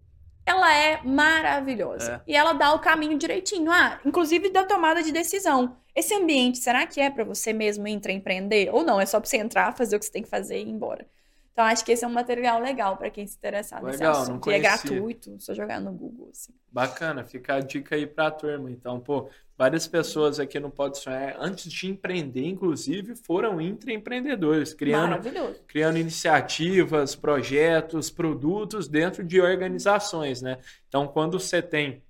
Ela 0.45 0.73
é 0.73 1.03
maravilhosa. 1.03 2.23
É. 2.25 2.31
E 2.31 2.35
ela 2.37 2.53
dá 2.53 2.73
o 2.73 2.79
caminho 2.79 3.17
direitinho. 3.17 3.69
Ah, 3.69 3.99
inclusive 4.05 4.49
da 4.49 4.63
tomada 4.63 5.03
de 5.03 5.11
decisão. 5.11 5.75
Esse 5.99 6.13
ambiente, 6.15 6.59
será 6.59 6.87
que 6.87 7.01
é 7.01 7.09
para 7.09 7.25
você 7.25 7.51
mesmo 7.51 7.85
intraempreender? 7.85 8.73
Ou 8.73 8.85
não, 8.85 9.01
é 9.01 9.05
só 9.05 9.19
para 9.19 9.29
você 9.29 9.35
entrar, 9.35 9.75
fazer 9.75 9.97
o 9.97 9.99
que 9.99 10.05
você 10.05 10.11
tem 10.11 10.23
que 10.23 10.29
fazer 10.29 10.57
e 10.57 10.61
ir 10.61 10.69
embora. 10.69 11.05
Então, 11.51 11.65
acho 11.65 11.83
que 11.83 11.91
esse 11.91 12.05
é 12.05 12.07
um 12.07 12.11
material 12.11 12.61
legal 12.61 12.95
para 12.95 13.09
quem 13.09 13.27
se 13.27 13.35
interessar 13.35 13.83
legal, 13.83 13.91
nesse 13.91 14.03
assunto. 14.05 14.49
E 14.49 14.53
é 14.53 14.59
gratuito, 14.59 15.35
só 15.39 15.53
jogar 15.53 15.81
no 15.81 15.91
Google. 15.91 16.29
Assim. 16.31 16.53
Bacana, 16.71 17.25
fica 17.25 17.55
a 17.55 17.59
dica 17.59 17.95
aí 17.95 18.07
para 18.07 18.27
a 18.27 18.31
turma. 18.31 18.71
Então, 18.71 18.97
pô, 18.97 19.29
várias 19.57 19.85
pessoas 19.85 20.39
aqui 20.39 20.57
no 20.57 20.71
Pode 20.71 20.99
Sonhar, 20.99 21.35
antes 21.37 21.69
de 21.69 21.89
empreender, 21.89 22.47
inclusive, 22.47 23.13
foram 23.17 23.59
intraempreendedores, 23.59 24.73
criando, 24.73 25.19
criando 25.67 25.97
iniciativas, 25.97 27.13
projetos, 27.13 28.09
produtos 28.09 28.87
dentro 28.87 29.21
de 29.21 29.41
organizações, 29.41 30.41
né? 30.41 30.59
Então, 30.87 31.09
quando 31.09 31.37
você 31.37 31.61
tem 31.61 32.01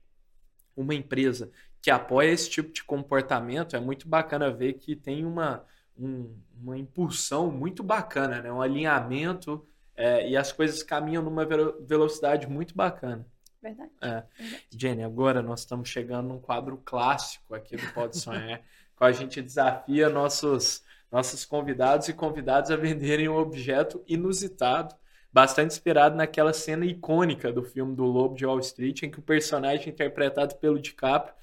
uma 0.77 0.93
empresa 0.93 1.49
que 1.81 1.89
apoia 1.89 2.31
esse 2.31 2.49
tipo 2.49 2.71
de 2.71 2.83
comportamento, 2.83 3.75
é 3.75 3.79
muito 3.79 4.07
bacana 4.07 4.51
ver 4.51 4.73
que 4.73 4.95
tem 4.95 5.25
uma 5.25 5.65
um, 5.99 6.33
uma 6.61 6.77
impulsão 6.77 7.51
muito 7.51 7.83
bacana, 7.83 8.41
né? 8.41 8.51
um 8.51 8.61
alinhamento 8.61 9.65
é, 9.95 10.29
e 10.29 10.37
as 10.37 10.51
coisas 10.51 10.81
caminham 10.81 11.21
numa 11.21 11.45
velocidade 11.45 12.47
muito 12.47 12.75
bacana. 12.75 13.25
Verdade, 13.61 13.91
é. 14.01 14.23
verdade. 14.37 14.65
Jenny, 14.71 15.03
agora 15.03 15.41
nós 15.41 15.59
estamos 15.59 15.89
chegando 15.89 16.29
num 16.29 16.39
quadro 16.39 16.77
clássico 16.77 17.53
aqui 17.53 17.75
do 17.75 17.93
Pode 17.93 18.17
Sonhar, 18.17 18.61
com 18.95 19.03
a 19.03 19.11
gente 19.11 19.41
desafia 19.41 20.09
nossos, 20.09 20.81
nossos 21.11 21.43
convidados 21.43 22.07
e 22.07 22.13
convidados 22.13 22.71
a 22.71 22.77
venderem 22.77 23.27
um 23.27 23.35
objeto 23.35 24.01
inusitado, 24.07 24.95
bastante 25.31 25.73
inspirado 25.73 26.15
naquela 26.15 26.53
cena 26.53 26.85
icônica 26.85 27.51
do 27.51 27.61
filme 27.61 27.93
do 27.93 28.05
Lobo 28.05 28.35
de 28.35 28.45
Wall 28.45 28.59
Street, 28.59 29.03
em 29.03 29.11
que 29.11 29.19
o 29.19 29.23
personagem 29.23 29.89
interpretado 29.89 30.55
pelo 30.55 30.79
DiCaprio 30.79 31.35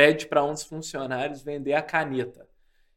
pede 0.00 0.26
para 0.26 0.42
um 0.42 0.54
dos 0.54 0.62
funcionários 0.62 1.42
vender 1.42 1.74
a 1.74 1.82
caneta. 1.82 2.48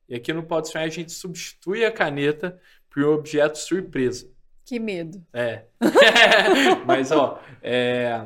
E 0.07 0.15
aqui 0.15 0.31
no 0.31 0.41
Pode 0.41 0.69
Sonhar 0.69 0.87
a 0.87 0.89
gente 0.89 1.11
substitui 1.11 1.83
a 1.83 1.91
caneta 1.91 2.57
por 2.89 3.03
um 3.03 3.11
objeto 3.11 3.57
surpresa. 3.57 4.31
Que 4.63 4.79
medo. 4.79 5.21
É. 5.33 5.63
Mas, 6.87 7.11
ó, 7.11 7.41
é... 7.61 8.21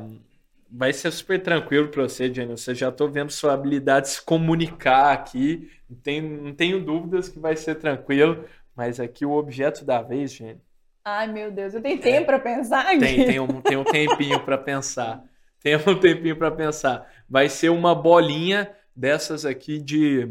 vai 0.70 0.92
ser 0.92 1.10
super 1.10 1.42
tranquilo 1.42 1.88
para 1.88 2.04
você, 2.04 2.32
Jenny. 2.32 2.56
Você 2.56 2.72
já 2.72 2.92
tô 2.92 3.08
vendo 3.08 3.32
sua 3.32 3.54
habilidade 3.54 4.06
de 4.06 4.12
se 4.12 4.22
comunicar 4.22 5.12
aqui. 5.12 5.68
Não 5.90 5.96
tenho, 5.96 6.42
não 6.44 6.54
tenho 6.54 6.84
dúvidas 6.84 7.28
que 7.28 7.40
vai 7.40 7.56
ser 7.56 7.74
tranquilo. 7.74 8.44
Mas 8.76 9.00
aqui 9.00 9.26
o 9.26 9.32
objeto 9.32 9.84
da 9.84 10.00
vez, 10.00 10.34
Jenny. 10.34 10.60
Ai, 11.04 11.26
meu 11.26 11.50
Deus, 11.50 11.74
eu 11.74 11.82
tenho 11.82 12.00
tempo 12.00 12.22
é, 12.22 12.24
para 12.24 12.38
pensar 12.38 12.86
aqui. 12.86 13.00
Tem, 13.00 13.26
tem 13.26 13.40
um, 13.40 13.60
tem 13.60 13.76
um 13.76 13.82
tempinho 13.82 14.38
para 14.44 14.56
pensar. 14.56 15.24
Tenha 15.60 15.78
um 15.86 15.94
tempinho 15.98 16.36
para 16.36 16.50
pensar. 16.50 17.10
Vai 17.28 17.48
ser 17.48 17.68
uma 17.70 17.94
bolinha 17.94 18.70
dessas 18.94 19.44
aqui 19.44 19.78
de 19.78 20.28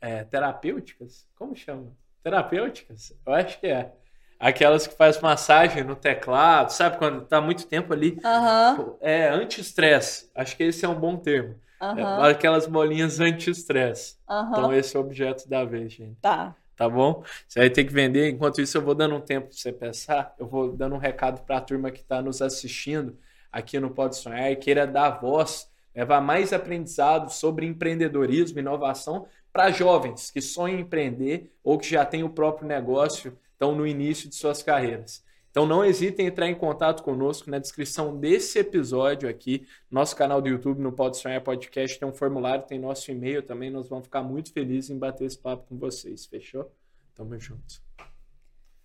é, 0.00 0.24
terapêuticas? 0.24 1.26
Como 1.34 1.54
chama? 1.54 1.92
Terapêuticas? 2.22 3.12
Eu 3.26 3.32
acho 3.32 3.60
que 3.60 3.66
é. 3.66 3.92
Aquelas 4.38 4.86
que 4.86 4.94
faz 4.94 5.20
massagem 5.20 5.82
no 5.82 5.96
teclado, 5.96 6.70
sabe? 6.70 6.96
Quando 6.96 7.22
tá 7.22 7.40
muito 7.40 7.66
tempo 7.66 7.92
ali. 7.92 8.18
Uhum. 8.24 8.96
É 9.00 9.28
anti-estresse. 9.28 10.30
Acho 10.34 10.56
que 10.56 10.62
esse 10.62 10.84
é 10.84 10.88
um 10.88 10.98
bom 10.98 11.16
termo. 11.16 11.56
Uhum. 11.80 12.24
É, 12.24 12.30
aquelas 12.30 12.66
bolinhas 12.66 13.18
anti-estresse. 13.18 14.16
Uhum. 14.28 14.48
Então, 14.50 14.72
esse 14.72 14.96
é 14.96 14.98
o 14.98 15.02
objeto 15.02 15.48
da 15.48 15.64
vez, 15.64 15.92
gente. 15.92 16.16
Tá. 16.20 16.54
Tá 16.76 16.88
bom? 16.88 17.24
Você 17.48 17.58
vai 17.58 17.70
ter 17.70 17.84
que 17.84 17.92
vender. 17.92 18.30
Enquanto 18.30 18.60
isso, 18.60 18.78
eu 18.78 18.82
vou 18.82 18.94
dando 18.94 19.16
um 19.16 19.20
tempo 19.20 19.48
para 19.48 19.56
você 19.56 19.72
pensar. 19.72 20.32
Eu 20.38 20.46
vou 20.46 20.70
dando 20.70 20.94
um 20.94 20.98
recado 20.98 21.40
para 21.42 21.56
a 21.56 21.60
turma 21.60 21.90
que 21.90 22.00
está 22.00 22.22
nos 22.22 22.40
assistindo 22.40 23.18
aqui 23.50 23.78
no 23.78 23.90
Pode 23.90 24.16
Sonhar 24.16 24.50
e 24.50 24.56
queira 24.56 24.86
dar 24.86 25.20
voz, 25.20 25.70
levar 25.94 26.20
mais 26.20 26.52
aprendizado 26.52 27.30
sobre 27.30 27.66
empreendedorismo, 27.66 28.58
inovação 28.58 29.26
para 29.52 29.70
jovens 29.70 30.30
que 30.30 30.40
sonham 30.40 30.78
em 30.78 30.82
empreender 30.82 31.52
ou 31.64 31.78
que 31.78 31.90
já 31.90 32.04
têm 32.04 32.22
o 32.22 32.30
próprio 32.30 32.68
negócio 32.68 33.36
estão 33.52 33.74
no 33.74 33.86
início 33.86 34.28
de 34.28 34.36
suas 34.36 34.62
carreiras. 34.62 35.24
Então 35.50 35.66
não 35.66 35.84
hesitem 35.84 36.26
em 36.26 36.28
entrar 36.28 36.46
em 36.46 36.54
contato 36.54 37.02
conosco 37.02 37.50
na 37.50 37.58
descrição 37.58 38.16
desse 38.16 38.58
episódio 38.60 39.28
aqui, 39.28 39.66
nosso 39.90 40.14
canal 40.14 40.40
do 40.40 40.48
YouTube 40.48 40.80
no 40.80 40.92
Pode 40.92 41.16
Sonhar 41.16 41.42
Podcast 41.42 41.98
tem 41.98 42.06
um 42.06 42.12
formulário, 42.12 42.66
tem 42.66 42.78
nosso 42.78 43.10
e-mail 43.10 43.42
também, 43.42 43.70
nós 43.70 43.88
vamos 43.88 44.04
ficar 44.04 44.22
muito 44.22 44.52
felizes 44.52 44.90
em 44.90 44.98
bater 44.98 45.24
esse 45.24 45.38
papo 45.38 45.66
com 45.68 45.76
vocês, 45.76 46.26
fechou? 46.26 46.70
Tamo 47.14 47.36
junto. 47.40 47.82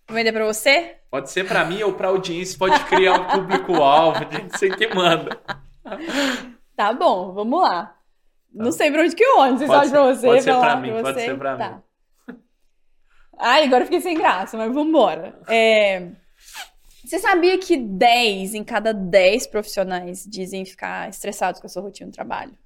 Vou 0.06 0.14
vender 0.14 0.32
para 0.32 0.44
você? 0.44 0.96
Pode 1.10 1.30
ser 1.30 1.46
para 1.46 1.64
mim 1.64 1.82
ou 1.82 1.92
para 1.92 2.08
audiência, 2.08 2.58
pode 2.58 2.78
criar 2.84 3.20
um 3.20 3.26
público-alvo, 3.26 4.20
você 4.50 4.68
que 4.70 4.92
manda. 4.94 5.40
Tá 6.76 6.92
bom, 6.92 7.32
vamos 7.32 7.62
lá. 7.62 7.84
Tá. 7.86 7.94
Não 8.52 8.72
sei 8.72 8.90
para 8.90 9.02
onde 9.02 9.14
que 9.14 9.24
eu 9.24 9.40
ando, 9.40 9.58
vocês 9.58 9.70
acham 9.70 9.90
para 9.90 10.14
você? 10.14 10.26
Pode 10.26 10.42
ser 10.42 10.54
para 10.58 10.76
mim, 10.76 11.02
pode 11.02 11.20
ser 11.20 11.38
para 11.38 11.56
tá. 11.56 11.70
mim. 11.70 11.82
Ai, 13.38 13.64
agora 13.64 13.82
eu 13.82 13.86
fiquei 13.86 14.00
sem 14.00 14.16
graça, 14.16 14.56
mas 14.56 14.68
vamos 14.72 14.88
embora. 14.88 15.38
É... 15.48 16.10
Você 17.04 17.18
sabia 17.18 17.58
que 17.58 17.76
10 17.76 18.54
em 18.54 18.64
cada 18.64 18.92
10 18.94 19.48
profissionais 19.48 20.24
dizem 20.24 20.64
ficar 20.64 21.08
estressados 21.08 21.60
com 21.60 21.66
a 21.66 21.70
sua 21.70 21.82
rotina 21.82 22.10
de 22.10 22.14
trabalho? 22.14 22.56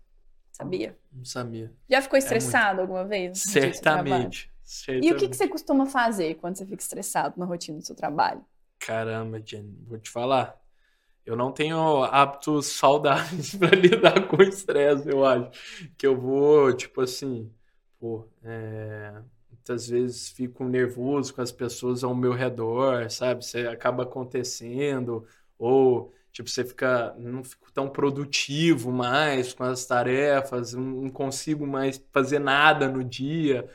Sabia? 0.52 0.96
Não 1.12 1.24
sabia. 1.24 1.72
Já 1.88 2.02
ficou 2.02 2.16
é 2.16 2.18
estressado 2.18 2.64
é 2.64 2.68
muito... 2.68 2.80
alguma 2.80 3.04
vez? 3.04 3.42
Certamente. 3.42 4.50
Certamente. 4.68 5.06
E 5.06 5.12
o 5.12 5.16
que, 5.16 5.28
que 5.28 5.36
você 5.36 5.48
costuma 5.48 5.86
fazer 5.86 6.34
quando 6.34 6.56
você 6.56 6.66
fica 6.66 6.82
estressado 6.82 7.38
na 7.38 7.46
rotina 7.46 7.78
do 7.78 7.84
seu 7.84 7.96
trabalho? 7.96 8.44
Caramba, 8.78 9.40
Jenny, 9.44 9.76
vou 9.86 9.98
te 9.98 10.10
falar. 10.10 10.60
Eu 11.24 11.36
não 11.36 11.52
tenho 11.52 12.04
hábitos 12.04 12.66
saudáveis 12.66 13.54
para 13.56 13.74
lidar 13.74 14.28
com 14.28 14.36
o 14.36 14.42
estresse, 14.42 15.08
eu 15.08 15.24
acho. 15.24 15.50
Que 15.96 16.06
eu 16.06 16.18
vou, 16.18 16.72
tipo 16.74 17.00
assim, 17.00 17.50
pô, 17.98 18.28
é 18.42 19.22
muitas 19.68 19.88
vezes 19.88 20.30
fico 20.30 20.64
nervoso 20.64 21.34
com 21.34 21.42
as 21.42 21.52
pessoas 21.52 22.02
ao 22.02 22.14
meu 22.14 22.32
redor, 22.32 23.10
sabe? 23.10 23.44
Você 23.44 23.66
acaba 23.66 24.04
acontecendo, 24.04 25.26
ou 25.58 26.12
tipo, 26.32 26.48
você 26.48 26.64
fica, 26.64 27.14
não 27.18 27.44
fico 27.44 27.70
tão 27.72 27.88
produtivo 27.88 28.90
mais 28.90 29.52
com 29.52 29.64
as 29.64 29.84
tarefas, 29.84 30.72
não 30.72 31.10
consigo 31.10 31.66
mais 31.66 32.02
fazer 32.12 32.38
nada 32.38 32.88
no 32.88 33.04
dia. 33.04 33.68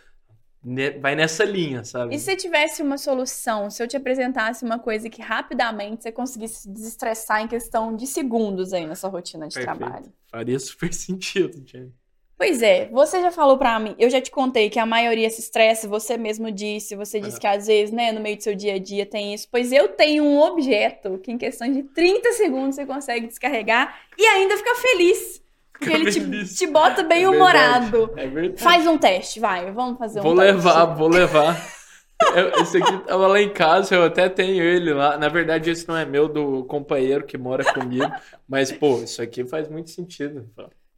Vai 1.01 1.13
nessa 1.13 1.43
linha, 1.43 1.83
sabe? 1.83 2.15
E 2.15 2.19
se 2.19 2.35
tivesse 2.37 2.81
uma 2.81 2.97
solução, 2.97 3.69
se 3.69 3.83
eu 3.83 3.87
te 3.87 3.97
apresentasse 3.97 4.63
uma 4.63 4.79
coisa 4.79 5.09
que 5.09 5.21
rapidamente 5.21 6.03
você 6.03 6.11
conseguisse 6.11 6.61
se 6.61 6.69
desestressar 6.69 7.41
em 7.41 7.47
questão 7.47 7.95
de 7.95 8.07
segundos 8.07 8.71
aí 8.71 8.85
na 8.85 8.95
sua 8.95 9.09
rotina 9.09 9.47
de 9.47 9.55
Perfeito. 9.55 9.77
trabalho? 9.77 10.13
Faria 10.31 10.57
super 10.59 10.91
sentido, 10.95 11.61
Jenny. 11.65 11.93
Pois 12.37 12.61
é, 12.61 12.87
você 12.89 13.21
já 13.21 13.31
falou 13.31 13.57
para 13.57 13.79
mim, 13.79 13.95
eu 13.97 14.09
já 14.09 14.19
te 14.19 14.31
contei 14.31 14.69
que 14.69 14.79
a 14.79 14.85
maioria 14.85 15.29
se 15.29 15.39
estressa, 15.39 15.87
você 15.87 16.17
mesmo 16.17 16.51
disse, 16.51 16.95
você 16.95 17.19
disse 17.19 17.39
que 17.39 17.47
às 17.47 17.67
vezes, 17.67 17.93
né, 17.93 18.11
no 18.11 18.19
meio 18.19 18.35
do 18.35 18.43
seu 18.43 18.55
dia 18.55 18.73
a 18.73 18.79
dia 18.79 19.05
tem 19.05 19.33
isso. 19.33 19.47
Pois 19.49 19.71
eu 19.71 19.89
tenho 19.89 20.23
um 20.23 20.39
objeto 20.41 21.19
que 21.19 21.31
em 21.31 21.37
questão 21.37 21.71
de 21.71 21.83
30 21.83 22.31
segundos 22.33 22.75
você 22.75 22.85
consegue 22.85 23.27
descarregar 23.27 23.97
e 24.17 24.25
ainda 24.25 24.57
ficar 24.57 24.75
feliz. 24.75 25.42
Porque 25.83 25.97
ele 25.97 26.11
te, 26.11 26.55
te, 26.55 26.67
bota 26.67 27.03
bem 27.03 27.23
é 27.23 27.29
humorado. 27.29 28.11
É 28.15 28.27
verdade. 28.27 28.61
Faz 28.61 28.87
um 28.87 28.97
teste, 28.97 29.39
vai, 29.39 29.71
vamos 29.71 29.97
fazer 29.97 30.19
um 30.19 30.23
vou 30.23 30.35
teste. 30.35 30.51
Vou 30.51 30.71
levar, 30.71 30.85
vou 30.95 31.07
levar. 31.07 31.73
Esse 32.61 32.77
aqui 32.77 32.97
tava 33.05 33.27
lá 33.27 33.41
em 33.41 33.49
casa, 33.51 33.95
eu 33.95 34.03
até 34.03 34.29
tenho 34.29 34.63
ele 34.63 34.93
lá. 34.93 35.17
Na 35.17 35.27
verdade, 35.27 35.69
esse 35.69 35.87
não 35.87 35.97
é 35.97 36.05
meu, 36.05 36.29
do 36.29 36.63
companheiro 36.63 37.25
que 37.25 37.37
mora 37.37 37.65
comigo. 37.73 38.09
Mas, 38.47 38.71
pô, 38.71 39.01
isso 39.03 39.21
aqui 39.21 39.45
faz 39.45 39.67
muito 39.67 39.89
sentido. 39.89 40.49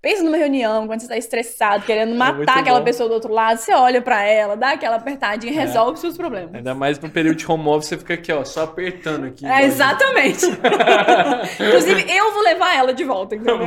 Pensa 0.05 0.21
numa 0.21 0.37
reunião, 0.37 0.85
quando 0.85 0.99
você 0.99 1.07
está 1.07 1.17
estressado, 1.17 1.83
querendo 1.83 2.13
é 2.13 2.15
matar 2.15 2.57
é 2.57 2.59
aquela 2.59 2.77
bom. 2.77 2.85
pessoa 2.85 3.09
do 3.09 3.15
outro 3.15 3.33
lado, 3.33 3.57
você 3.57 3.73
olha 3.73 3.99
para 4.03 4.21
ela, 4.21 4.55
dá 4.55 4.73
aquela 4.73 4.97
apertadinha 4.97 5.51
e 5.51 5.57
é. 5.57 5.61
resolve 5.61 5.99
seus 5.99 6.15
problemas. 6.15 6.53
Ainda 6.53 6.75
mais 6.75 6.99
no 6.99 7.09
período 7.09 7.37
de 7.37 7.51
home 7.51 7.67
office, 7.69 7.87
você 7.89 7.97
fica 7.97 8.13
aqui, 8.13 8.31
ó, 8.31 8.45
só 8.45 8.65
apertando 8.65 9.25
aqui. 9.25 9.43
É, 9.47 9.63
exatamente. 9.63 10.45
Inclusive, 11.59 12.05
eu 12.07 12.31
vou 12.33 12.43
levar 12.43 12.77
ela 12.77 12.93
de 12.93 13.03
volta, 13.03 13.33
entendeu? 13.33 13.57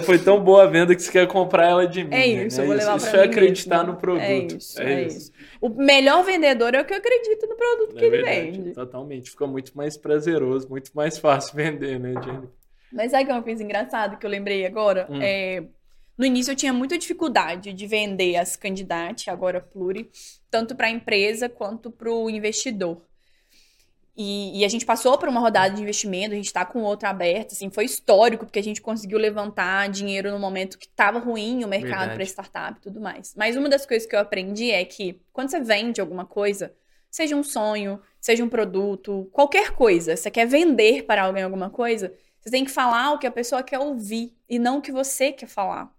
Foi 0.00 0.18
tão 0.18 0.42
boa 0.42 0.62
a 0.62 0.66
venda 0.66 0.94
que 0.94 1.02
você 1.02 1.12
quer 1.12 1.26
comprar 1.26 1.68
ela 1.68 1.86
de 1.86 2.02
mim. 2.02 2.14
É 2.14 2.26
isso, 2.26 2.56
né? 2.56 2.62
eu 2.62 2.68
vou 2.68 2.76
levar 2.76 2.96
isso, 2.96 3.08
isso 3.08 3.16
é 3.16 3.22
acreditar 3.22 3.78
mesmo. 3.80 3.92
no 3.92 3.98
produto. 3.98 4.22
É 4.22 4.38
isso, 4.38 4.80
é, 4.80 4.94
é 4.94 5.02
isso. 5.02 5.16
isso. 5.18 5.32
O 5.60 5.68
melhor 5.68 6.24
vendedor 6.24 6.74
é 6.74 6.80
o 6.80 6.86
que 6.86 6.94
eu 6.94 6.98
acredito 6.98 7.46
no 7.46 7.54
produto 7.54 7.96
é 7.96 8.00
que 8.00 8.08
verdade, 8.08 8.38
ele 8.38 8.50
vende. 8.50 8.72
Totalmente. 8.72 9.30
Fica 9.30 9.46
muito 9.46 9.76
mais 9.76 9.98
prazeroso, 9.98 10.70
muito 10.70 10.90
mais 10.94 11.18
fácil 11.18 11.52
vender, 11.54 12.00
né, 12.00 12.14
Jenny? 12.24 12.48
Mas 12.96 13.10
sabe 13.10 13.26
que 13.26 13.30
é 13.30 13.34
uma 13.34 13.42
coisa 13.42 13.62
engraçada 13.62 14.16
que 14.16 14.24
eu 14.24 14.30
lembrei 14.30 14.66
agora? 14.66 15.06
Hum. 15.10 15.20
É, 15.22 15.62
no 16.16 16.24
início 16.24 16.50
eu 16.50 16.56
tinha 16.56 16.72
muita 16.72 16.96
dificuldade 16.96 17.72
de 17.72 17.86
vender 17.86 18.36
as 18.36 18.56
candidatas, 18.56 19.28
agora 19.28 19.60
pluri, 19.60 20.10
tanto 20.50 20.74
para 20.74 20.86
a 20.86 20.90
empresa 20.90 21.48
quanto 21.48 21.90
para 21.90 22.10
o 22.10 22.30
investidor. 22.30 23.02
E, 24.16 24.60
e, 24.60 24.64
a 24.64 24.68
gente 24.68 24.86
passou 24.86 25.18
por 25.18 25.28
uma 25.28 25.40
rodada 25.40 25.74
de 25.74 25.82
investimento, 25.82 26.32
a 26.32 26.36
gente 26.36 26.46
está 26.46 26.64
com 26.64 26.82
outra 26.82 27.10
aberta, 27.10 27.52
assim, 27.52 27.68
foi 27.68 27.84
histórico, 27.84 28.46
porque 28.46 28.58
a 28.58 28.62
gente 28.62 28.80
conseguiu 28.80 29.18
levantar 29.18 29.90
dinheiro 29.90 30.30
no 30.30 30.38
momento 30.38 30.78
que 30.78 30.86
estava 30.86 31.18
ruim 31.18 31.62
o 31.62 31.68
mercado 31.68 32.14
para 32.14 32.22
startup 32.24 32.78
e 32.78 32.80
tudo 32.80 32.98
mais. 32.98 33.34
Mas 33.36 33.56
uma 33.56 33.68
das 33.68 33.84
coisas 33.84 34.08
que 34.08 34.16
eu 34.16 34.20
aprendi 34.20 34.70
é 34.70 34.82
que 34.86 35.20
quando 35.34 35.50
você 35.50 35.60
vende 35.60 36.00
alguma 36.00 36.24
coisa, 36.24 36.72
seja 37.10 37.36
um 37.36 37.42
sonho, 37.42 38.00
seja 38.18 38.42
um 38.42 38.48
produto, 38.48 39.28
qualquer 39.32 39.72
coisa, 39.72 40.16
você 40.16 40.30
quer 40.30 40.46
vender 40.46 41.02
para 41.02 41.24
alguém 41.24 41.42
alguma 41.42 41.68
coisa, 41.68 42.10
você 42.46 42.50
tem 42.52 42.64
que 42.64 42.70
falar 42.70 43.10
o 43.10 43.18
que 43.18 43.26
a 43.26 43.30
pessoa 43.30 43.60
quer 43.60 43.80
ouvir 43.80 44.32
e 44.48 44.56
não 44.56 44.78
o 44.78 44.80
que 44.80 44.92
você 44.92 45.32
quer 45.32 45.48
falar. 45.48 45.92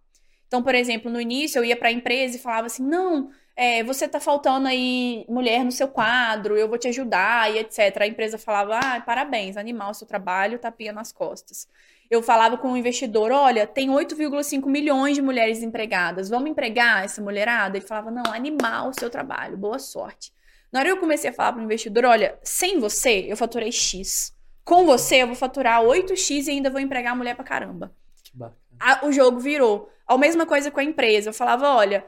Então, 0.48 0.64
por 0.64 0.74
exemplo, 0.74 1.12
no 1.12 1.20
início 1.20 1.60
eu 1.60 1.66
ia 1.66 1.76
para 1.76 1.90
a 1.90 1.92
empresa 1.92 2.38
e 2.38 2.40
falava 2.40 2.68
assim: 2.68 2.84
não, 2.84 3.30
é, 3.54 3.84
você 3.84 4.08
tá 4.08 4.18
faltando 4.18 4.66
aí 4.66 5.26
mulher 5.28 5.66
no 5.66 5.74
seu 5.74 5.90
quadro, 5.90 6.56
eu 6.56 6.70
vou 6.70 6.78
te 6.78 6.88
ajudar 6.88 7.54
e 7.54 7.60
etc. 7.60 7.98
A 8.00 8.08
empresa 8.08 8.38
falava: 8.38 8.80
ah, 8.82 9.02
parabéns, 9.02 9.58
animal, 9.58 9.94
seu 9.94 10.08
trabalho, 10.08 10.58
tapinha 10.58 10.94
nas 10.94 11.12
costas. 11.12 11.68
Eu 12.10 12.24
falava 12.24 12.58
com 12.58 12.72
o 12.72 12.78
investidor: 12.78 13.30
olha, 13.30 13.68
tem 13.68 13.90
8,5 13.90 14.68
milhões 14.68 15.18
de 15.18 15.22
mulheres 15.22 15.62
empregadas, 15.62 16.30
vamos 16.30 16.50
empregar 16.50 17.04
essa 17.04 17.22
mulherada? 17.22 17.76
Ele 17.78 17.86
falava: 17.86 18.10
não, 18.10 18.34
animal, 18.34 18.94
seu 18.98 19.10
trabalho, 19.10 19.58
boa 19.58 19.80
sorte. 19.80 20.32
Na 20.72 20.80
hora 20.80 20.88
eu 20.88 20.98
comecei 20.98 21.30
a 21.30 21.34
falar 21.34 21.52
para 21.52 21.62
o 21.62 21.66
investidor: 21.66 22.06
olha, 22.06 22.40
sem 22.42 22.80
você 22.80 23.26
eu 23.28 23.36
faturei 23.36 23.70
X. 23.70 24.37
Com 24.68 24.86
você, 24.86 25.22
eu 25.24 25.28
vou 25.28 25.36
faturar 25.36 25.82
8x 25.82 26.48
e 26.48 26.52
ainda 26.52 26.70
vou 26.70 26.82
empregar 26.82 27.14
a 27.14 27.16
mulher 27.16 27.36
pra 27.36 27.46
caramba. 27.46 27.96
Que 28.22 28.36
bacana. 28.36 28.60
A, 28.78 29.06
o 29.06 29.14
jogo 29.14 29.40
virou. 29.40 29.90
A 30.06 30.18
mesma 30.18 30.46
coisa 30.46 30.70
com 30.70 30.82
a 30.82 30.84
empresa. 30.84 31.30
Eu 31.30 31.34
falava, 31.34 31.70
olha, 31.70 32.06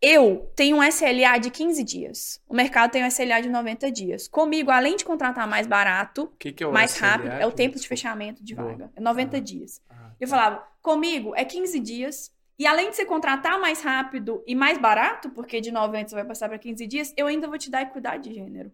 eu 0.00 0.50
tenho 0.56 0.78
um 0.78 0.82
SLA 0.82 1.38
de 1.38 1.48
15 1.48 1.84
dias. 1.84 2.42
O 2.48 2.54
mercado 2.56 2.90
tem 2.90 3.04
um 3.04 3.06
SLA 3.06 3.40
de 3.40 3.48
90 3.48 3.92
dias. 3.92 4.26
Comigo, 4.26 4.72
além 4.72 4.96
de 4.96 5.04
contratar 5.04 5.46
mais 5.46 5.68
barato, 5.68 6.28
que 6.40 6.50
que 6.50 6.64
é 6.64 6.66
mais 6.66 6.90
SLA? 6.90 7.08
rápido, 7.08 7.32
é 7.34 7.46
o 7.46 7.52
tempo 7.52 7.78
de 7.78 7.86
fechamento 7.86 8.42
de 8.42 8.56
vaga. 8.56 8.90
É 8.96 9.00
90 9.00 9.36
ah, 9.36 9.40
dias. 9.40 9.80
Ah, 9.88 10.10
eu 10.20 10.28
tá. 10.28 10.36
falava, 10.36 10.68
comigo 10.82 11.32
é 11.36 11.44
15 11.44 11.78
dias. 11.78 12.34
E 12.58 12.66
além 12.66 12.90
de 12.90 12.96
você 12.96 13.04
contratar 13.04 13.60
mais 13.60 13.80
rápido 13.80 14.42
e 14.44 14.56
mais 14.56 14.76
barato, 14.76 15.30
porque 15.30 15.60
de 15.60 15.70
90 15.70 16.08
você 16.08 16.14
vai 16.16 16.24
passar 16.24 16.48
para 16.48 16.58
15 16.58 16.84
dias, 16.84 17.14
eu 17.16 17.28
ainda 17.28 17.46
vou 17.46 17.58
te 17.58 17.70
dar 17.70 17.82
equidade 17.82 18.28
de 18.28 18.34
gênero. 18.34 18.72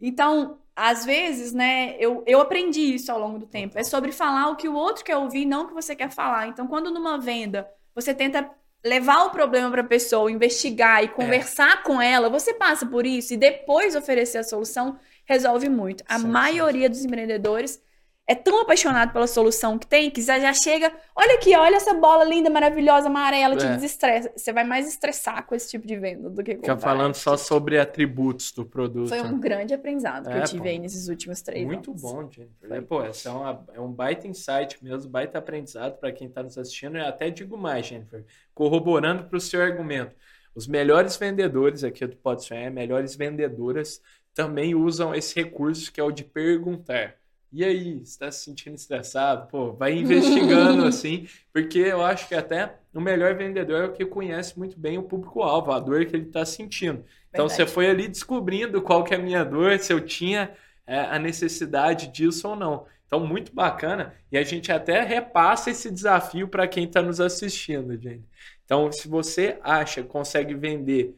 Então, 0.00 0.58
às 0.74 1.04
vezes, 1.04 1.52
né, 1.52 1.96
eu, 1.98 2.22
eu 2.26 2.40
aprendi 2.40 2.94
isso 2.94 3.10
ao 3.10 3.18
longo 3.18 3.38
do 3.38 3.46
tempo. 3.46 3.78
É 3.78 3.82
sobre 3.82 4.12
falar 4.12 4.48
o 4.50 4.56
que 4.56 4.68
o 4.68 4.74
outro 4.74 5.04
quer 5.04 5.16
ouvir, 5.16 5.46
não 5.46 5.64
o 5.64 5.68
que 5.68 5.74
você 5.74 5.96
quer 5.96 6.10
falar. 6.10 6.48
Então, 6.48 6.66
quando 6.66 6.90
numa 6.90 7.18
venda 7.18 7.66
você 7.94 8.14
tenta 8.14 8.50
levar 8.84 9.24
o 9.24 9.30
problema 9.30 9.70
para 9.70 9.80
a 9.80 9.84
pessoa, 9.84 10.30
investigar 10.30 11.02
e 11.02 11.08
conversar 11.08 11.78
é. 11.78 11.82
com 11.82 12.00
ela, 12.00 12.28
você 12.28 12.54
passa 12.54 12.86
por 12.86 13.06
isso 13.06 13.34
e 13.34 13.36
depois 13.36 13.96
oferecer 13.96 14.38
a 14.38 14.44
solução, 14.44 14.98
resolve 15.24 15.68
muito. 15.68 16.04
A 16.06 16.18
maioria 16.18 16.88
dos 16.88 17.04
empreendedores 17.04 17.82
é 18.28 18.34
tão 18.34 18.60
apaixonado 18.60 19.12
pela 19.12 19.26
solução 19.26 19.78
que 19.78 19.86
tem 19.86 20.10
que 20.10 20.20
já, 20.20 20.38
já 20.40 20.52
chega, 20.52 20.92
olha 21.14 21.34
aqui, 21.34 21.54
olha 21.54 21.76
essa 21.76 21.94
bola 21.94 22.24
linda, 22.24 22.50
maravilhosa, 22.50 23.06
amarela, 23.06 23.54
é. 23.54 23.58
te 23.58 23.66
desestressa. 23.66 24.32
Você 24.36 24.52
vai 24.52 24.64
mais 24.64 24.88
estressar 24.88 25.46
com 25.46 25.54
esse 25.54 25.70
tipo 25.70 25.86
de 25.86 25.96
venda 25.96 26.28
do 26.28 26.42
que 26.42 26.56
com 26.56 26.62
Fica 26.62 26.76
falando 26.76 27.14
só 27.14 27.36
sobre 27.36 27.78
atributos 27.78 28.50
do 28.50 28.66
produto. 28.66 29.08
Foi 29.08 29.20
um 29.20 29.32
né? 29.32 29.38
grande 29.38 29.74
aprendizado 29.74 30.28
é, 30.28 30.32
que 30.32 30.38
eu 30.38 30.44
tive 30.44 30.62
pô, 30.62 30.68
aí 30.68 30.78
nesses 30.78 31.06
últimos 31.06 31.40
três 31.40 31.64
muito 31.64 31.90
anos. 31.90 32.02
Muito 32.02 32.16
bom, 32.16 32.30
Jennifer. 32.32 32.72
É, 32.72 32.80
pô, 32.80 33.02
essa 33.02 33.28
é, 33.28 33.32
uma, 33.32 33.64
é 33.74 33.80
um 33.80 33.92
baita 33.92 34.26
insight 34.26 34.82
mesmo, 34.82 35.08
baita 35.08 35.38
aprendizado 35.38 35.96
para 35.98 36.10
quem 36.10 36.26
está 36.26 36.42
nos 36.42 36.58
assistindo. 36.58 36.96
E 36.96 37.00
até 37.00 37.30
digo 37.30 37.56
mais, 37.56 37.86
Jennifer, 37.86 38.24
corroborando 38.52 39.24
para 39.24 39.36
o 39.36 39.40
seu 39.40 39.62
argumento. 39.62 40.16
Os 40.52 40.66
melhores 40.66 41.16
vendedores 41.16 41.84
aqui 41.84 42.04
do 42.04 42.16
Pode 42.16 42.44
Sonhar, 42.44 42.72
melhores 42.72 43.14
vendedoras, 43.14 44.00
também 44.34 44.74
usam 44.74 45.14
esse 45.14 45.38
recurso 45.40 45.92
que 45.92 46.00
é 46.00 46.02
o 46.02 46.10
de 46.10 46.24
perguntar. 46.24 47.14
E 47.56 47.64
aí, 47.64 48.02
está 48.02 48.30
se 48.30 48.44
sentindo 48.44 48.74
estressado? 48.74 49.48
Pô, 49.48 49.72
vai 49.72 49.94
investigando 49.94 50.84
assim, 50.84 51.26
porque 51.50 51.78
eu 51.78 52.04
acho 52.04 52.28
que 52.28 52.34
até 52.34 52.76
o 52.92 53.00
melhor 53.00 53.34
vendedor 53.34 53.82
é 53.82 53.86
o 53.86 53.92
que 53.94 54.04
conhece 54.04 54.58
muito 54.58 54.78
bem 54.78 54.98
o 54.98 55.02
público-alvo, 55.02 55.72
a 55.72 55.80
dor 55.80 56.04
que 56.04 56.14
ele 56.14 56.26
está 56.26 56.44
sentindo. 56.44 57.02
Então 57.30 57.48
Verdade. 57.48 57.54
você 57.54 57.74
foi 57.74 57.88
ali 57.88 58.08
descobrindo 58.08 58.82
qual 58.82 59.02
que 59.02 59.14
é 59.14 59.16
a 59.16 59.22
minha 59.22 59.42
dor, 59.42 59.78
se 59.78 59.90
eu 59.90 60.02
tinha 60.02 60.52
é, 60.86 61.00
a 61.00 61.18
necessidade 61.18 62.08
disso 62.08 62.46
ou 62.46 62.56
não. 62.56 62.84
Então, 63.06 63.20
muito 63.20 63.54
bacana. 63.54 64.14
E 64.30 64.36
a 64.36 64.42
gente 64.42 64.70
até 64.70 65.00
repassa 65.00 65.70
esse 65.70 65.90
desafio 65.90 66.48
para 66.48 66.68
quem 66.68 66.84
está 66.84 67.00
nos 67.00 67.22
assistindo, 67.22 67.96
gente. 67.96 68.24
Então, 68.66 68.92
se 68.92 69.08
você 69.08 69.58
acha 69.62 70.02
que 70.02 70.08
consegue 70.08 70.54
vender 70.54 71.14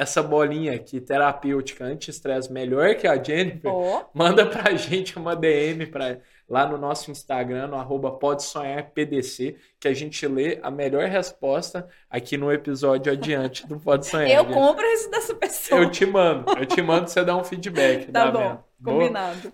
essa 0.00 0.22
bolinha 0.22 0.72
aqui 0.72 0.98
terapêutica 0.98 1.84
anti-estresse 1.84 2.50
melhor 2.50 2.94
que 2.94 3.06
a 3.06 3.22
Jennifer, 3.22 3.70
oh. 3.70 4.02
manda 4.14 4.46
pra 4.46 4.72
gente 4.74 5.18
uma 5.18 5.36
DM 5.36 5.84
pra, 5.84 6.18
lá 6.48 6.66
no 6.66 6.78
nosso 6.78 7.10
Instagram, 7.10 7.66
no 7.66 7.76
arroba 7.76 8.18
PDC, 8.94 9.56
que 9.78 9.86
a 9.86 9.92
gente 9.92 10.26
lê 10.26 10.58
a 10.62 10.70
melhor 10.70 11.06
resposta 11.06 11.86
aqui 12.08 12.38
no 12.38 12.50
episódio 12.50 13.12
adiante 13.12 13.66
do 13.66 13.78
Pode 13.78 14.06
Sonhar. 14.06 14.30
Eu 14.30 14.46
compro 14.46 14.86
isso 14.86 15.10
dessa 15.10 15.34
pessoa. 15.34 15.82
Eu 15.82 15.90
te 15.90 16.06
mando, 16.06 16.50
eu 16.58 16.64
te 16.64 16.80
mando 16.80 17.10
você 17.10 17.22
dar 17.22 17.36
um 17.36 17.44
feedback. 17.44 18.10
Tá 18.10 18.30
bom, 18.30 18.64
combinado. 18.82 19.52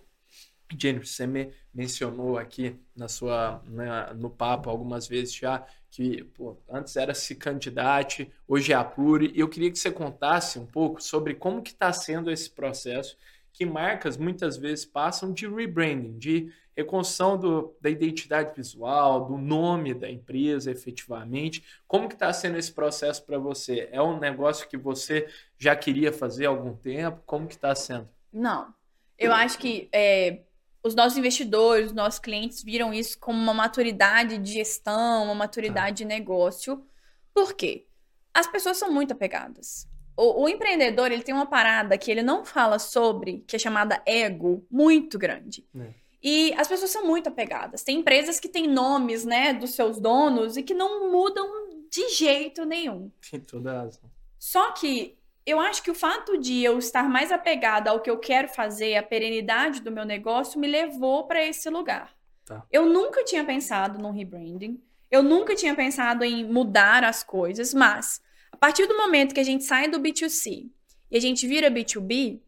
Jennifer, 0.81 1.09
você 1.09 1.27
me 1.27 1.53
mencionou 1.75 2.39
aqui 2.39 2.79
na 2.97 3.09
sua, 3.09 3.61
na, 3.67 4.15
no 4.15 4.31
papo 4.31 4.71
algumas 4.71 5.09
vezes 5.09 5.35
já 5.35 5.67
que 5.97 6.23
pô, 6.25 6.59
antes 6.69 6.95
era 6.95 7.15
se 7.15 7.35
candidate, 7.35 8.31
hoje 8.47 8.71
é 8.71 8.77
apure. 8.77 9.33
E 9.35 9.41
eu 9.41 9.49
queria 9.49 9.73
que 9.73 9.79
você 9.79 9.91
contasse 9.91 10.59
um 10.59 10.67
pouco 10.67 11.03
sobre 11.03 11.33
como 11.33 11.63
que 11.63 11.71
está 11.71 11.91
sendo 11.91 12.31
esse 12.31 12.51
processo 12.51 13.17
que 13.51 13.65
marcas 13.65 14.19
muitas 14.19 14.59
vezes 14.59 14.85
passam 14.85 15.33
de 15.33 15.49
rebranding, 15.49 16.19
de 16.19 16.53
reconstrução 16.77 17.39
do, 17.39 17.75
da 17.81 17.89
identidade 17.89 18.55
visual, 18.55 19.25
do 19.25 19.39
nome 19.39 19.95
da 19.95 20.11
empresa 20.11 20.71
efetivamente. 20.71 21.65
Como 21.89 22.09
que 22.09 22.15
está 22.15 22.31
sendo 22.31 22.59
esse 22.59 22.71
processo 22.71 23.25
para 23.25 23.39
você? 23.39 23.89
É 23.91 24.03
um 24.03 24.21
negócio 24.21 24.69
que 24.69 24.77
você 24.77 25.27
já 25.57 25.75
queria 25.75 26.13
fazer 26.13 26.45
há 26.45 26.51
algum 26.51 26.77
tempo? 26.77 27.23
Como 27.25 27.47
que 27.47 27.55
está 27.55 27.75
sendo? 27.75 28.07
Não. 28.31 28.75
Eu 29.19 29.33
acho 29.33 29.59
que 29.59 29.89
é, 29.91 30.43
os 30.87 30.95
nossos 30.95 31.19
investidores, 31.19 31.87
os 31.87 31.93
nossos 31.93 32.21
clientes 32.21 32.63
viram 32.63 32.95
isso 32.95 33.19
como 33.19 33.37
uma 33.37 33.53
maturidade 33.53 34.39
de 34.39 34.53
gestão, 34.53 35.25
uma 35.25 35.35
maturidade 35.35 35.89
ah. 35.89 35.91
de 35.91 36.05
negócio. 36.05 36.87
Por 37.35 37.55
quê? 37.55 37.87
As 38.33 38.47
pessoas 38.47 38.77
são 38.77 38.93
muito 38.93 39.13
apegadas. 39.13 39.89
O, 40.17 40.45
o, 40.45 40.49
empreendedor, 40.49 41.11
ele 41.11 41.25
tem 41.25 41.35
uma 41.35 41.47
parada 41.47 41.99
que 41.99 42.11
ele 42.11 42.23
não 42.23 42.45
fala 42.45 42.79
sobre, 42.79 43.45
que 43.47 43.57
é 43.57 43.59
chamada 43.59 44.01
ego, 44.07 44.65
muito 44.71 45.19
grande. 45.19 45.67
É. 45.77 45.89
E 46.23 46.55
as 46.55 46.69
pessoas 46.69 46.91
são 46.91 47.05
muito 47.05 47.29
apegadas. 47.29 47.83
Tem 47.83 47.99
empresas 47.99 48.39
que 48.39 48.49
têm 48.49 48.69
nomes, 48.69 49.25
né, 49.25 49.53
dos 49.53 49.75
seus 49.75 50.01
donos 50.01 50.57
e 50.57 50.63
que 50.63 50.73
não 50.73 51.11
mudam 51.11 51.47
de 51.91 52.09
jeito 52.11 52.65
nenhum. 52.65 53.11
Tem 53.29 53.41
toda 53.41 53.83
razão. 53.83 54.09
Só 54.39 54.71
que 54.71 55.16
eu 55.47 55.61
acho 55.61 55.83
que 55.83 55.91
o 55.91 55.95
fato 55.95 56.37
de 56.37 56.65
eu 56.65 56.77
estar 56.77 57.09
mais 57.09 57.31
apegada 57.31 57.91
ao 57.91 58.01
que 58.01 58.11
eu 58.11 58.19
quero 58.19 58.49
fazer, 58.49 58.97
a 58.97 59.03
perenidade 59.03 59.81
do 59.81 59.93
meu 59.93 60.05
negócio, 60.05 60.59
me 60.59 60.67
levou 60.67 61.27
para 61.29 61.43
esse 61.43 61.71
lugar. 61.71 62.13
Tá. 62.45 62.67
Eu 62.71 62.87
nunca 62.87 63.25
tinha 63.25 63.45
pensado 63.45 63.99
num 63.99 64.11
rebranding, 64.11 64.83
eu 65.09 65.23
nunca 65.23 65.55
tinha 65.55 65.75
pensado 65.75 66.25
em 66.25 66.45
mudar 66.45 67.05
as 67.05 67.23
coisas, 67.23 67.73
mas 67.73 68.21
a 68.51 68.57
partir 68.57 68.87
do 68.87 68.97
momento 68.97 69.35
que 69.35 69.41
a 69.41 69.45
gente 69.45 69.63
sai 69.63 69.89
do 69.89 70.01
B2C 70.01 70.69
e 71.11 71.17
a 71.17 71.21
gente 71.21 71.47
vira 71.47 71.71
B2B, 71.71 72.41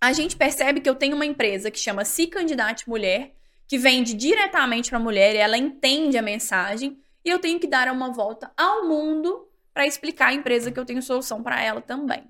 a 0.00 0.12
gente 0.12 0.36
percebe 0.36 0.80
que 0.80 0.90
eu 0.90 0.94
tenho 0.96 1.14
uma 1.14 1.26
empresa 1.26 1.70
que 1.70 1.78
chama 1.78 2.04
Se 2.04 2.26
Candidate 2.26 2.88
Mulher, 2.88 3.34
que 3.68 3.78
vende 3.78 4.14
diretamente 4.14 4.90
para 4.90 4.98
a 4.98 5.02
mulher 5.02 5.34
e 5.34 5.38
ela 5.38 5.56
entende 5.56 6.18
a 6.18 6.22
mensagem, 6.22 6.98
e 7.24 7.30
eu 7.30 7.38
tenho 7.38 7.58
que 7.58 7.66
dar 7.66 7.90
uma 7.90 8.12
volta 8.12 8.52
ao 8.56 8.86
mundo 8.86 9.45
para 9.76 9.86
explicar 9.86 10.28
a 10.28 10.32
empresa 10.32 10.72
que 10.72 10.80
eu 10.80 10.86
tenho 10.86 11.02
solução 11.02 11.42
para 11.42 11.62
ela 11.62 11.82
também. 11.82 12.24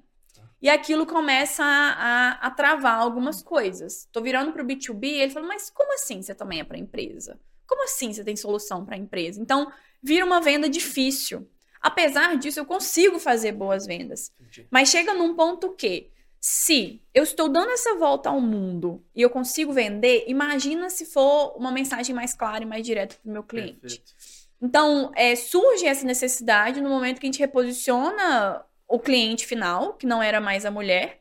E 0.60 0.68
aquilo 0.68 1.06
começa 1.06 1.62
a, 1.62 1.92
a, 1.92 2.30
a 2.48 2.50
travar 2.50 2.98
algumas 2.98 3.40
coisas. 3.40 4.08
Tô 4.10 4.20
virando 4.20 4.52
para 4.52 4.64
o 4.64 4.66
B2B 4.66 5.04
e 5.04 5.20
ele 5.20 5.32
falou, 5.32 5.46
mas 5.46 5.70
como 5.70 5.94
assim 5.94 6.20
você 6.20 6.34
também 6.34 6.58
é 6.58 6.64
para 6.64 6.76
empresa? 6.76 7.38
Como 7.64 7.84
assim 7.84 8.12
você 8.12 8.24
tem 8.24 8.34
solução 8.34 8.84
para 8.84 8.96
empresa? 8.96 9.40
Então, 9.40 9.70
vira 10.02 10.26
uma 10.26 10.40
venda 10.40 10.68
difícil. 10.68 11.48
Apesar 11.80 12.36
disso, 12.36 12.58
eu 12.58 12.66
consigo 12.66 13.20
fazer 13.20 13.52
boas 13.52 13.86
vendas. 13.86 14.32
Entendi. 14.40 14.66
Mas 14.68 14.88
chega 14.88 15.14
num 15.14 15.36
ponto 15.36 15.72
que, 15.76 16.10
se 16.40 17.00
eu 17.14 17.22
estou 17.22 17.48
dando 17.48 17.70
essa 17.70 17.94
volta 17.94 18.28
ao 18.28 18.40
mundo 18.40 19.04
e 19.14 19.22
eu 19.22 19.30
consigo 19.30 19.72
vender, 19.72 20.24
imagina 20.26 20.90
se 20.90 21.06
for 21.06 21.56
uma 21.56 21.70
mensagem 21.70 22.12
mais 22.12 22.34
clara 22.34 22.64
e 22.64 22.66
mais 22.66 22.84
direta 22.84 23.14
para 23.22 23.30
o 23.30 23.32
meu 23.32 23.44
cliente. 23.44 23.78
Perfeito. 23.78 24.14
Então, 24.60 25.12
é, 25.14 25.36
surge 25.36 25.86
essa 25.86 26.06
necessidade 26.06 26.80
no 26.80 26.88
momento 26.88 27.20
que 27.20 27.26
a 27.26 27.30
gente 27.30 27.38
reposiciona 27.38 28.64
o 28.88 28.98
cliente 28.98 29.46
final, 29.46 29.94
que 29.94 30.06
não 30.06 30.22
era 30.22 30.40
mais 30.40 30.64
a 30.64 30.70
mulher. 30.70 31.20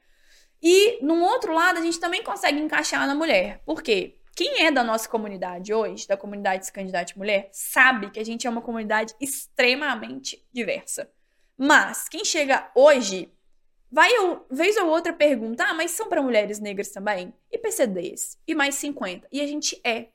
E, 0.61 1.03
num 1.03 1.23
outro 1.23 1.53
lado, 1.53 1.79
a 1.79 1.81
gente 1.81 1.99
também 1.99 2.23
consegue 2.23 2.59
encaixar 2.59 3.05
na 3.05 3.15
mulher. 3.15 3.61
Por 3.65 3.81
quê? 3.81 4.15
Quem 4.35 4.65
é 4.65 4.71
da 4.71 4.83
nossa 4.83 5.07
comunidade 5.07 5.73
hoje, 5.73 6.07
da 6.07 6.17
comunidade 6.17 6.69
Candidate 6.71 7.17
Mulher, 7.17 7.49
sabe 7.53 8.11
que 8.11 8.19
a 8.19 8.25
gente 8.25 8.45
é 8.45 8.49
uma 8.49 8.61
comunidade 8.61 9.15
extremamente 9.19 10.45
diversa. 10.51 11.09
Mas 11.57 12.09
quem 12.09 12.25
chega 12.25 12.69
hoje, 12.75 13.31
vai 13.89 14.09
vez 14.51 14.75
ou 14.75 14.87
outra 14.87 15.13
perguntar, 15.13 15.69
ah, 15.69 15.73
mas 15.73 15.91
são 15.91 16.09
para 16.09 16.21
mulheres 16.21 16.59
negras 16.59 16.89
também? 16.89 17.33
E 17.49 17.57
PCDs? 17.57 18.37
E 18.45 18.53
mais 18.53 18.75
50? 18.75 19.25
E 19.31 19.39
a 19.39 19.47
gente 19.47 19.79
é. 19.85 20.09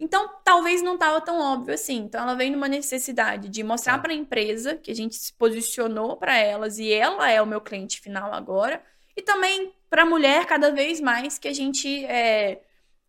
Então, 0.00 0.30
talvez 0.44 0.80
não 0.80 0.94
estava 0.94 1.20
tão 1.20 1.40
óbvio 1.40 1.74
assim. 1.74 1.96
Então, 1.96 2.22
ela 2.22 2.34
vem 2.34 2.50
numa 2.50 2.68
necessidade 2.68 3.48
de 3.48 3.64
mostrar 3.64 3.94
tá. 3.94 3.98
para 4.00 4.12
a 4.12 4.16
empresa 4.16 4.76
que 4.76 4.90
a 4.90 4.94
gente 4.94 5.16
se 5.16 5.32
posicionou 5.32 6.16
para 6.16 6.36
elas 6.36 6.78
e 6.78 6.92
ela 6.92 7.28
é 7.30 7.42
o 7.42 7.46
meu 7.46 7.60
cliente 7.60 8.00
final 8.00 8.32
agora. 8.32 8.82
E 9.16 9.22
também 9.22 9.72
para 9.90 10.02
a 10.02 10.06
mulher, 10.06 10.46
cada 10.46 10.70
vez 10.70 11.00
mais, 11.00 11.38
que 11.38 11.48
a 11.48 11.52
gente 11.52 12.04
é, 12.06 12.60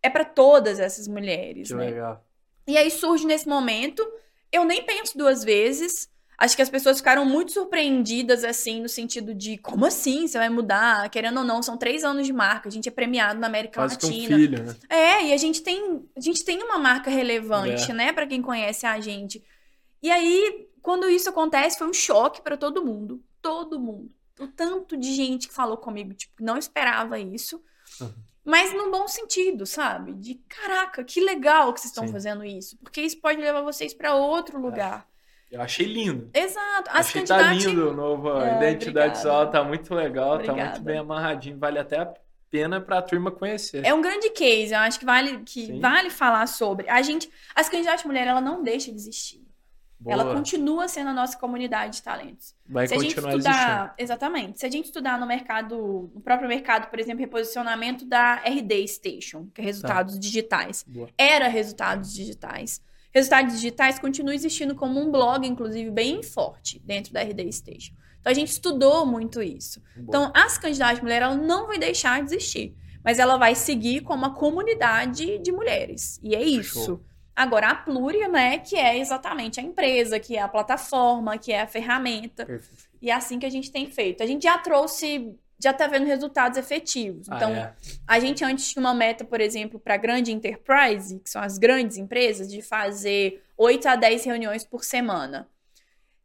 é 0.02 0.10
para 0.10 0.26
todas 0.26 0.80
essas 0.80 1.08
mulheres. 1.08 1.68
Que 1.68 1.76
né? 1.76 1.86
legal. 1.86 2.26
E 2.66 2.78
aí 2.78 2.90
surge 2.90 3.26
nesse 3.26 3.48
momento. 3.48 4.08
Eu 4.52 4.64
nem 4.66 4.84
penso 4.84 5.18
duas 5.18 5.44
vezes. 5.44 6.10
Acho 6.40 6.56
que 6.56 6.62
as 6.62 6.70
pessoas 6.70 6.98
ficaram 6.98 7.26
muito 7.26 7.52
surpreendidas, 7.52 8.46
assim, 8.46 8.82
no 8.82 8.88
sentido 8.88 9.34
de 9.34 9.58
como 9.58 9.86
assim 9.86 10.26
você 10.26 10.38
vai 10.38 10.48
mudar? 10.48 11.10
Querendo 11.10 11.40
ou 11.40 11.44
não, 11.44 11.62
são 11.62 11.76
três 11.76 12.02
anos 12.02 12.26
de 12.26 12.32
marca, 12.32 12.70
a 12.70 12.72
gente 12.72 12.88
é 12.88 12.92
premiado 12.92 13.38
na 13.42 13.48
América 13.48 13.82
Quase 13.82 13.96
Latina. 13.96 14.36
Um 14.36 14.40
filho, 14.40 14.64
né? 14.64 14.76
É, 14.88 15.26
e 15.26 15.34
a 15.34 15.38
gente 15.38 15.62
tem, 15.62 16.02
a 16.16 16.22
gente 16.22 16.46
tem 16.46 16.64
uma 16.64 16.78
marca 16.78 17.10
relevante, 17.10 17.92
é. 17.92 17.94
né, 17.94 18.14
para 18.14 18.26
quem 18.26 18.42
conhece 18.42 18.86
a 18.86 18.98
gente. 19.02 19.44
E 20.02 20.10
aí, 20.10 20.70
quando 20.82 21.10
isso 21.10 21.28
acontece, 21.28 21.78
foi 21.78 21.90
um 21.90 21.94
choque 21.94 22.42
para 22.42 22.56
todo 22.56 22.86
mundo. 22.86 23.22
Todo 23.42 23.78
mundo. 23.78 24.10
O 24.40 24.48
tanto 24.48 24.96
de 24.96 25.14
gente 25.14 25.50
que 25.50 25.54
falou 25.54 25.76
comigo, 25.76 26.14
tipo, 26.14 26.42
não 26.42 26.58
esperava 26.58 27.20
isso. 27.20 27.62
Uhum. 28.00 28.14
Mas 28.46 28.74
no 28.74 28.90
bom 28.90 29.10
sentido, 29.10 29.66
sabe? 29.66 30.14
De 30.14 30.36
caraca, 30.48 31.04
que 31.04 31.20
legal 31.20 31.74
que 31.74 31.82
vocês 31.82 31.92
estão 31.92 32.08
fazendo 32.08 32.46
isso. 32.46 32.78
Porque 32.78 33.02
isso 33.02 33.20
pode 33.20 33.42
levar 33.42 33.62
vocês 33.62 33.94
para 33.94 34.16
outro 34.16 34.58
é. 34.58 34.62
lugar. 34.62 35.09
Eu 35.52 35.62
achei 35.62 35.86
lindo. 35.86 36.30
Exato. 36.34 36.90
As 36.92 37.08
achei 37.08 37.24
tá 37.24 37.54
lindo, 37.54 37.94
nova 37.94 38.48
é, 38.48 38.58
identidade 38.58 39.16
visual, 39.16 39.50
tá 39.50 39.64
muito 39.64 39.94
legal, 39.96 40.36
obrigada. 40.36 40.60
tá 40.60 40.66
muito 40.66 40.82
bem 40.82 40.98
amarradinho, 41.00 41.58
vale 41.58 41.80
até 41.80 42.00
a 42.00 42.14
pena 42.52 42.80
para 42.80 43.00
a 43.00 43.02
turma 43.02 43.32
conhecer. 43.32 43.86
É 43.86 43.94
um 43.94 44.02
grande 44.02 44.30
case, 44.30 44.74
eu 44.74 44.80
acho 44.80 45.00
que 45.00 45.06
vale 45.06 45.40
que 45.40 45.80
vale 45.80 46.10
falar 46.10 46.48
sobre. 46.48 46.88
A 46.90 47.02
gente, 47.02 47.30
as 47.56 47.68
candidatas 47.68 48.04
mulher, 48.06 48.28
ela 48.28 48.42
não 48.42 48.64
deixa 48.64 48.92
de 48.92 48.98
existir. 48.98 49.50
Boa. 50.00 50.14
Ela 50.14 50.34
continua 50.34 50.88
sendo 50.88 51.10
a 51.10 51.14
nossa 51.14 51.38
comunidade 51.38 51.98
de 51.98 52.04
talentos. 52.04 52.56
Vai 52.66 52.88
se 52.88 52.96
continuar 52.96 53.28
a 53.28 53.32
gente 53.32 53.40
estudar, 53.40 53.76
existindo. 53.76 53.94
Exatamente. 53.98 54.60
Se 54.60 54.66
a 54.66 54.70
gente 54.70 54.86
estudar 54.86 55.20
no 55.20 55.28
mercado, 55.28 56.10
no 56.16 56.22
próprio 56.22 56.48
mercado, 56.48 56.90
por 56.90 57.00
exemplo, 57.00 57.20
reposicionamento 57.20 58.06
da 58.06 58.36
RD 58.36 58.88
Station, 58.88 59.48
que 59.54 59.60
é 59.60 59.64
resultados 59.64 60.14
tá. 60.14 60.20
digitais. 60.20 60.86
Boa. 60.88 61.10
Era 61.18 61.50
resultados 61.50 62.14
digitais. 62.14 62.82
Resultados 63.12 63.56
digitais 63.56 64.00
continua 64.00 64.36
existindo 64.36 64.76
como 64.76 65.00
um 65.00 65.12
blog, 65.12 65.48
inclusive, 65.48 65.90
bem 65.90 66.22
forte 66.24 66.80
dentro 66.86 67.12
da 67.14 67.22
RD 67.22 67.52
Station. 67.52 67.94
Então, 68.20 68.32
a 68.32 68.34
gente 68.34 68.50
estudou 68.52 69.06
muito 69.06 69.42
isso. 69.42 69.82
Boa. 69.96 70.06
Então, 70.08 70.32
as 70.36 70.58
candidatas 70.58 71.02
mulheres, 71.02 71.26
ela 71.28 71.36
não 71.36 71.68
vai 71.68 71.78
deixar 71.78 72.20
de 72.22 72.34
existir. 72.36 72.76
mas 73.04 73.20
ela 73.20 73.38
vai 73.38 73.56
seguir 73.56 74.02
como 74.02 74.26
uma 74.26 74.36
comunidade 74.36 75.40
de 75.40 75.52
mulheres. 75.52 76.20
E 76.22 76.36
é 76.36 76.44
isso. 76.44 76.86
Show. 76.86 77.04
Agora, 77.36 77.70
a 77.70 77.76
Plúria, 77.76 78.28
né, 78.28 78.60
que 78.60 78.76
é 78.76 78.98
exatamente 78.98 79.60
a 79.60 79.64
empresa, 79.64 80.20
que 80.20 80.36
é 80.36 80.42
a 80.42 80.48
plataforma, 80.48 81.38
que 81.38 81.54
é 81.54 81.62
a 81.62 81.68
ferramenta. 81.68 82.46
Perfeito. 82.46 82.84
E 83.02 83.10
é 83.10 83.14
assim 83.14 83.40
que 83.40 83.46
a 83.46 83.50
gente 83.50 83.72
tem 83.72 83.90
feito. 83.90 84.22
A 84.22 84.26
gente 84.26 84.44
já 84.44 84.58
trouxe, 84.58 85.34
já 85.60 85.72
está 85.72 85.88
vendo 85.88 86.06
resultados 86.06 86.58
efetivos. 86.58 87.28
Ah, 87.30 87.36
então, 87.36 87.52
é. 87.52 87.74
a 88.08 88.20
gente 88.20 88.44
antes 88.44 88.72
tinha 88.72 88.80
uma 88.80 88.94
meta, 88.94 89.26
por 89.26 89.42
exemplo, 89.42 89.80
para 89.80 89.98
grande 89.98 90.32
enterprise, 90.32 91.20
que 91.20 91.30
são 91.30 91.42
as 91.42 91.58
grandes 91.58 91.98
empresas, 91.98 92.50
de 92.50 92.62
fazer 92.62 93.44
8 93.58 93.88
a 93.90 93.96
10 93.98 94.24
reuniões 94.24 94.64
por 94.64 94.84
semana. 94.86 95.50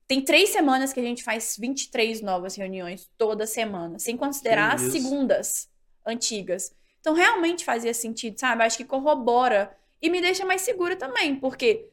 Tem 0.07 0.20
três 0.20 0.51
semanas 0.51 0.93
que 0.93 1.01
a 1.01 1.03
gente 1.03 1.24
faz 1.24 1.57
23 1.59 2.20
novas 2.20 2.55
reuniões 2.55 3.11
toda 3.18 3.47
semana, 3.47 3.99
sem 3.99 4.16
considerar 4.16 4.74
as 4.74 4.82
segundas 4.82 5.68
antigas. 6.07 6.72
Então, 7.01 7.12
realmente 7.12 7.64
fazia 7.64 7.93
sentido, 7.93 8.39
sabe? 8.39 8.62
Acho 8.62 8.76
que 8.76 8.85
corrobora 8.85 9.74
e 10.01 10.09
me 10.09 10.20
deixa 10.20 10.45
mais 10.45 10.61
segura 10.61 10.95
também, 10.95 11.35
porque 11.35 11.89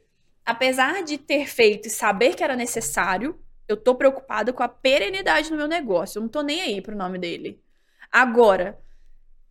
apesar 0.46 1.04
de 1.04 1.18
ter 1.18 1.48
feito 1.48 1.88
e 1.88 1.92
saber 1.92 2.36
que 2.36 2.44
era 2.44 2.56
necessário, 2.56 3.40
eu 3.72 3.78
tô 3.78 3.96
preocupada 3.96 4.54
com 4.54 4.64
a 4.64 4.68
perenidade 4.68 5.50
do 5.50 5.58
meu 5.58 5.68
negócio. 5.68 6.18
Eu 6.18 6.22
não 6.22 6.30
tô 6.30 6.42
nem 6.42 6.62
aí 6.62 6.82
pro 6.82 6.96
nome 6.96 7.18
dele. 7.18 7.62
Agora, 8.12 8.80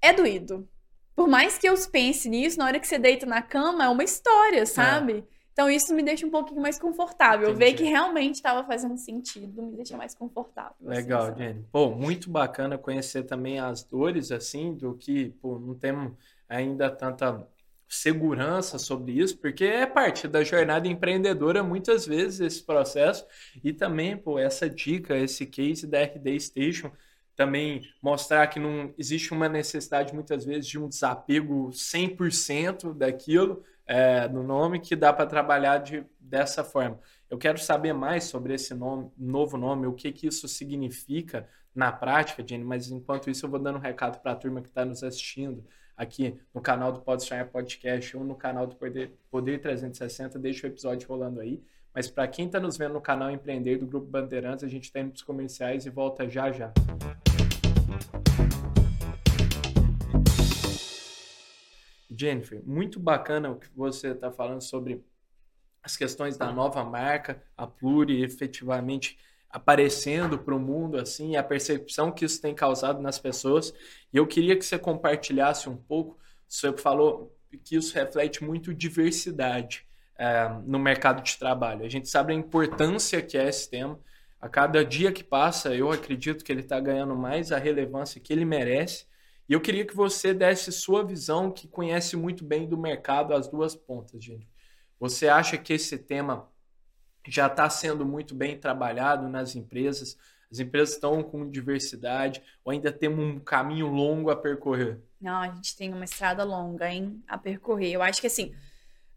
é 0.01 0.13
doído. 0.13 0.69
Por 1.15 1.29
mais 1.29 1.59
que 1.59 1.69
eu 1.69 1.75
pense 1.91 2.29
nisso, 2.29 2.59
na 2.59 2.67
hora 2.67 2.81
que 2.81 2.87
você 2.87 2.99
deita 2.99 3.27
na 3.27 3.43
cama, 3.43 3.85
é 3.85 3.89
uma 3.89 4.05
história, 4.05 4.65
sabe? 4.65 5.19
É. 5.19 5.41
Então 5.53 5.71
isso 5.71 5.95
me 5.95 6.03
deixa 6.03 6.27
um 6.27 6.31
pouquinho 6.31 6.63
mais 6.63 6.79
confortável. 6.79 7.51
Entendi. 7.51 7.59
Ver 7.59 7.75
que 7.75 7.85
realmente 7.85 8.37
estava 8.37 8.67
fazendo 8.67 8.97
sentido 8.97 9.63
me 9.63 9.77
deixa 9.77 9.97
mais 9.97 10.15
confortável. 10.15 10.75
Assim, 10.81 10.89
Legal, 10.89 11.25
assim, 11.25 11.39
Jenny. 11.39 11.67
Pô, 11.71 11.91
muito 11.91 12.31
bacana 12.31 12.79
conhecer 12.79 13.25
também 13.25 13.59
as 13.59 13.83
dores, 13.83 14.31
assim, 14.31 14.73
do 14.73 14.95
que, 14.95 15.31
pô, 15.43 15.59
não 15.59 15.75
temos 15.75 16.13
ainda 16.49 16.89
tanta 16.89 17.47
segurança 17.91 18.79
sobre 18.79 19.13
isso, 19.13 19.37
porque 19.39 19.65
é 19.65 19.85
parte 19.85 20.29
da 20.29 20.45
jornada 20.45 20.87
empreendedora 20.87 21.61
muitas 21.61 22.07
vezes 22.07 22.39
esse 22.39 22.65
processo 22.65 23.27
e 23.65 23.73
também, 23.73 24.17
pô, 24.17 24.39
essa 24.39 24.71
dica, 24.71 25.19
esse 25.19 25.45
case 25.45 25.89
da 25.89 26.01
RD 26.01 26.39
Station 26.39 26.93
também 27.35 27.83
mostrar 28.01 28.47
que 28.47 28.61
não 28.61 28.95
existe 28.97 29.33
uma 29.33 29.49
necessidade 29.49 30.15
muitas 30.15 30.45
vezes 30.45 30.67
de 30.69 30.79
um 30.79 30.89
desapego 30.89 31.71
100% 31.71 32.95
daquilo 32.95 33.65
é, 33.87 34.29
no 34.29 34.45
nome 34.45 34.79
que 34.79 34.95
dá 34.95 35.13
para 35.13 35.27
trabalhar 35.27 35.79
de, 35.79 36.05
dessa 36.21 36.63
forma. 36.63 37.01
Eu 37.29 37.39
quero 37.39 37.59
saber 37.59 37.93
mais 37.93 38.25
sobre 38.25 38.55
esse 38.55 38.73
nome, 38.73 39.11
novo 39.19 39.57
nome, 39.57 39.89
o 39.89 39.95
que, 39.95 40.13
que 40.13 40.29
isso 40.29 40.47
significa 40.47 41.49
na 41.75 41.91
prática, 41.91 42.45
Jenny, 42.47 42.63
mas 42.63 42.89
enquanto 42.89 43.29
isso 43.29 43.47
eu 43.47 43.51
vou 43.51 43.59
dando 43.59 43.79
um 43.79 43.83
recado 43.83 44.21
para 44.21 44.33
a 44.33 44.37
turma 44.37 44.61
que 44.63 44.69
está 44.69 44.85
nos 44.85 45.03
assistindo 45.03 45.65
aqui 46.01 46.41
no 46.55 46.63
canal 46.63 46.91
do 46.91 47.03
Pode 47.03 47.29
Podcast 47.53 48.17
ou 48.17 48.25
no 48.25 48.35
canal 48.35 48.67
do 48.67 48.75
Poder, 48.75 49.13
Poder 49.31 49.61
360, 49.61 50.39
deixa 50.39 50.67
o 50.67 50.71
episódio 50.71 51.07
rolando 51.07 51.41
aí. 51.41 51.63
Mas 51.95 52.09
para 52.09 52.27
quem 52.27 52.47
está 52.47 52.59
nos 52.59 52.79
vendo 52.79 52.95
no 52.95 53.03
canal 53.03 53.31
Empreender 53.31 53.77
do 53.77 53.87
Grupo 53.87 54.07
Bandeirantes, 54.07 54.65
a 54.65 54.69
gente 54.69 54.85
está 54.85 55.01
indo 55.01 55.11
para 55.11 55.17
os 55.17 55.23
comerciais 55.23 55.85
e 55.85 55.91
volta 55.91 56.27
já 56.27 56.51
já. 56.51 56.73
Jennifer, 62.11 62.63
muito 62.65 62.99
bacana 62.99 63.51
o 63.51 63.57
que 63.57 63.69
você 63.77 64.13
está 64.13 64.33
falando 64.33 64.63
sobre 64.63 65.05
as 65.83 65.99
questões 65.99 66.39
da 66.39 66.51
nova 66.51 66.83
marca, 66.83 67.43
a 67.55 67.67
Pluri 67.67 68.23
efetivamente 68.23 69.19
aparecendo 69.51 70.39
para 70.39 70.55
o 70.55 70.61
mundo 70.61 70.97
assim, 70.97 71.37
a 71.37 71.43
percepção 71.43 72.13
que 72.13 72.25
isso 72.25 72.41
tem 72.41 72.55
causado 72.55 73.03
nas 73.03 73.19
pessoas. 73.19 73.75
E 74.13 74.17
eu 74.17 74.27
queria 74.27 74.57
que 74.57 74.65
você 74.65 74.79
compartilhasse 74.79 75.69
um 75.69 75.77
pouco. 75.77 76.19
Você 76.49 76.73
falou 76.77 77.37
que 77.65 77.77
isso 77.77 77.95
reflete 77.95 78.45
muito 78.45 78.73
diversidade 78.73 79.85
é, 80.17 80.49
no 80.65 80.79
mercado 80.79 81.23
de 81.23 81.37
trabalho. 81.37 81.85
A 81.85 81.89
gente 81.89 82.09
sabe 82.09 82.33
a 82.33 82.37
importância 82.37 83.21
que 83.21 83.37
é 83.37 83.49
esse 83.49 83.69
tema. 83.69 83.99
A 84.41 84.49
cada 84.49 84.85
dia 84.85 85.13
que 85.13 85.23
passa, 85.23 85.75
eu 85.75 85.91
acredito 85.91 86.45
que 86.45 86.53
ele 86.53 86.61
está 86.61 86.81
ganhando 86.81 87.15
mais 87.15 87.53
a 87.53 87.59
relevância 87.59 88.21
que 88.21 88.33
ele 88.33 88.45
merece. 88.45 89.05
E 89.49 89.53
eu 89.53 89.61
queria 89.61 89.85
que 89.85 89.97
você 89.97 90.33
desse 90.33 90.71
sua 90.71 91.05
visão, 91.05 91.51
que 91.51 91.67
conhece 91.67 92.17
muito 92.17 92.45
bem 92.45 92.69
do 92.69 92.79
mercado, 92.79 93.35
as 93.35 93.49
duas 93.49 93.75
pontas, 93.75 94.25
gente. 94.25 94.49
Você 94.99 95.29
acha 95.29 95.59
que 95.59 95.73
esse 95.73 95.99
tema 95.99 96.49
já 97.29 97.47
está 97.47 97.69
sendo 97.69 98.05
muito 98.05 98.35
bem 98.35 98.59
trabalhado 98.59 99.29
nas 99.29 99.55
empresas? 99.55 100.17
As 100.51 100.59
empresas 100.59 100.95
estão 100.95 101.23
com 101.23 101.49
diversidade 101.49 102.43
ou 102.65 102.73
ainda 102.73 102.91
temos 102.91 103.25
um 103.25 103.39
caminho 103.39 103.87
longo 103.87 104.31
a 104.31 104.37
percorrer? 104.37 105.01
Não, 105.21 105.41
a 105.41 105.49
gente 105.49 105.77
tem 105.77 105.93
uma 105.93 106.05
estrada 106.05 106.43
longa, 106.43 106.91
hein, 106.91 107.23
a 107.29 107.39
percorrer. 107.39 107.93
Eu 107.93 108.03
acho 108.03 108.21
que 108.21 108.27
assim, 108.27 108.53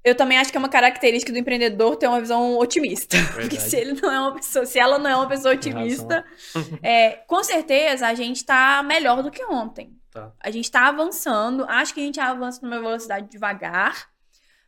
eu 0.04 0.14
também 0.16 0.38
acho 0.38 0.52
que 0.52 0.58
é 0.58 0.60
uma 0.60 0.70
característica 0.70 1.32
do 1.32 1.38
empreendedor 1.38 1.96
ter 1.96 2.08
uma 2.08 2.20
visão 2.20 2.58
otimista. 2.58 3.18
Verdade. 3.18 3.42
Porque 3.42 3.60
se 3.60 3.78
ele 3.78 4.00
não 4.00 4.12
é 4.12 4.20
uma 4.20 4.34
pessoa, 4.36 4.66
se 4.66 4.78
ela 4.78 5.00
não 5.00 5.10
é 5.10 5.16
uma 5.16 5.28
pessoa 5.28 5.54
otimista, 5.54 6.26
é, 6.84 7.12
com 7.26 7.44
certeza 7.44 8.08
a 8.08 8.14
gente 8.14 8.38
está 8.38 8.84
melhor 8.84 9.24
do 9.24 9.32
que 9.32 9.44
ontem. 9.46 9.98
Tá. 10.12 10.32
A 10.40 10.52
gente 10.52 10.66
está 10.66 10.88
avançando. 10.88 11.66
Acho 11.68 11.94
que 11.94 12.02
a 12.02 12.04
gente 12.04 12.20
avança 12.20 12.60
numa 12.62 12.80
velocidade 12.80 13.28
devagar, 13.30 14.10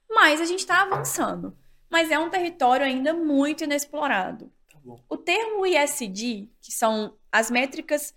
mas 0.09 0.41
a 0.41 0.45
gente 0.45 0.59
está 0.59 0.81
avançando 0.81 1.55
mas 1.95 2.11
é 2.11 2.19
um 2.19 2.29
território 2.29 2.85
ainda 2.85 3.13
muito 3.13 3.63
inexplorado. 3.63 4.51
Tá 4.69 4.77
o 5.07 5.15
termo 5.15 5.65
ISD, 5.65 6.49
que 6.59 6.69
são 6.69 7.15
as 7.31 7.49
métricas 7.49 8.13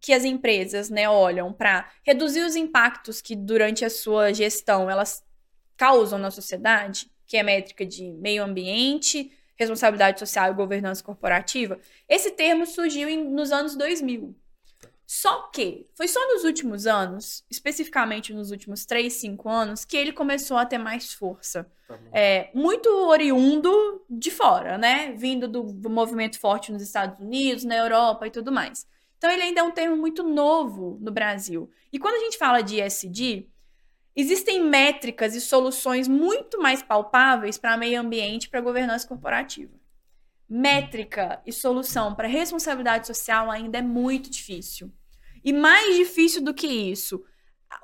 que 0.00 0.12
as 0.12 0.24
empresas 0.24 0.88
né, 0.88 1.08
olham 1.08 1.52
para 1.52 1.90
reduzir 2.04 2.42
os 2.42 2.54
impactos 2.54 3.20
que 3.20 3.34
durante 3.34 3.84
a 3.84 3.90
sua 3.90 4.32
gestão 4.32 4.88
elas 4.88 5.24
causam 5.76 6.20
na 6.20 6.30
sociedade, 6.30 7.10
que 7.26 7.36
é 7.36 7.42
métrica 7.42 7.84
de 7.84 8.12
meio 8.12 8.44
ambiente, 8.44 9.32
responsabilidade 9.56 10.20
social 10.20 10.52
e 10.52 10.54
governança 10.54 11.02
corporativa, 11.02 11.80
esse 12.08 12.30
termo 12.30 12.64
surgiu 12.64 13.08
em, 13.08 13.24
nos 13.24 13.50
anos 13.50 13.74
2000. 13.74 14.36
Só 15.06 15.42
que 15.52 15.86
foi 15.94 16.08
só 16.08 16.20
nos 16.34 16.42
últimos 16.42 16.84
anos, 16.84 17.44
especificamente 17.48 18.34
nos 18.34 18.50
últimos 18.50 18.84
3, 18.84 19.12
5 19.12 19.48
anos, 19.48 19.84
que 19.84 19.96
ele 19.96 20.12
começou 20.12 20.56
a 20.56 20.66
ter 20.66 20.78
mais 20.78 21.12
força. 21.12 21.70
Tá 21.86 21.96
é, 22.12 22.50
muito 22.52 22.88
oriundo 23.06 24.04
de 24.10 24.32
fora, 24.32 24.76
né? 24.76 25.12
Vindo 25.12 25.46
do, 25.46 25.62
do 25.62 25.88
movimento 25.88 26.40
forte 26.40 26.72
nos 26.72 26.82
Estados 26.82 27.20
Unidos, 27.20 27.62
na 27.62 27.76
Europa 27.76 28.26
e 28.26 28.32
tudo 28.32 28.50
mais. 28.50 28.84
Então 29.16 29.30
ele 29.30 29.42
ainda 29.42 29.60
é 29.60 29.62
um 29.64 29.70
termo 29.70 29.96
muito 29.96 30.24
novo 30.24 30.98
no 31.00 31.12
Brasil. 31.12 31.70
E 31.92 32.00
quando 32.00 32.16
a 32.16 32.24
gente 32.24 32.36
fala 32.36 32.60
de 32.60 32.80
ESG, 32.80 33.48
existem 34.14 34.60
métricas 34.60 35.36
e 35.36 35.40
soluções 35.40 36.08
muito 36.08 36.60
mais 36.60 36.82
palpáveis 36.82 37.56
para 37.56 37.76
meio 37.76 38.00
ambiente 38.00 38.44
e 38.44 38.48
para 38.48 38.60
governança 38.60 39.06
corporativa 39.06 39.85
métrica 40.48 41.42
e 41.46 41.52
solução 41.52 42.14
para 42.14 42.28
responsabilidade 42.28 43.06
social 43.06 43.50
ainda 43.50 43.78
é 43.78 43.82
muito 43.82 44.30
difícil. 44.30 44.92
E 45.44 45.52
mais 45.52 45.96
difícil 45.96 46.42
do 46.42 46.54
que 46.54 46.66
isso, 46.66 47.24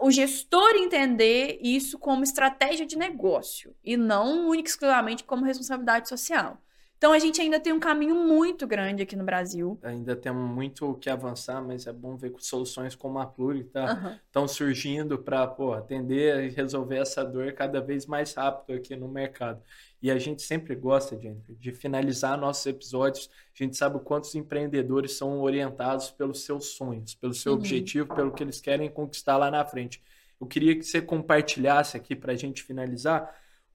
o 0.00 0.10
gestor 0.10 0.70
entender 0.76 1.58
isso 1.60 1.98
como 1.98 2.24
estratégia 2.24 2.86
de 2.86 2.96
negócio 2.96 3.74
e 3.84 3.96
não 3.96 4.48
única 4.48 4.68
exclusivamente 4.68 5.24
como 5.24 5.44
responsabilidade 5.44 6.08
social. 6.08 6.58
Então 7.02 7.12
a 7.12 7.18
gente 7.18 7.40
ainda 7.40 7.58
tem 7.58 7.72
um 7.72 7.80
caminho 7.80 8.14
muito 8.14 8.64
grande 8.64 9.02
aqui 9.02 9.16
no 9.16 9.24
Brasil. 9.24 9.76
Ainda 9.82 10.14
temos 10.14 10.48
muito 10.48 10.88
o 10.88 10.94
que 10.94 11.10
avançar, 11.10 11.60
mas 11.60 11.88
é 11.88 11.92
bom 11.92 12.16
ver 12.16 12.30
que 12.30 12.46
soluções 12.46 12.94
como 12.94 13.18
a 13.18 13.26
Pluri 13.26 13.60
estão 13.60 14.42
uhum. 14.42 14.48
surgindo 14.48 15.18
para 15.18 15.52
atender 15.76 16.44
e 16.44 16.48
resolver 16.50 16.98
essa 16.98 17.24
dor 17.24 17.52
cada 17.54 17.80
vez 17.80 18.06
mais 18.06 18.34
rápido 18.34 18.76
aqui 18.76 18.94
no 18.94 19.08
mercado. 19.08 19.60
E 20.02 20.10
a 20.10 20.18
gente 20.18 20.42
sempre 20.42 20.74
gosta, 20.74 21.16
Jennifer, 21.16 21.54
de 21.54 21.70
finalizar 21.72 22.36
nossos 22.36 22.66
episódios. 22.66 23.30
A 23.54 23.62
gente 23.62 23.76
sabe 23.76 23.98
o 23.98 24.00
quanto 24.00 24.24
os 24.24 24.34
empreendedores 24.34 25.12
são 25.12 25.40
orientados 25.40 26.10
pelos 26.10 26.44
seus 26.44 26.70
sonhos, 26.70 27.14
pelo 27.14 27.32
seu 27.32 27.52
uhum. 27.52 27.58
objetivo, 27.58 28.12
pelo 28.12 28.32
que 28.32 28.42
eles 28.42 28.60
querem 28.60 28.90
conquistar 28.90 29.36
lá 29.36 29.48
na 29.48 29.64
frente. 29.64 30.02
Eu 30.40 30.46
queria 30.48 30.76
que 30.76 30.82
você 30.82 31.00
compartilhasse 31.00 31.96
aqui 31.96 32.16
para 32.16 32.32
a 32.32 32.36
gente 32.36 32.64
finalizar 32.64 33.32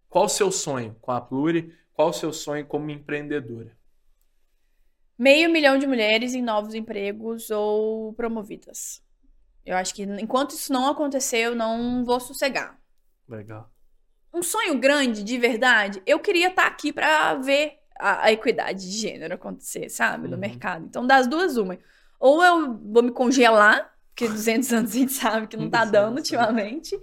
qual 0.09 0.25
o 0.25 0.29
seu 0.29 0.51
sonho 0.51 0.97
com 0.99 1.11
a 1.11 1.21
Pluri, 1.21 1.73
qual 1.93 2.09
o 2.09 2.13
seu 2.13 2.33
sonho 2.33 2.65
como 2.65 2.91
empreendedora. 2.91 3.71
Meio 5.17 5.49
milhão 5.49 5.77
de 5.77 5.87
mulheres 5.87 6.33
em 6.33 6.41
novos 6.41 6.73
empregos 6.73 7.49
ou 7.49 8.11
promovidas. 8.13 9.01
Eu 9.65 9.77
acho 9.77 9.95
que 9.95 10.03
enquanto 10.03 10.51
isso 10.51 10.73
não 10.73 10.89
acontecer, 10.89 11.37
eu 11.37 11.55
não 11.55 12.03
vou 12.03 12.19
sossegar. 12.19 12.77
Legal 13.29 13.71
um 14.33 14.43
sonho 14.43 14.77
grande, 14.79 15.23
de 15.23 15.37
verdade, 15.37 16.01
eu 16.05 16.19
queria 16.19 16.49
estar 16.49 16.63
tá 16.63 16.67
aqui 16.67 16.91
para 16.91 17.35
ver 17.35 17.79
a, 17.99 18.25
a, 18.25 18.31
equidade 18.31 18.81
de 18.81 18.97
gênero 18.97 19.33
acontecer, 19.33 19.89
sabe? 19.89 20.27
No 20.27 20.35
uhum. 20.35 20.39
mercado. 20.39 20.85
Então, 20.85 21.05
das 21.05 21.27
duas, 21.27 21.57
uma. 21.57 21.77
Ou 22.19 22.43
eu 22.43 22.77
vou 22.77 23.03
me 23.03 23.11
congelar, 23.11 23.93
porque 24.09 24.27
200 24.29 24.73
anos 24.73 24.91
a 24.91 24.93
gente 24.93 25.13
sabe 25.13 25.47
que 25.47 25.57
não 25.57 25.69
tá 25.69 25.85
dando 25.85 26.17
ultimamente. 26.17 26.99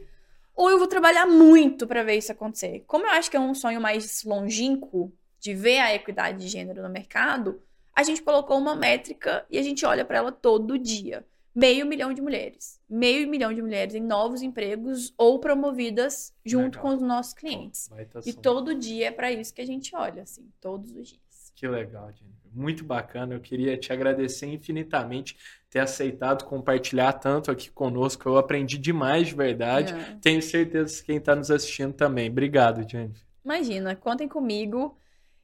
Ou 0.55 0.70
eu 0.70 0.79
vou 0.79 0.87
trabalhar 0.87 1.27
muito 1.27 1.87
para 1.87 2.05
ver 2.05 2.16
isso 2.16 2.31
acontecer. 2.31 2.85
Como 2.87 3.05
eu 3.05 3.11
acho 3.11 3.31
que 3.31 3.37
é 3.37 3.41
um 3.41 3.55
sonho 3.55 3.81
mais 3.81 4.22
longínquo 4.25 5.12
de 5.41 5.53
ver 5.53 5.81
a 5.81 5.95
equidade 5.95 6.39
de 6.39 6.49
gênero 6.49 6.83
no 6.83 6.89
mercado, 6.89 7.61
a 7.95 8.03
gente 8.03 8.22
colocou 8.22 8.57
uma 8.57 8.75
métrica 8.75 9.45
e 9.51 9.59
a 9.59 9.62
gente 9.62 9.85
olha 9.85 10.05
para 10.05 10.18
ela 10.18 10.33
todo 10.33 10.79
dia. 10.79 11.25
Meio 11.55 11.87
milhão 11.87 12.13
de 12.13 12.21
mulheres. 12.21 12.81
Meio 12.89 13.29
milhão 13.29 13.53
de 13.53 13.63
mulheres 13.63 13.95
em 13.95 14.01
novos 14.01 14.43
empregos 14.43 15.15
ou 15.17 15.39
promovidas 15.39 16.35
junto 16.45 16.77
Legal. 16.77 16.83
com 16.83 16.89
os 16.97 17.03
nossos 17.03 17.33
clientes. 17.33 17.89
e 18.27 18.33
todo 18.33 18.75
dia 18.75 19.09
é 19.09 19.11
para 19.11 19.31
isso 19.31 19.55
que 19.55 19.61
a 19.61 19.67
gente 19.67 19.95
olha, 19.95 20.23
assim, 20.23 20.51
todos 20.61 20.91
os 20.91 21.09
dias. 21.09 21.53
Que 21.55 21.69
legal, 21.69 22.11
Jennifer. 22.13 22.51
Muito 22.53 22.85
bacana. 22.85 23.35
Eu 23.35 23.41
queria 23.41 23.77
te 23.77 23.93
agradecer 23.93 24.47
infinitamente 24.47 25.37
ter 25.71 25.81
aceitado 25.81 26.45
compartilhar 26.45 27.13
tanto 27.15 27.51
aqui 27.51 27.71
conosco. 27.71 28.29
Eu 28.29 28.37
aprendi 28.37 28.79
demais 28.79 29.29
de 29.29 29.35
verdade. 29.35 29.93
É. 29.93 30.19
Tenho 30.21 30.43
certeza 30.43 30.99
que 30.99 31.07
quem 31.07 31.17
está 31.17 31.35
nos 31.35 31.51
assistindo 31.51 31.93
também. 31.93 32.31
Obrigado, 32.31 32.89
Jennifer. 32.89 33.23
Imagina, 33.45 33.95
contem 33.97 34.29
comigo. 34.29 34.97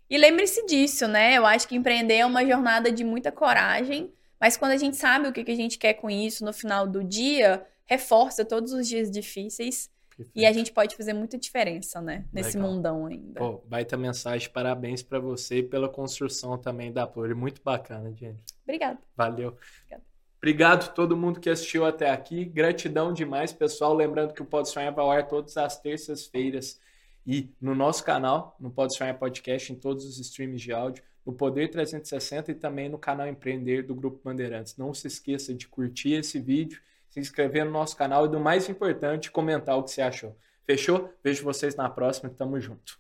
E 0.09 0.19
lembre-se 0.19 0.65
disso, 0.67 1.07
né? 1.07 1.37
Eu 1.37 1.47
acho 1.47 1.69
que 1.69 1.77
empreender 1.77 2.15
é 2.15 2.27
uma 2.27 2.45
jornada 2.45 2.91
de 2.91 3.05
muita 3.05 3.31
coragem, 3.31 4.13
mas 4.41 4.57
quando 4.57 4.73
a 4.73 4.77
gente 4.77 4.97
sabe 4.97 5.29
o 5.29 5.33
que 5.33 5.51
a 5.51 5.57
gente 5.57 5.79
quer 5.79 5.95
com 5.95 6.09
isso 6.09 6.45
no 6.45 6.53
final 6.53 6.87
do 6.87 7.05
dia, 7.05 7.65
reforça 7.85 8.45
todos 8.45 8.73
os 8.73 8.89
dias 8.89 9.11
difíceis 9.11 9.91
Perfeito. 10.21 10.31
E 10.35 10.45
a 10.45 10.53
gente 10.53 10.71
pode 10.71 10.97
fazer 10.97 11.15
muita 11.15 11.39
diferença, 11.39 12.01
né? 12.01 12.27
Nesse 12.31 12.57
Legal. 12.57 12.71
mundão 12.71 13.07
ainda. 13.07 13.41
Pô, 13.41 13.63
baita 13.67 13.97
mensagem, 13.97 14.51
parabéns 14.51 15.03
para 15.03 15.19
você 15.19 15.59
e 15.59 15.63
pela 15.63 15.89
construção 15.89 16.59
também 16.59 16.93
da 16.93 17.07
Pluri. 17.07 17.35
Muito 17.35 17.63
bacana, 17.63 18.13
gente. 18.13 18.43
Obrigada. 18.63 18.99
Valeu. 19.17 19.57
Obrigada. 19.79 20.11
Obrigado 20.37 20.85
a 20.85 20.89
todo 20.89 21.17
mundo 21.17 21.41
que 21.41 21.49
assistiu 21.49 21.87
até 21.87 22.11
aqui. 22.11 22.45
Gratidão 22.45 23.15
demais, 23.15 23.53
pessoal. 23.53 23.95
Lembrando 23.95 24.35
que 24.35 24.43
o 24.43 24.47
Pode 24.47 24.69
Sonhar 24.69 24.93
vai 24.93 25.05
ao 25.05 25.11
ar 25.11 25.27
todas 25.27 25.57
as 25.57 25.81
terças-feiras 25.81 26.79
e 27.27 27.51
no 27.61 27.75
nosso 27.75 28.05
canal, 28.05 28.57
no 28.61 28.71
Pode 28.71 28.95
Sonhar 28.97 29.19
Podcast, 29.19 29.73
em 29.73 29.77
todos 29.77 30.05
os 30.05 30.19
streams 30.19 30.63
de 30.63 30.73
áudio, 30.73 31.03
no 31.25 31.33
Poder 31.33 31.69
360 31.69 32.53
e 32.53 32.55
também 32.55 32.89
no 32.89 32.99
canal 32.99 33.27
Empreender 33.27 33.83
do 33.83 33.95
Grupo 33.95 34.21
Bandeirantes. 34.25 34.77
Não 34.77 34.95
se 34.95 35.07
esqueça 35.07 35.55
de 35.55 35.69
curtir 35.69 36.13
esse 36.13 36.39
vídeo 36.39 36.81
se 37.11 37.19
inscrever 37.19 37.65
no 37.65 37.73
nosso 37.73 37.97
canal 37.97 38.25
e, 38.25 38.29
do 38.29 38.39
mais 38.39 38.69
importante, 38.69 39.31
comentar 39.31 39.77
o 39.77 39.83
que 39.83 39.91
você 39.91 40.01
achou. 40.01 40.37
Fechou? 40.65 41.13
Vejo 41.23 41.43
vocês 41.43 41.75
na 41.75 41.91
próxima. 41.91 42.31
Tamo 42.31 42.61
junto. 42.61 42.99